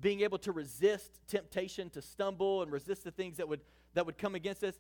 being 0.00 0.20
able 0.20 0.38
to 0.38 0.52
resist 0.52 1.20
temptation 1.28 1.90
to 1.90 2.02
stumble 2.02 2.62
and 2.62 2.70
resist 2.70 3.04
the 3.04 3.10
things 3.10 3.38
that 3.38 3.48
would, 3.48 3.60
that 3.94 4.04
would 4.06 4.18
come 4.18 4.34
against 4.34 4.62
us. 4.62 4.74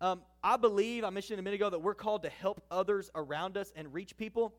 Um, 0.00 0.22
I 0.42 0.56
believe, 0.56 1.04
I 1.04 1.10
mentioned 1.10 1.38
a 1.38 1.42
minute 1.42 1.56
ago, 1.56 1.68
that 1.68 1.80
we're 1.80 1.94
called 1.94 2.22
to 2.22 2.30
help 2.30 2.62
others 2.70 3.10
around 3.14 3.56
us 3.56 3.72
and 3.76 3.92
reach 3.92 4.16
people. 4.16 4.54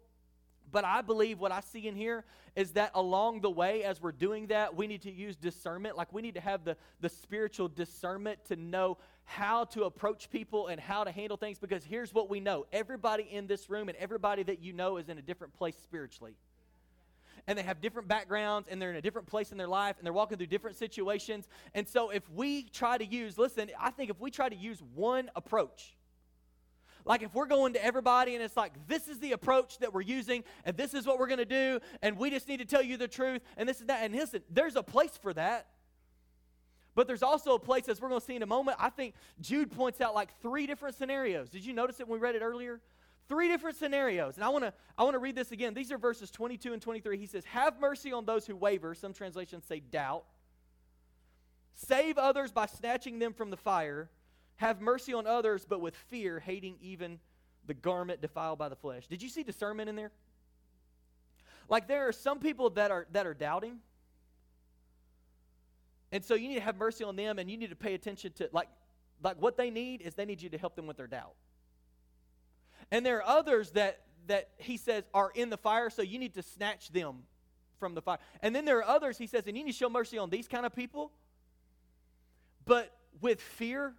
But 0.71 0.85
I 0.85 1.01
believe 1.01 1.39
what 1.39 1.51
I 1.51 1.59
see 1.59 1.87
in 1.87 1.95
here 1.95 2.23
is 2.55 2.71
that 2.73 2.91
along 2.93 3.41
the 3.41 3.49
way, 3.49 3.83
as 3.83 4.01
we're 4.01 4.11
doing 4.11 4.47
that, 4.47 4.75
we 4.75 4.87
need 4.87 5.01
to 5.01 5.11
use 5.11 5.35
discernment. 5.35 5.97
Like 5.97 6.13
we 6.13 6.21
need 6.21 6.35
to 6.35 6.41
have 6.41 6.63
the, 6.63 6.77
the 7.01 7.09
spiritual 7.09 7.67
discernment 7.67 8.45
to 8.45 8.55
know 8.55 8.97
how 9.25 9.65
to 9.65 9.83
approach 9.83 10.29
people 10.29 10.67
and 10.67 10.79
how 10.79 11.03
to 11.03 11.11
handle 11.11 11.37
things. 11.37 11.59
Because 11.59 11.83
here's 11.83 12.13
what 12.13 12.29
we 12.29 12.39
know 12.39 12.65
everybody 12.71 13.23
in 13.23 13.47
this 13.47 13.69
room 13.69 13.89
and 13.89 13.97
everybody 13.97 14.43
that 14.43 14.61
you 14.61 14.73
know 14.73 14.97
is 14.97 15.09
in 15.09 15.17
a 15.17 15.21
different 15.21 15.53
place 15.53 15.75
spiritually. 15.83 16.35
And 17.47 17.57
they 17.57 17.63
have 17.63 17.81
different 17.81 18.07
backgrounds 18.07 18.67
and 18.69 18.81
they're 18.81 18.91
in 18.91 18.97
a 18.97 19.01
different 19.01 19.27
place 19.27 19.51
in 19.51 19.57
their 19.57 19.67
life 19.67 19.95
and 19.97 20.05
they're 20.05 20.13
walking 20.13 20.37
through 20.37 20.47
different 20.47 20.77
situations. 20.77 21.47
And 21.73 21.87
so 21.87 22.09
if 22.09 22.29
we 22.29 22.63
try 22.63 22.97
to 22.97 23.05
use, 23.05 23.37
listen, 23.37 23.71
I 23.79 23.89
think 23.91 24.11
if 24.11 24.19
we 24.19 24.29
try 24.29 24.47
to 24.47 24.55
use 24.55 24.81
one 24.93 25.31
approach, 25.35 25.95
like 27.03 27.23
if 27.23 27.33
we're 27.33 27.47
going 27.47 27.73
to 27.73 27.83
everybody 27.83 28.35
and 28.35 28.43
it's 28.43 28.57
like, 28.57 28.73
this 28.87 29.07
is 29.07 29.19
the 29.19 29.31
approach 29.31 29.79
that 29.79 29.93
we're 29.93 30.01
using 30.01 30.43
and 30.65 30.77
this 30.77 30.93
is 30.93 31.07
what 31.07 31.17
we're 31.17 31.27
going 31.27 31.39
to 31.39 31.45
do 31.45 31.79
and 32.01 32.17
we 32.17 32.29
just 32.29 32.47
need 32.47 32.57
to 32.57 32.65
tell 32.65 32.83
you 32.83 32.97
the 32.97 33.07
truth 33.07 33.41
and 33.57 33.67
this 33.67 33.79
is 33.81 33.87
that. 33.87 34.03
And 34.03 34.13
listen, 34.13 34.43
there's 34.49 34.75
a 34.75 34.83
place 34.83 35.17
for 35.19 35.33
that. 35.33 35.67
But 36.93 37.07
there's 37.07 37.23
also 37.23 37.55
a 37.55 37.59
place, 37.59 37.87
as 37.87 38.01
we're 38.01 38.09
going 38.09 38.19
to 38.19 38.25
see 38.25 38.35
in 38.35 38.43
a 38.43 38.47
moment, 38.47 38.77
I 38.79 38.89
think 38.89 39.15
Jude 39.39 39.71
points 39.71 40.01
out 40.01 40.13
like 40.13 40.29
three 40.41 40.67
different 40.67 40.95
scenarios. 40.95 41.49
Did 41.49 41.65
you 41.65 41.73
notice 41.73 41.99
it 41.99 42.07
when 42.07 42.19
we 42.19 42.23
read 42.23 42.35
it 42.35 42.41
earlier? 42.41 42.81
Three 43.29 43.47
different 43.47 43.77
scenarios. 43.77 44.35
And 44.35 44.43
I 44.43 44.49
want 44.49 44.65
to 44.65 44.73
I 44.97 45.03
want 45.03 45.13
to 45.13 45.19
read 45.19 45.35
this 45.35 45.51
again. 45.51 45.73
These 45.73 45.91
are 45.91 45.97
verses 45.97 46.31
22 46.31 46.73
and 46.73 46.81
23. 46.81 47.17
He 47.17 47.27
says, 47.27 47.45
"Have 47.45 47.79
mercy 47.79 48.11
on 48.11 48.25
those 48.25 48.45
who 48.45 48.55
waver." 48.55 48.93
Some 48.93 49.13
translations 49.13 49.63
say 49.65 49.79
doubt. 49.79 50.25
Save 51.73 52.17
others 52.17 52.51
by 52.51 52.65
snatching 52.65 53.19
them 53.19 53.31
from 53.33 53.49
the 53.49 53.57
fire 53.57 54.09
have 54.61 54.79
mercy 54.79 55.11
on 55.11 55.25
others, 55.25 55.65
but 55.67 55.81
with 55.81 55.95
fear, 55.95 56.39
hating 56.39 56.75
even 56.81 57.19
the 57.65 57.73
garment 57.73 58.21
defiled 58.21 58.59
by 58.59 58.69
the 58.69 58.75
flesh. 58.75 59.07
Did 59.07 59.21
you 59.23 59.27
see 59.27 59.41
discernment 59.41 59.89
in 59.89 59.95
there? 59.95 60.11
Like 61.67 61.87
there 61.87 62.07
are 62.07 62.11
some 62.11 62.39
people 62.39 62.69
that 62.71 62.91
are 62.91 63.07
that 63.11 63.25
are 63.25 63.33
doubting. 63.33 63.79
And 66.11 66.23
so 66.23 66.35
you 66.35 66.49
need 66.49 66.55
to 66.55 66.61
have 66.61 66.77
mercy 66.77 67.03
on 67.03 67.15
them 67.15 67.39
and 67.39 67.49
you 67.49 67.57
need 67.57 67.69
to 67.69 67.75
pay 67.75 67.93
attention 67.93 68.33
to 68.33 68.49
like 68.51 68.67
like 69.23 69.37
what 69.39 69.55
they 69.55 69.69
need 69.69 70.01
is 70.01 70.15
they 70.15 70.25
need 70.25 70.41
you 70.41 70.49
to 70.49 70.57
help 70.57 70.75
them 70.75 70.87
with 70.87 70.97
their 70.97 71.07
doubt. 71.07 71.35
And 72.91 73.05
there 73.05 73.17
are 73.17 73.37
others 73.37 73.71
that 73.71 74.01
that 74.27 74.49
he 74.57 74.77
says 74.77 75.03
are 75.13 75.31
in 75.33 75.49
the 75.49 75.57
fire, 75.57 75.89
so 75.89 76.01
you 76.01 76.19
need 76.19 76.33
to 76.35 76.43
snatch 76.43 76.89
them 76.89 77.23
from 77.79 77.95
the 77.95 78.01
fire. 78.01 78.19
And 78.41 78.55
then 78.55 78.65
there 78.65 78.77
are 78.79 78.87
others 78.87 79.17
he 79.17 79.27
says, 79.27 79.47
and 79.47 79.57
you 79.57 79.63
need 79.63 79.71
to 79.71 79.77
show 79.77 79.89
mercy 79.89 80.17
on 80.17 80.29
these 80.29 80.47
kind 80.47 80.65
of 80.65 80.75
people, 80.75 81.11
but 82.65 82.95
with 83.19 83.41
fear 83.41 83.95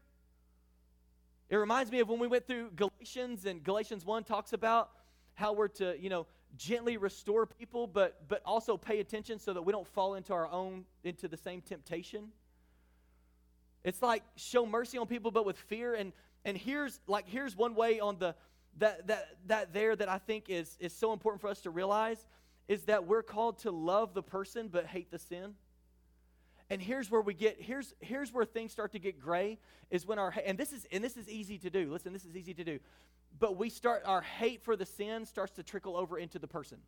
it 1.53 1.57
reminds 1.57 1.93
me 1.93 2.01
of 2.01 2.09
when 2.09 2.19
we 2.19 2.29
went 2.29 2.47
through 2.47 2.71
Galatians, 2.71 3.45
and 3.45 3.63
Galatians 3.63 4.07
1 4.07 4.25
talks 4.25 4.55
about 4.55 4.89
how 5.35 5.53
we're 5.53 5.69
to, 5.69 5.95
you 6.01 6.09
know, 6.09 6.27
gently 6.57 6.97
restore 6.97 7.47
people, 7.47 7.87
but 7.87 8.29
but 8.29 8.43
also 8.45 8.77
pay 8.77 9.01
attention 9.01 9.39
so 9.39 9.53
that 9.53 9.63
we 9.63 9.73
don't 9.73 9.87
fall 9.87 10.15
into 10.15 10.33
our 10.33 10.49
own 10.51 10.85
into 11.05 11.29
the 11.29 11.37
same 11.37 11.61
temptation. 11.61 12.29
It's 13.85 14.03
like 14.03 14.23
show 14.37 14.65
mercy 14.65 14.99
on 14.99 15.07
people, 15.07 15.31
but 15.31 15.45
with 15.45 15.59
fear. 15.59 15.95
And 15.95 16.13
and 16.45 16.57
here's 16.57 17.01
like 17.07 17.29
here's 17.29 17.57
one 17.57 17.75
way 17.75 18.01
on 18.01 18.19
the 18.19 18.35
that 18.79 19.07
that 19.09 19.29
that 19.47 19.73
there 19.73 19.97
that 19.97 20.09
I 20.09 20.19
think 20.19 20.47
is 20.49 20.77
is 20.81 20.93
so 20.93 21.13
important 21.13 21.41
for 21.41 21.49
us 21.49 21.61
to 21.63 21.71
realize 21.71 22.27
is 22.69 22.85
that 22.85 23.07
we're 23.07 23.23
called 23.23 23.59
to 23.59 23.71
love 23.71 24.15
the 24.15 24.23
person 24.23 24.69
but 24.69 24.87
hate 24.87 25.11
the 25.11 25.19
sin. 25.19 25.55
And 26.73 26.81
here's 26.81 27.11
where 27.11 27.21
we 27.21 27.35
get 27.35 27.61
here's 27.61 27.93
here's 28.01 28.33
where 28.33 28.47
things 28.47 28.73
start 28.73 28.93
to 28.93 28.99
get 28.99 29.21
gray 29.21 29.59
is 29.91 30.07
when 30.07 30.19
our 30.19 30.33
and 30.47 30.57
this 30.57 30.73
is 30.73 30.87
and 30.91 31.05
this 31.05 31.19
is 31.19 31.29
easy 31.29 31.59
to 31.59 31.69
do. 31.69 31.93
Listen, 31.93 32.15
this 32.15 32.25
is 32.25 32.35
easy 32.35 32.55
to 32.55 32.65
do. 32.65 32.79
But 33.39 33.59
we 33.59 33.69
start 33.69 34.05
our 34.07 34.23
hate 34.23 34.65
for 34.65 34.75
the 34.75 34.87
sin 34.87 35.27
starts 35.27 35.53
to 35.57 35.63
trickle 35.63 35.99
over 35.99 36.19
into 36.19 36.39
the 36.39 36.47
person. 36.47 36.79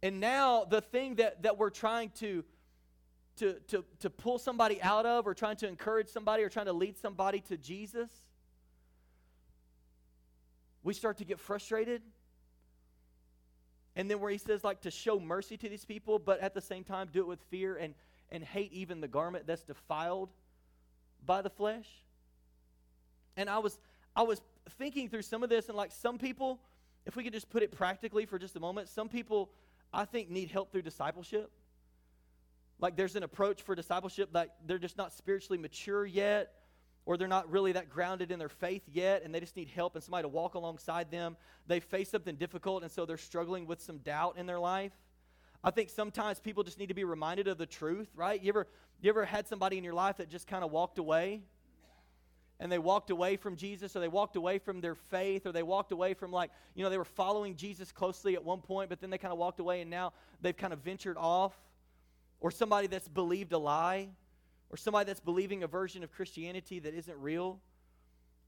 And 0.00 0.20
now 0.20 0.62
the 0.62 0.80
thing 0.80 1.16
that 1.16 1.42
that 1.42 1.58
we're 1.58 1.70
trying 1.70 2.10
to 2.20 2.44
to, 3.38 3.54
to, 3.66 3.84
to 3.98 4.10
pull 4.10 4.38
somebody 4.38 4.80
out 4.80 5.06
of 5.06 5.26
or 5.26 5.34
trying 5.34 5.56
to 5.56 5.66
encourage 5.66 6.06
somebody 6.06 6.44
or 6.44 6.48
trying 6.48 6.66
to 6.66 6.72
lead 6.72 6.96
somebody 6.96 7.40
to 7.48 7.56
Jesus, 7.56 8.10
we 10.84 10.94
start 10.94 11.16
to 11.16 11.24
get 11.24 11.40
frustrated 11.40 12.00
and 13.96 14.10
then 14.10 14.20
where 14.20 14.30
he 14.30 14.38
says, 14.38 14.64
like, 14.64 14.80
to 14.82 14.90
show 14.90 15.20
mercy 15.20 15.56
to 15.56 15.68
these 15.68 15.84
people, 15.84 16.18
but 16.18 16.40
at 16.40 16.54
the 16.54 16.60
same 16.60 16.84
time 16.84 17.08
do 17.12 17.20
it 17.20 17.26
with 17.26 17.40
fear 17.50 17.76
and, 17.76 17.94
and 18.30 18.42
hate 18.42 18.72
even 18.72 19.00
the 19.00 19.08
garment 19.08 19.46
that's 19.46 19.62
defiled 19.62 20.30
by 21.24 21.42
the 21.42 21.50
flesh. 21.50 21.88
And 23.36 23.48
I 23.48 23.58
was 23.58 23.78
I 24.16 24.22
was 24.22 24.40
thinking 24.78 25.08
through 25.08 25.22
some 25.22 25.42
of 25.42 25.50
this, 25.50 25.68
and 25.68 25.76
like 25.76 25.90
some 25.90 26.18
people, 26.18 26.60
if 27.04 27.16
we 27.16 27.24
could 27.24 27.32
just 27.32 27.50
put 27.50 27.62
it 27.62 27.72
practically 27.72 28.26
for 28.26 28.38
just 28.38 28.54
a 28.54 28.60
moment, 28.60 28.88
some 28.88 29.08
people 29.08 29.50
I 29.92 30.04
think 30.04 30.30
need 30.30 30.50
help 30.50 30.70
through 30.70 30.82
discipleship. 30.82 31.50
Like 32.78 32.96
there's 32.96 33.16
an 33.16 33.22
approach 33.22 33.62
for 33.62 33.74
discipleship 33.74 34.32
that 34.32 34.56
they're 34.66 34.78
just 34.78 34.96
not 34.96 35.12
spiritually 35.12 35.58
mature 35.58 36.04
yet 36.04 36.52
or 37.06 37.16
they're 37.16 37.28
not 37.28 37.50
really 37.50 37.72
that 37.72 37.90
grounded 37.90 38.30
in 38.30 38.38
their 38.38 38.48
faith 38.48 38.82
yet 38.90 39.22
and 39.22 39.34
they 39.34 39.40
just 39.40 39.56
need 39.56 39.68
help 39.68 39.94
and 39.94 40.02
somebody 40.02 40.22
to 40.22 40.28
walk 40.28 40.54
alongside 40.54 41.10
them. 41.10 41.36
They 41.66 41.80
face 41.80 42.10
something 42.10 42.36
difficult 42.36 42.82
and 42.82 42.90
so 42.90 43.04
they're 43.04 43.18
struggling 43.18 43.66
with 43.66 43.80
some 43.80 43.98
doubt 43.98 44.36
in 44.38 44.46
their 44.46 44.58
life. 44.58 44.92
I 45.62 45.70
think 45.70 45.90
sometimes 45.90 46.40
people 46.40 46.62
just 46.62 46.78
need 46.78 46.88
to 46.88 46.94
be 46.94 47.04
reminded 47.04 47.48
of 47.48 47.58
the 47.58 47.66
truth, 47.66 48.08
right? 48.14 48.42
You 48.42 48.50
ever 48.50 48.66
you 49.00 49.10
ever 49.10 49.24
had 49.24 49.46
somebody 49.46 49.76
in 49.76 49.84
your 49.84 49.94
life 49.94 50.16
that 50.16 50.30
just 50.30 50.46
kind 50.46 50.64
of 50.64 50.70
walked 50.70 50.98
away? 50.98 51.42
And 52.60 52.70
they 52.70 52.78
walked 52.78 53.10
away 53.10 53.36
from 53.36 53.56
Jesus, 53.56 53.96
or 53.96 54.00
they 54.00 54.08
walked 54.08 54.36
away 54.36 54.58
from 54.58 54.80
their 54.80 54.94
faith, 54.94 55.44
or 55.44 55.52
they 55.52 55.64
walked 55.64 55.92
away 55.92 56.14
from, 56.14 56.30
like, 56.30 56.50
you 56.74 56.84
know, 56.84 56.88
they 56.88 56.96
were 56.96 57.04
following 57.04 57.56
Jesus 57.56 57.90
closely 57.90 58.34
at 58.34 58.44
one 58.44 58.60
point, 58.60 58.88
but 58.88 59.00
then 59.00 59.10
they 59.10 59.18
kind 59.18 59.32
of 59.32 59.38
walked 59.38 59.58
away 59.58 59.80
and 59.80 59.90
now 59.90 60.12
they've 60.40 60.56
kind 60.56 60.72
of 60.72 60.78
ventured 60.78 61.16
off. 61.18 61.52
Or 62.40 62.50
somebody 62.50 62.86
that's 62.86 63.08
believed 63.08 63.52
a 63.52 63.58
lie 63.58 64.08
or 64.74 64.76
somebody 64.76 65.06
that's 65.06 65.20
believing 65.20 65.62
a 65.62 65.68
version 65.68 66.02
of 66.02 66.10
Christianity 66.10 66.80
that 66.80 66.94
isn't 66.94 67.16
real. 67.20 67.60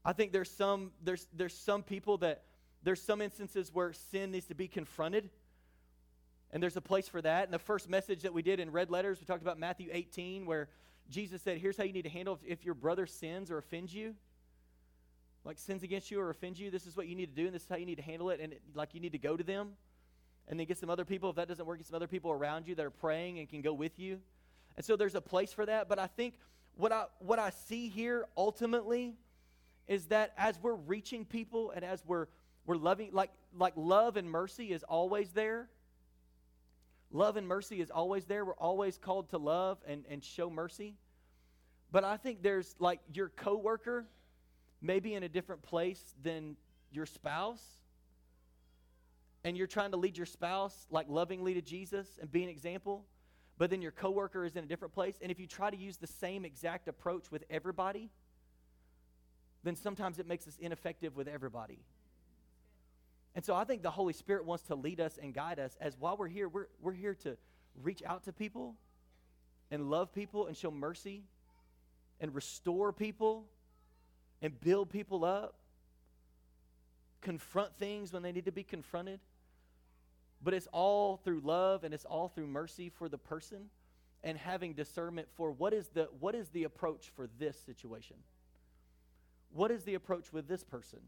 I 0.03 0.11
think 0.11 0.33
there's 0.33 0.51
some 0.51 0.91
there's 1.01 1.25
there's 1.31 1.53
some 1.53 1.83
people 1.83 2.17
that 2.17 2.43
there's 2.83 3.01
some 3.01 3.21
instances 3.21 3.73
where 3.73 3.93
sin 3.93 4.31
needs 4.31 4.47
to 4.47 4.53
be 4.53 4.67
confronted. 4.67 5.29
And 6.51 6.61
there's 6.61 6.75
a 6.75 6.81
place 6.81 7.07
for 7.07 7.21
that. 7.21 7.45
And 7.45 7.53
the 7.53 7.59
first 7.59 7.89
message 7.89 8.23
that 8.23 8.33
we 8.33 8.41
did 8.41 8.59
in 8.59 8.71
red 8.71 8.91
letters, 8.91 9.21
we 9.21 9.25
talked 9.25 9.41
about 9.41 9.57
Matthew 9.57 9.87
18, 9.89 10.45
where 10.45 10.67
Jesus 11.09 11.41
said, 11.41 11.59
Here's 11.59 11.77
how 11.77 11.85
you 11.85 11.93
need 11.93 12.03
to 12.03 12.09
handle 12.09 12.37
if, 12.43 12.59
if 12.59 12.65
your 12.65 12.75
brother 12.75 13.05
sins 13.05 13.49
or 13.49 13.57
offends 13.57 13.93
you. 13.93 14.13
Like 15.45 15.57
sins 15.57 15.81
against 15.81 16.11
you 16.11 16.19
or 16.19 16.29
offends 16.29 16.59
you, 16.59 16.69
this 16.69 16.85
is 16.85 16.97
what 16.97 17.07
you 17.07 17.15
need 17.15 17.33
to 17.33 17.41
do, 17.41 17.45
and 17.45 17.55
this 17.55 17.61
is 17.61 17.69
how 17.69 17.77
you 17.77 17.85
need 17.85 17.99
to 17.99 18.03
handle 18.03 18.31
it. 18.31 18.41
And 18.41 18.51
it, 18.51 18.61
like 18.73 18.93
you 18.93 18.99
need 18.99 19.13
to 19.13 19.17
go 19.17 19.37
to 19.37 19.45
them. 19.45 19.77
And 20.49 20.59
then 20.59 20.67
get 20.67 20.77
some 20.77 20.89
other 20.89 21.05
people. 21.05 21.29
If 21.29 21.37
that 21.37 21.47
doesn't 21.47 21.65
work, 21.65 21.77
get 21.77 21.87
some 21.87 21.95
other 21.95 22.07
people 22.07 22.31
around 22.31 22.67
you 22.67 22.75
that 22.75 22.85
are 22.85 22.89
praying 22.89 23.39
and 23.39 23.47
can 23.47 23.61
go 23.61 23.71
with 23.71 23.97
you. 23.97 24.19
And 24.77 24.85
so 24.85 24.95
there's 24.95 25.15
a 25.15 25.21
place 25.21 25.51
for 25.51 25.65
that. 25.65 25.89
But 25.89 25.99
I 25.99 26.07
think 26.07 26.35
what 26.75 26.91
I, 26.91 27.05
what 27.19 27.39
I 27.39 27.49
see 27.49 27.89
here 27.89 28.27
ultimately 28.37 29.15
is 29.87 30.05
that 30.07 30.33
as 30.37 30.59
we're 30.61 30.75
reaching 30.75 31.25
people 31.25 31.71
and 31.71 31.83
as 31.83 32.03
we're, 32.05 32.27
we're 32.65 32.77
loving, 32.77 33.09
like, 33.11 33.31
like 33.57 33.73
love 33.75 34.15
and 34.17 34.29
mercy 34.29 34.71
is 34.71 34.83
always 34.83 35.31
there. 35.31 35.67
Love 37.11 37.37
and 37.37 37.47
mercy 37.47 37.81
is 37.81 37.89
always 37.89 38.25
there. 38.25 38.45
We're 38.45 38.53
always 38.53 38.97
called 38.97 39.29
to 39.29 39.37
love 39.37 39.79
and, 39.87 40.05
and 40.09 40.23
show 40.23 40.49
mercy. 40.49 40.95
But 41.91 42.03
I 42.03 42.17
think 42.17 42.43
there's 42.43 42.75
like 42.79 42.99
your 43.13 43.29
coworker 43.29 44.05
maybe 44.81 45.15
in 45.15 45.23
a 45.23 45.29
different 45.29 45.63
place 45.63 46.13
than 46.21 46.55
your 46.91 47.05
spouse. 47.05 47.63
And 49.43 49.57
you're 49.57 49.67
trying 49.67 49.91
to 49.91 49.97
lead 49.97 50.17
your 50.17 50.25
spouse 50.25 50.85
like 50.91 51.07
lovingly 51.09 51.53
to 51.55 51.61
Jesus 51.61 52.07
and 52.21 52.31
be 52.31 52.43
an 52.43 52.49
example 52.49 53.05
but 53.57 53.69
then 53.69 53.81
your 53.81 53.91
coworker 53.91 54.45
is 54.45 54.55
in 54.55 54.63
a 54.63 54.67
different 54.67 54.93
place. 54.93 55.15
And 55.21 55.31
if 55.31 55.39
you 55.39 55.47
try 55.47 55.69
to 55.69 55.77
use 55.77 55.97
the 55.97 56.07
same 56.07 56.45
exact 56.45 56.87
approach 56.87 57.31
with 57.31 57.43
everybody, 57.49 58.09
then 59.63 59.75
sometimes 59.75 60.19
it 60.19 60.27
makes 60.27 60.47
us 60.47 60.57
ineffective 60.59 61.15
with 61.15 61.27
everybody. 61.27 61.79
And 63.35 63.43
so 63.43 63.55
I 63.55 63.63
think 63.65 63.83
the 63.83 63.91
Holy 63.91 64.13
Spirit 64.13 64.45
wants 64.45 64.63
to 64.65 64.75
lead 64.75 64.99
us 64.99 65.19
and 65.21 65.33
guide 65.33 65.59
us 65.59 65.75
as 65.79 65.95
while 65.99 66.17
we're 66.17 66.27
here, 66.27 66.49
we're, 66.49 66.67
we're 66.81 66.93
here 66.93 67.15
to 67.15 67.37
reach 67.83 68.01
out 68.03 68.23
to 68.23 68.33
people 68.33 68.75
and 69.69 69.89
love 69.89 70.13
people 70.13 70.47
and 70.47 70.55
show 70.55 70.71
mercy 70.71 71.23
and 72.19 72.33
restore 72.33 72.91
people 72.91 73.45
and 74.41 74.59
build 74.59 74.89
people 74.89 75.25
up, 75.25 75.55
confront 77.21 77.75
things 77.77 78.13
when 78.13 78.23
they 78.23 78.31
need 78.31 78.45
to 78.45 78.51
be 78.51 78.63
confronted. 78.63 79.19
But 80.43 80.53
it's 80.53 80.67
all 80.71 81.17
through 81.17 81.41
love 81.41 81.83
and 81.83 81.93
it's 81.93 82.05
all 82.05 82.29
through 82.29 82.47
mercy 82.47 82.89
for 82.89 83.09
the 83.09 83.17
person 83.17 83.69
and 84.23 84.37
having 84.37 84.73
discernment 84.73 85.27
for 85.35 85.51
what 85.51 85.73
is 85.73 85.89
the 85.89 86.09
what 86.19 86.35
is 86.35 86.49
the 86.49 86.63
approach 86.63 87.11
for 87.15 87.27
this 87.39 87.57
situation? 87.59 88.17
What 89.51 89.71
is 89.71 89.83
the 89.83 89.95
approach 89.95 90.31
with 90.31 90.47
this 90.47 90.63
person? 90.63 90.99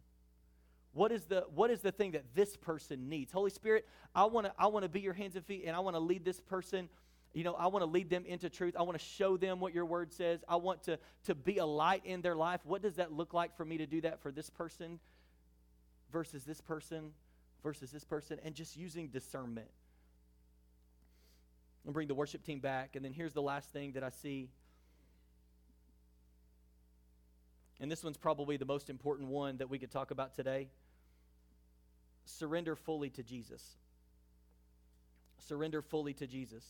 What 0.93 1.11
is 1.11 1.25
the 1.25 1.45
what 1.53 1.69
is 1.69 1.81
the 1.81 1.91
thing 1.91 2.11
that 2.11 2.33
this 2.33 2.55
person 2.55 3.09
needs? 3.09 3.31
Holy 3.31 3.51
Spirit, 3.51 3.87
I 4.15 4.25
want 4.25 4.47
to 4.47 4.53
I 4.57 4.67
want 4.67 4.83
to 4.83 4.89
be 4.89 5.01
your 5.01 5.13
hands 5.13 5.35
and 5.35 5.45
feet 5.45 5.63
and 5.65 5.75
I 5.75 5.79
want 5.79 5.95
to 5.95 5.99
lead 5.99 6.25
this 6.25 6.39
person 6.39 6.89
you 7.33 7.43
know, 7.43 7.53
I 7.53 7.67
want 7.67 7.83
to 7.83 7.89
lead 7.89 8.09
them 8.09 8.25
into 8.25 8.49
truth. 8.49 8.75
I 8.77 8.81
want 8.81 8.97
to 8.97 9.05
show 9.05 9.37
them 9.37 9.59
what 9.59 9.73
your 9.73 9.85
word 9.85 10.11
says. 10.11 10.43
I 10.49 10.55
want 10.55 10.83
to, 10.83 10.97
to 11.25 11.35
be 11.35 11.57
a 11.59 11.65
light 11.65 12.01
in 12.03 12.21
their 12.21 12.35
life. 12.35 12.61
What 12.63 12.81
does 12.81 12.95
that 12.95 13.11
look 13.11 13.33
like 13.33 13.55
for 13.55 13.63
me 13.63 13.77
to 13.77 13.85
do 13.85 14.01
that 14.01 14.19
for 14.21 14.31
this 14.31 14.49
person 14.49 14.99
versus 16.11 16.43
this 16.43 16.59
person 16.59 17.11
versus 17.63 17.91
this 17.91 18.03
person? 18.03 18.39
And 18.43 18.55
just 18.55 18.77
using 18.77 19.07
discernment. 19.07 19.69
I'll 21.85 21.93
bring 21.93 22.07
the 22.07 22.13
worship 22.13 22.43
team 22.43 22.59
back. 22.59 22.95
And 22.95 23.03
then 23.03 23.13
here's 23.13 23.33
the 23.33 23.41
last 23.41 23.71
thing 23.71 23.93
that 23.93 24.03
I 24.03 24.09
see. 24.09 24.49
And 27.79 27.89
this 27.89 28.03
one's 28.03 28.17
probably 28.17 28.57
the 28.57 28.65
most 28.65 28.89
important 28.89 29.29
one 29.29 29.57
that 29.57 29.69
we 29.69 29.79
could 29.79 29.91
talk 29.91 30.11
about 30.11 30.35
today. 30.35 30.67
Surrender 32.25 32.75
fully 32.75 33.09
to 33.11 33.23
Jesus. 33.23 33.63
Surrender 35.47 35.81
fully 35.81 36.13
to 36.15 36.27
Jesus. 36.27 36.65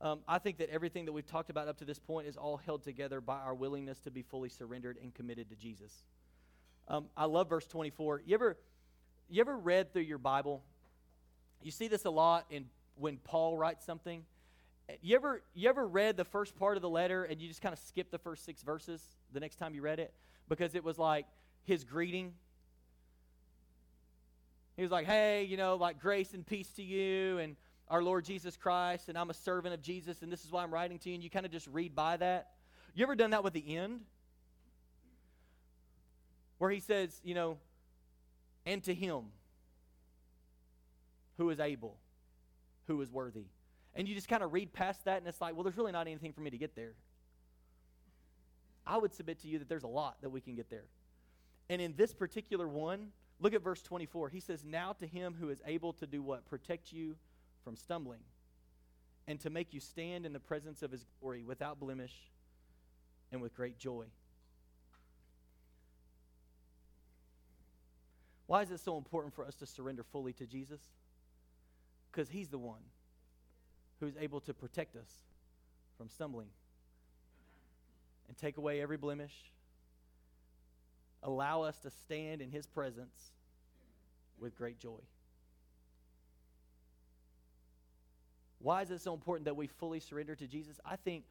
Um, 0.00 0.20
I 0.28 0.38
think 0.38 0.58
that 0.58 0.68
everything 0.68 1.06
that 1.06 1.12
we've 1.12 1.26
talked 1.26 1.48
about 1.48 1.68
up 1.68 1.78
to 1.78 1.86
this 1.86 1.98
point 1.98 2.26
is 2.26 2.36
all 2.36 2.58
held 2.58 2.84
together 2.84 3.22
by 3.22 3.38
our 3.38 3.54
willingness 3.54 3.98
to 4.00 4.10
be 4.10 4.22
fully 4.22 4.50
surrendered 4.50 4.98
and 5.02 5.14
committed 5.14 5.48
to 5.48 5.56
Jesus. 5.56 5.92
Um, 6.88 7.06
I 7.16 7.24
love 7.24 7.48
verse 7.48 7.66
24. 7.66 8.22
You 8.26 8.34
ever, 8.34 8.58
you 9.28 9.40
ever 9.40 9.56
read 9.56 9.92
through 9.92 10.02
your 10.02 10.18
Bible? 10.18 10.62
You 11.62 11.70
see 11.70 11.88
this 11.88 12.04
a 12.04 12.10
lot 12.10 12.46
in 12.50 12.66
when 12.96 13.18
Paul 13.18 13.56
writes 13.56 13.84
something. 13.84 14.22
You 15.02 15.16
ever, 15.16 15.42
you 15.54 15.68
ever 15.68 15.86
read 15.86 16.16
the 16.16 16.24
first 16.24 16.56
part 16.56 16.76
of 16.76 16.82
the 16.82 16.88
letter 16.88 17.24
and 17.24 17.40
you 17.40 17.48
just 17.48 17.60
kind 17.60 17.72
of 17.72 17.78
skip 17.78 18.10
the 18.10 18.18
first 18.18 18.44
six 18.44 18.62
verses 18.62 19.02
the 19.32 19.40
next 19.40 19.56
time 19.56 19.74
you 19.74 19.82
read 19.82 19.98
it 19.98 20.12
because 20.48 20.74
it 20.74 20.84
was 20.84 20.98
like 20.98 21.26
his 21.64 21.82
greeting? 21.84 22.32
He 24.76 24.82
was 24.82 24.90
like, 24.90 25.06
hey, 25.06 25.44
you 25.44 25.56
know, 25.56 25.76
like 25.76 25.98
grace 25.98 26.34
and 26.34 26.46
peace 26.46 26.68
to 26.76 26.82
you, 26.82 27.38
and 27.38 27.56
our 27.88 28.02
Lord 28.02 28.24
Jesus 28.24 28.56
Christ, 28.56 29.08
and 29.08 29.16
I'm 29.16 29.30
a 29.30 29.34
servant 29.34 29.72
of 29.72 29.80
Jesus, 29.80 30.22
and 30.22 30.30
this 30.30 30.44
is 30.44 30.52
why 30.52 30.62
I'm 30.62 30.72
writing 30.72 30.98
to 30.98 31.08
you, 31.08 31.14
and 31.14 31.24
you 31.24 31.30
kind 31.30 31.46
of 31.46 31.52
just 31.52 31.66
read 31.68 31.94
by 31.94 32.18
that. 32.18 32.50
You 32.94 33.02
ever 33.04 33.14
done 33.14 33.30
that 33.30 33.42
with 33.42 33.54
the 33.54 33.76
end? 33.76 34.00
Where 36.58 36.70
he 36.70 36.80
says, 36.80 37.20
you 37.24 37.34
know, 37.34 37.56
and 38.66 38.82
to 38.82 38.92
him 38.92 39.26
who 41.38 41.48
is 41.50 41.60
able, 41.60 41.96
who 42.88 43.00
is 43.00 43.10
worthy. 43.10 43.46
And 43.94 44.06
you 44.06 44.14
just 44.14 44.28
kind 44.28 44.42
of 44.42 44.52
read 44.52 44.72
past 44.72 45.04
that, 45.06 45.18
and 45.18 45.26
it's 45.26 45.40
like, 45.40 45.54
well, 45.54 45.62
there's 45.62 45.76
really 45.76 45.92
not 45.92 46.06
anything 46.06 46.32
for 46.32 46.42
me 46.42 46.50
to 46.50 46.58
get 46.58 46.74
there. 46.74 46.92
I 48.86 48.98
would 48.98 49.14
submit 49.14 49.40
to 49.42 49.48
you 49.48 49.58
that 49.60 49.68
there's 49.68 49.84
a 49.84 49.88
lot 49.88 50.16
that 50.20 50.30
we 50.30 50.40
can 50.40 50.54
get 50.54 50.68
there. 50.68 50.84
And 51.68 51.80
in 51.80 51.94
this 51.96 52.12
particular 52.12 52.68
one, 52.68 53.08
look 53.40 53.54
at 53.54 53.62
verse 53.62 53.82
24. 53.82 54.28
He 54.28 54.40
says, 54.40 54.64
Now 54.64 54.92
to 54.94 55.06
him 55.06 55.34
who 55.38 55.48
is 55.48 55.62
able 55.64 55.92
to 55.94 56.06
do 56.06 56.22
what? 56.22 56.44
Protect 56.46 56.92
you 56.92 57.16
from 57.64 57.76
stumbling, 57.76 58.20
and 59.26 59.40
to 59.40 59.50
make 59.50 59.72
you 59.72 59.80
stand 59.80 60.26
in 60.26 60.32
the 60.32 60.40
presence 60.40 60.82
of 60.82 60.92
his 60.92 61.04
glory 61.20 61.42
without 61.42 61.80
blemish 61.80 62.14
and 63.32 63.40
with 63.40 63.54
great 63.54 63.78
joy. 63.78 64.04
Why 68.46 68.62
is 68.62 68.70
it 68.70 68.80
so 68.80 68.96
important 68.96 69.34
for 69.34 69.44
us 69.44 69.54
to 69.56 69.66
surrender 69.66 70.04
fully 70.04 70.32
to 70.34 70.46
Jesus? 70.46 70.80
Because 72.10 72.28
he's 72.28 72.48
the 72.48 72.58
one 72.58 72.80
who's 74.00 74.16
able 74.20 74.40
to 74.40 74.54
protect 74.54 74.96
us 74.96 75.10
from 75.96 76.08
stumbling 76.08 76.48
and 78.28 78.36
take 78.36 78.56
away 78.56 78.80
every 78.80 78.96
blemish, 78.96 79.34
allow 81.22 81.62
us 81.62 81.78
to 81.78 81.90
stand 81.90 82.40
in 82.40 82.50
his 82.50 82.66
presence 82.66 83.32
with 84.38 84.56
great 84.56 84.78
joy. 84.78 85.00
Why 88.58 88.82
is 88.82 88.90
it 88.90 89.00
so 89.00 89.14
important 89.14 89.44
that 89.46 89.56
we 89.56 89.66
fully 89.66 90.00
surrender 90.00 90.34
to 90.34 90.46
Jesus? 90.46 90.80
I 90.84 90.96
think 90.96 91.24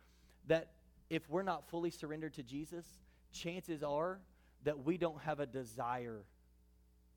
that 0.48 0.72
if 1.10 1.30
we're 1.30 1.44
not 1.44 1.70
fully 1.70 1.92
surrendered 1.92 2.34
to 2.36 2.44
Jesus, 2.44 2.86
chances 3.32 3.84
are 3.84 4.20
that 4.64 4.86
we 4.86 4.98
don't 4.98 5.22
have 5.22 5.40
a 5.40 5.46
desire 5.46 6.24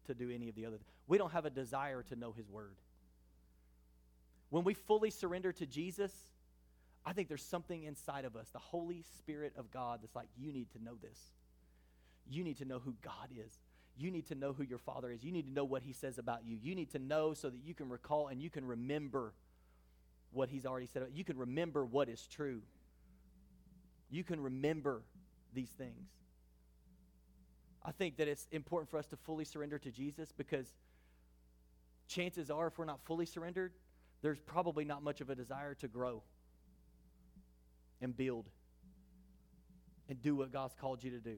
to 0.08 0.14
do 0.14 0.30
any 0.30 0.48
of 0.48 0.54
the 0.54 0.66
other. 0.66 0.78
We 1.06 1.16
don't 1.16 1.32
have 1.32 1.46
a 1.46 1.50
desire 1.50 2.02
to 2.02 2.16
know 2.16 2.32
his 2.32 2.50
word. 2.50 2.74
When 4.50 4.64
we 4.64 4.74
fully 4.74 5.10
surrender 5.10 5.52
to 5.52 5.66
Jesus, 5.66 6.12
I 7.06 7.12
think 7.12 7.28
there's 7.28 7.42
something 7.42 7.84
inside 7.84 8.24
of 8.24 8.36
us, 8.36 8.48
the 8.52 8.58
Holy 8.58 9.02
Spirit 9.18 9.52
of 9.56 9.70
God, 9.70 10.00
that's 10.02 10.14
like, 10.14 10.28
you 10.36 10.52
need 10.52 10.70
to 10.72 10.82
know 10.82 10.94
this. 11.00 11.18
You 12.30 12.44
need 12.44 12.58
to 12.58 12.64
know 12.64 12.78
who 12.78 12.94
God 13.02 13.28
is. 13.34 13.52
You 13.96 14.10
need 14.10 14.26
to 14.28 14.34
know 14.34 14.52
who 14.52 14.62
your 14.62 14.78
Father 14.78 15.10
is. 15.10 15.24
You 15.24 15.32
need 15.32 15.46
to 15.46 15.52
know 15.52 15.64
what 15.64 15.82
He 15.82 15.92
says 15.92 16.18
about 16.18 16.44
you. 16.44 16.58
You 16.60 16.74
need 16.74 16.90
to 16.92 16.98
know 16.98 17.34
so 17.34 17.50
that 17.50 17.60
you 17.64 17.74
can 17.74 17.88
recall 17.88 18.28
and 18.28 18.40
you 18.40 18.50
can 18.50 18.66
remember 18.66 19.32
what 20.32 20.48
he's 20.48 20.66
already 20.66 20.86
said. 20.86 21.02
You 21.14 21.24
can 21.24 21.38
remember 21.38 21.84
what 21.84 22.08
is 22.08 22.26
true. 22.26 22.60
You 24.10 24.24
can 24.24 24.40
remember 24.40 25.02
these 25.54 25.70
things. 25.70 26.08
I 27.84 27.92
think 27.92 28.16
that 28.16 28.28
it's 28.28 28.46
important 28.50 28.90
for 28.90 28.98
us 28.98 29.06
to 29.06 29.16
fully 29.16 29.44
surrender 29.44 29.78
to 29.78 29.90
Jesus 29.90 30.32
because 30.32 30.66
chances 32.08 32.50
are, 32.50 32.66
if 32.66 32.78
we're 32.78 32.84
not 32.84 33.00
fully 33.04 33.26
surrendered, 33.26 33.72
there's 34.22 34.38
probably 34.40 34.84
not 34.84 35.02
much 35.02 35.20
of 35.20 35.30
a 35.30 35.34
desire 35.34 35.74
to 35.74 35.88
grow 35.88 36.22
and 38.00 38.16
build 38.16 38.46
and 40.08 40.20
do 40.20 40.34
what 40.34 40.52
God's 40.52 40.74
called 40.74 41.04
you 41.04 41.10
to 41.10 41.18
do. 41.18 41.36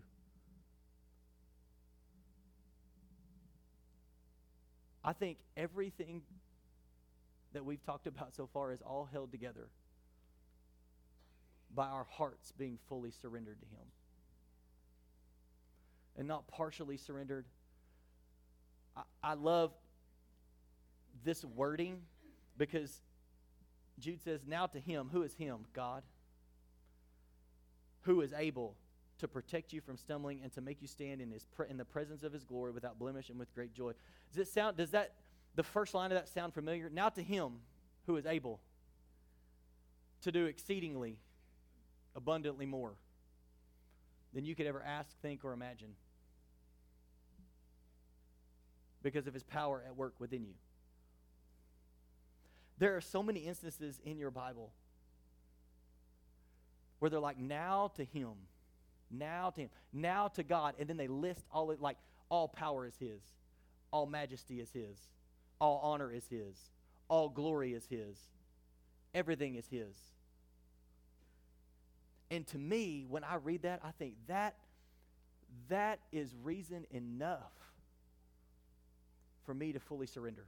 I 5.02 5.12
think 5.12 5.38
everything 5.56 6.22
that 7.52 7.64
we've 7.64 7.82
talked 7.84 8.06
about 8.06 8.34
so 8.34 8.46
far 8.52 8.72
is 8.72 8.80
all 8.82 9.08
held 9.10 9.32
together 9.32 9.68
by 11.74 11.86
our 11.86 12.06
hearts 12.10 12.52
being 12.52 12.78
fully 12.88 13.10
surrendered 13.10 13.58
to 13.60 13.66
Him 13.66 13.86
and 16.16 16.26
not 16.28 16.48
partially 16.48 16.96
surrendered. 16.96 17.46
I, 18.96 19.02
I 19.22 19.34
love 19.34 19.72
this 21.24 21.44
wording 21.44 22.00
because 22.56 23.00
Jude 23.98 24.22
says, 24.22 24.40
Now 24.46 24.66
to 24.66 24.80
Him, 24.80 25.08
who 25.12 25.22
is 25.22 25.34
Him? 25.34 25.66
God, 25.72 26.02
who 28.02 28.20
is 28.20 28.32
able 28.32 28.76
to 29.18 29.28
protect 29.28 29.72
you 29.72 29.80
from 29.80 29.96
stumbling 29.96 30.40
and 30.42 30.52
to 30.52 30.60
make 30.60 30.80
you 30.80 30.88
stand 30.88 31.20
in 31.20 31.30
his 31.30 31.44
pre- 31.44 31.68
in 31.68 31.76
the 31.76 31.84
presence 31.84 32.22
of 32.22 32.32
his 32.32 32.42
glory 32.42 32.72
without 32.72 32.98
blemish 32.98 33.28
and 33.28 33.38
with 33.38 33.54
great 33.54 33.74
joy. 33.74 33.92
Does 34.32 34.48
it 34.48 34.52
sound 34.52 34.78
does 34.78 34.90
that 34.92 35.12
the 35.54 35.62
first 35.62 35.92
line 35.94 36.10
of 36.10 36.16
that 36.16 36.28
sound 36.28 36.54
familiar? 36.54 36.88
Now 36.90 37.10
to 37.10 37.22
him 37.22 37.60
who 38.06 38.16
is 38.16 38.24
able 38.24 38.60
to 40.22 40.32
do 40.32 40.46
exceedingly 40.46 41.18
abundantly 42.16 42.66
more 42.66 42.94
than 44.34 44.44
you 44.44 44.54
could 44.54 44.66
ever 44.66 44.82
ask, 44.82 45.08
think, 45.20 45.44
or 45.44 45.52
imagine 45.52 45.90
because 49.02 49.26
of 49.26 49.34
his 49.34 49.42
power 49.42 49.82
at 49.86 49.96
work 49.96 50.14
within 50.18 50.44
you. 50.44 50.54
There 52.78 52.96
are 52.96 53.00
so 53.00 53.22
many 53.22 53.40
instances 53.40 54.00
in 54.04 54.18
your 54.18 54.30
Bible 54.30 54.72
where 56.98 57.10
they're 57.10 57.18
like, 57.18 57.38
now 57.38 57.90
to 57.96 58.04
him, 58.04 58.32
now 59.10 59.50
to 59.50 59.62
him, 59.62 59.70
now 59.92 60.28
to 60.28 60.42
God, 60.42 60.74
and 60.78 60.88
then 60.88 60.96
they 60.96 61.08
list 61.08 61.46
all 61.52 61.70
it 61.70 61.80
like 61.80 61.96
all 62.28 62.46
power 62.46 62.86
is 62.86 62.96
his, 62.98 63.20
all 63.90 64.06
majesty 64.06 64.60
is 64.60 64.70
his, 64.70 64.96
all 65.60 65.80
honor 65.82 66.10
is 66.10 66.26
His. 66.28 66.56
All 67.08 67.28
glory 67.28 67.74
is 67.74 67.86
His. 67.86 68.16
Everything 69.14 69.56
is 69.56 69.66
His. 69.68 69.96
And 72.30 72.46
to 72.48 72.58
me, 72.58 73.06
when 73.08 73.24
I 73.24 73.36
read 73.36 73.62
that, 73.62 73.80
I 73.84 73.90
think 73.92 74.14
that 74.28 74.54
that 75.68 76.00
is 76.12 76.34
reason 76.42 76.86
enough 76.90 77.52
for 79.44 79.54
me 79.54 79.72
to 79.72 79.80
fully 79.80 80.06
surrender. 80.06 80.46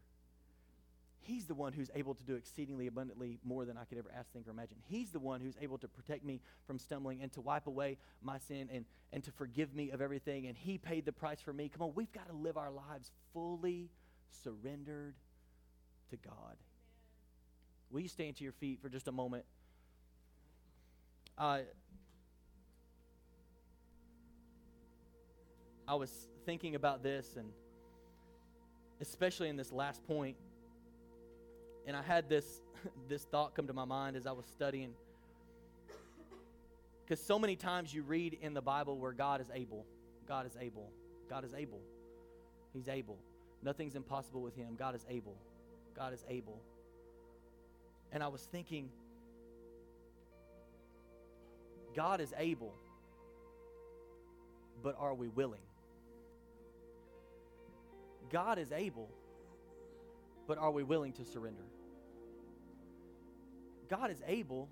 He's 1.24 1.46
the 1.46 1.54
one 1.54 1.72
who's 1.72 1.90
able 1.94 2.14
to 2.14 2.24
do 2.24 2.34
exceedingly 2.34 2.88
abundantly 2.88 3.38
more 3.44 3.64
than 3.64 3.76
I 3.76 3.84
could 3.84 3.98
ever 3.98 4.10
ask, 4.16 4.32
think, 4.32 4.48
or 4.48 4.50
imagine. 4.50 4.78
He's 4.88 5.10
the 5.10 5.20
one 5.20 5.40
who's 5.40 5.56
able 5.60 5.78
to 5.78 5.88
protect 5.88 6.24
me 6.24 6.40
from 6.66 6.78
stumbling 6.78 7.22
and 7.22 7.32
to 7.32 7.40
wipe 7.40 7.68
away 7.68 7.96
my 8.22 8.38
sin 8.38 8.68
and, 8.72 8.84
and 9.12 9.22
to 9.24 9.30
forgive 9.30 9.72
me 9.72 9.90
of 9.90 10.00
everything. 10.00 10.46
And 10.46 10.56
He 10.56 10.78
paid 10.78 11.04
the 11.04 11.12
price 11.12 11.40
for 11.40 11.52
me. 11.52 11.68
Come 11.68 11.82
on, 11.82 11.92
we've 11.94 12.12
got 12.12 12.28
to 12.28 12.34
live 12.34 12.56
our 12.56 12.72
lives 12.72 13.12
fully 13.32 13.90
surrendered 14.42 15.14
to 16.10 16.16
God. 16.16 16.56
Will 17.90 18.00
you 18.00 18.08
stand 18.08 18.36
to 18.36 18.44
your 18.44 18.52
feet 18.54 18.80
for 18.82 18.88
just 18.88 19.06
a 19.06 19.12
moment? 19.12 19.44
Uh, 21.38 21.60
I 25.88 25.94
was 25.94 26.10
thinking 26.44 26.74
about 26.74 27.02
this, 27.02 27.36
and 27.36 27.48
especially 29.00 29.48
in 29.48 29.56
this 29.56 29.72
last 29.72 30.06
point, 30.06 30.36
and 31.86 31.96
I 31.96 32.02
had 32.02 32.28
this 32.28 32.60
this 33.08 33.24
thought 33.24 33.54
come 33.54 33.66
to 33.66 33.72
my 33.72 33.84
mind 33.84 34.16
as 34.16 34.26
I 34.26 34.32
was 34.32 34.46
studying. 34.46 34.92
Because 37.04 37.24
so 37.24 37.38
many 37.38 37.56
times 37.56 37.92
you 37.92 38.02
read 38.02 38.38
in 38.40 38.54
the 38.54 38.62
Bible 38.62 38.98
where 38.98 39.12
God 39.12 39.40
is 39.40 39.50
able, 39.52 39.84
God 40.28 40.46
is 40.46 40.56
able, 40.60 40.90
God 41.28 41.44
is 41.44 41.52
able, 41.54 41.80
He's 42.72 42.88
able. 42.88 43.18
Nothing's 43.62 43.94
impossible 43.94 44.42
with 44.42 44.56
Him. 44.56 44.74
God 44.76 44.94
is 44.94 45.04
able, 45.08 45.36
God 45.96 46.12
is 46.12 46.24
able. 46.28 46.60
And 48.12 48.22
I 48.22 48.28
was 48.28 48.42
thinking, 48.42 48.90
God 51.94 52.20
is 52.20 52.32
able, 52.38 52.74
but 54.82 54.96
are 54.98 55.14
we 55.14 55.28
willing? 55.28 55.60
God 58.30 58.58
is 58.58 58.72
able, 58.72 59.10
but 60.46 60.58
are 60.58 60.70
we 60.70 60.82
willing 60.82 61.12
to 61.14 61.24
surrender? 61.24 61.64
God 63.88 64.10
is 64.10 64.22
able, 64.26 64.68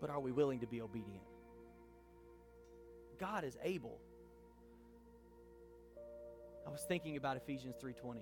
but 0.00 0.10
are 0.10 0.20
we 0.20 0.32
willing 0.32 0.60
to 0.60 0.66
be 0.66 0.82
obedient? 0.82 1.22
God 3.18 3.44
is 3.44 3.56
able. 3.62 3.98
I 6.66 6.70
was 6.70 6.82
thinking 6.82 7.16
about 7.16 7.36
Ephesians 7.36 7.76
3:20. 7.76 8.20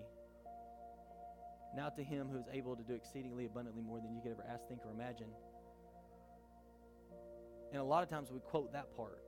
Now 1.75 1.89
to 1.89 2.05
him 2.05 2.29
who 2.29 2.39
is 2.39 2.47
able 2.53 2.77
to 2.77 2.85
do 2.85 2.95
exceedingly 2.95 3.47
abundantly 3.47 3.83
more 3.83 3.99
than 3.99 4.15
you 4.15 4.21
could 4.21 4.31
ever 4.31 4.45
ask, 4.49 4.69
think, 4.69 4.85
or 4.87 4.93
imagine. 4.93 5.35
And 7.75 7.83
a 7.83 7.85
lot 7.85 8.05
of 8.05 8.09
times 8.09 8.31
we 8.31 8.39
quote 8.39 8.73
that 8.73 8.97
part. 8.97 9.19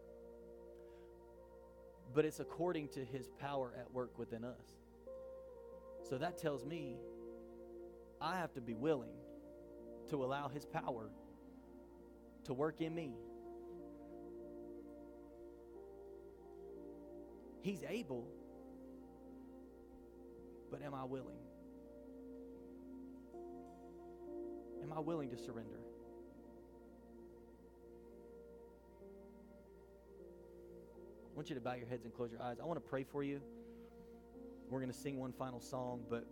But 2.15 2.25
it's 2.25 2.39
according 2.41 2.89
to 2.91 3.05
his 3.05 3.29
power 3.41 3.75
at 3.79 3.93
work 3.93 4.17
within 4.19 4.45
us. 4.45 4.63
So 6.09 6.17
that 6.17 6.39
tells 6.39 6.65
me 6.65 6.97
I 8.21 8.37
have 8.37 8.55
to 8.55 8.61
be 8.61 8.75
willing 8.75 9.17
to 10.11 10.25
allow 10.25 10.49
His 10.49 10.65
power 10.65 11.11
to 12.45 12.55
work 12.55 12.81
in 12.81 12.95
me. 12.95 13.11
He's 17.63 17.83
able, 17.89 18.29
but 20.71 20.83
am 20.83 20.95
I 20.95 21.05
willing? 21.05 21.41
Am 24.85 24.93
I 24.93 25.01
willing 25.01 25.31
to 25.31 25.37
surrender? 25.37 25.81
I 31.37 31.39
want 31.39 31.51
you 31.51 31.55
to 31.55 31.61
bow 31.61 31.75
your 31.75 31.87
heads 31.87 32.07
and 32.07 32.15
close 32.15 32.33
your 32.33 32.41
eyes. 32.41 32.57
I 32.63 32.65
want 32.65 32.83
to 32.83 32.89
pray 32.89 33.05
for 33.05 33.23
you. 33.23 33.43
We're 34.71 34.81
going 34.81 34.91
to 34.91 34.97
sing 34.97 35.19
one 35.19 35.35
final 35.35 35.61
song, 35.61 36.01
but 36.09 36.25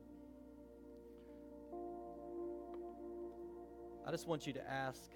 I 4.09 4.11
just 4.11 4.27
want 4.27 4.47
you 4.47 4.55
to 4.55 4.67
ask, 4.67 5.11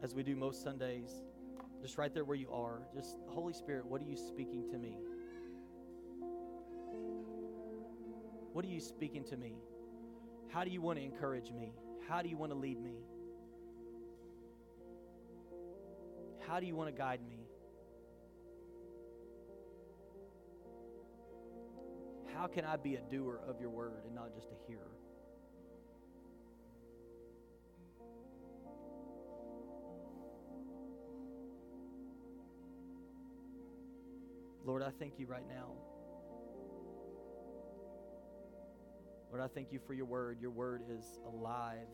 as 0.00 0.14
we 0.14 0.22
do 0.22 0.36
most 0.36 0.62
Sundays, 0.62 1.10
just 1.82 1.98
right 1.98 2.14
there 2.14 2.22
where 2.24 2.36
you 2.36 2.48
are, 2.52 2.82
just 2.94 3.16
Holy 3.30 3.52
Spirit, 3.52 3.84
what 3.84 4.00
are 4.00 4.04
you 4.04 4.16
speaking 4.16 4.64
to 4.70 4.78
me? 4.78 4.96
What 8.52 8.64
are 8.64 8.68
you 8.68 8.80
speaking 8.80 9.24
to 9.24 9.36
me? 9.36 9.56
How 10.52 10.62
do 10.62 10.70
you 10.70 10.80
want 10.80 11.00
to 11.00 11.04
encourage 11.04 11.50
me? 11.50 11.72
How 12.08 12.22
do 12.22 12.28
you 12.28 12.36
want 12.36 12.52
to 12.52 12.58
lead 12.58 12.80
me? 12.80 12.94
How 16.46 16.60
do 16.60 16.66
you 16.66 16.76
want 16.76 16.94
to 16.94 16.96
guide 16.96 17.22
me? 17.28 17.39
How 22.40 22.46
can 22.46 22.64
I 22.64 22.76
be 22.76 22.94
a 22.94 23.02
doer 23.02 23.38
of 23.46 23.60
your 23.60 23.68
word 23.68 24.04
and 24.06 24.14
not 24.14 24.34
just 24.34 24.48
a 24.48 24.54
hearer? 24.66 24.80
Lord, 34.64 34.82
I 34.82 34.88
thank 34.98 35.18
you 35.18 35.26
right 35.26 35.46
now. 35.50 35.72
Lord, 39.30 39.42
I 39.42 39.48
thank 39.48 39.70
you 39.70 39.78
for 39.86 39.92
your 39.92 40.06
word. 40.06 40.38
Your 40.40 40.50
word 40.50 40.80
is 40.88 41.18
alive, 41.26 41.88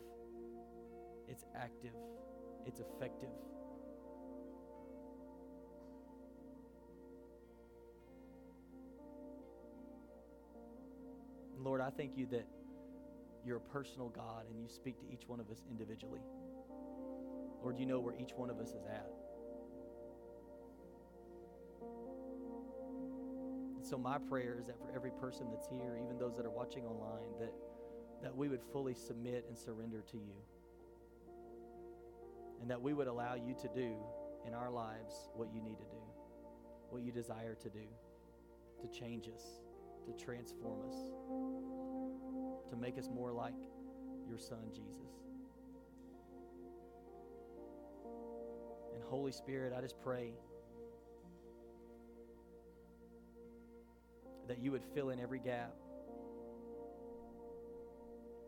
it's 1.27 1.43
active, 1.57 1.91
it's 2.65 2.79
effective. 2.79 3.27
Lord, 11.67 11.81
I 11.81 11.89
thank 11.89 12.17
you 12.17 12.25
that 12.27 12.47
you're 13.45 13.57
a 13.57 13.59
personal 13.59 14.07
God 14.07 14.45
and 14.49 14.57
you 14.57 14.69
speak 14.69 14.97
to 15.01 15.05
each 15.11 15.27
one 15.27 15.41
of 15.41 15.51
us 15.51 15.63
individually. 15.69 16.21
Lord, 17.61 17.77
you 17.77 17.85
know 17.85 17.99
where 17.99 18.15
each 18.17 18.31
one 18.37 18.49
of 18.49 18.61
us 18.61 18.69
is 18.69 18.85
at. 18.85 19.11
so 23.83 23.97
my 23.97 24.17
prayer 24.17 24.57
is 24.59 24.65
that 24.67 24.77
for 24.79 24.93
every 24.95 25.11
person 25.11 25.47
that's 25.49 25.67
here, 25.67 25.99
even 26.01 26.17
those 26.17 26.37
that 26.37 26.45
are 26.45 26.51
watching 26.51 26.85
online, 26.85 27.37
that, 27.39 27.53
that 28.21 28.35
we 28.35 28.47
would 28.47 28.61
fully 28.71 28.93
submit 28.93 29.45
and 29.49 29.57
surrender 29.57 30.01
to 30.09 30.17
you. 30.17 30.35
And 32.61 32.69
that 32.69 32.81
we 32.81 32.93
would 32.93 33.07
allow 33.07 33.35
you 33.35 33.55
to 33.61 33.67
do 33.75 33.93
in 34.45 34.53
our 34.53 34.69
lives 34.71 35.29
what 35.35 35.49
you 35.53 35.61
need 35.61 35.77
to 35.77 35.85
do, 35.85 36.01
what 36.89 37.01
you 37.01 37.11
desire 37.11 37.55
to 37.55 37.69
do, 37.69 37.87
to 38.81 38.99
change 38.99 39.27
us, 39.27 39.43
to 40.05 40.25
transform 40.25 40.79
us, 40.87 41.56
to 42.69 42.75
make 42.75 42.97
us 42.97 43.09
more 43.13 43.31
like 43.31 43.53
your 44.27 44.37
Son, 44.37 44.65
Jesus. 44.73 45.11
And 48.93 49.03
Holy 49.03 49.31
Spirit, 49.31 49.73
I 49.77 49.81
just 49.81 49.99
pray 50.01 50.31
that 54.47 54.59
you 54.59 54.71
would 54.71 54.83
fill 54.93 55.09
in 55.09 55.19
every 55.19 55.39
gap. 55.39 55.73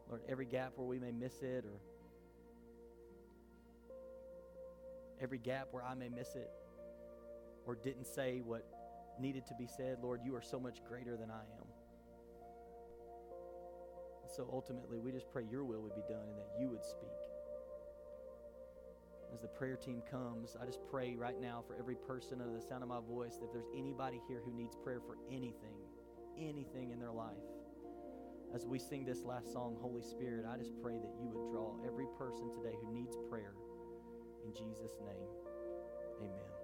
Lord, 0.10 0.22
every 0.28 0.46
gap 0.46 0.74
where 0.76 0.88
we 0.88 0.98
may 0.98 1.12
miss 1.12 1.42
it 1.42 1.66
or 1.66 1.80
every 5.22 5.38
gap 5.38 5.68
where 5.72 5.84
I 5.84 5.94
may 5.94 6.10
miss 6.10 6.36
it 6.36 6.50
or 7.66 7.76
didn't 7.76 8.08
say 8.08 8.42
what 8.44 8.66
needed 9.20 9.46
to 9.48 9.54
be 9.60 9.68
said, 9.68 9.98
Lord, 10.02 10.22
you 10.24 10.34
are 10.36 10.42
so 10.42 10.60
much 10.60 10.84
greater 10.88 11.16
than 11.18 11.30
I 11.30 11.42
am. 11.60 11.69
So 14.30 14.48
ultimately, 14.52 15.00
we 15.00 15.12
just 15.12 15.30
pray 15.32 15.44
your 15.50 15.66
will 15.66 15.82
would 15.82 15.96
be 15.96 16.04
done 16.08 16.28
and 16.30 16.38
that 16.38 16.50
you 16.60 16.70
would 16.70 16.84
speak. 16.84 17.10
As 19.34 19.42
the 19.42 19.48
prayer 19.48 19.76
team 19.76 20.02
comes, 20.10 20.56
I 20.60 20.66
just 20.66 20.80
pray 20.90 21.16
right 21.16 21.40
now 21.40 21.64
for 21.66 21.76
every 21.76 21.96
person 21.96 22.42
under 22.42 22.54
the 22.54 22.62
sound 22.62 22.84
of 22.84 22.90
my 22.90 23.00
voice 23.00 23.38
that 23.38 23.46
if 23.46 23.54
there's 23.54 23.70
anybody 23.76 24.22
here 24.28 24.42
who 24.44 24.54
needs 24.54 24.76
prayer 24.84 25.00
for 25.00 25.18
anything, 25.30 25.78
anything 26.38 26.92
in 26.92 27.00
their 27.00 27.12
life, 27.12 27.38
as 28.54 28.66
we 28.66 28.80
sing 28.80 29.06
this 29.06 29.24
last 29.24 29.52
song, 29.54 29.78
Holy 29.80 30.02
Spirit, 30.02 30.46
I 30.50 30.58
just 30.58 30.74
pray 30.82 30.98
that 30.98 31.14
you 31.22 31.30
would 31.30 31.52
draw 31.52 31.76
every 31.86 32.08
person 32.18 32.50
today 32.52 32.76
who 32.82 32.92
needs 32.94 33.16
prayer. 33.30 33.54
In 34.44 34.52
Jesus' 34.54 34.98
name, 35.06 35.30
amen. 36.22 36.59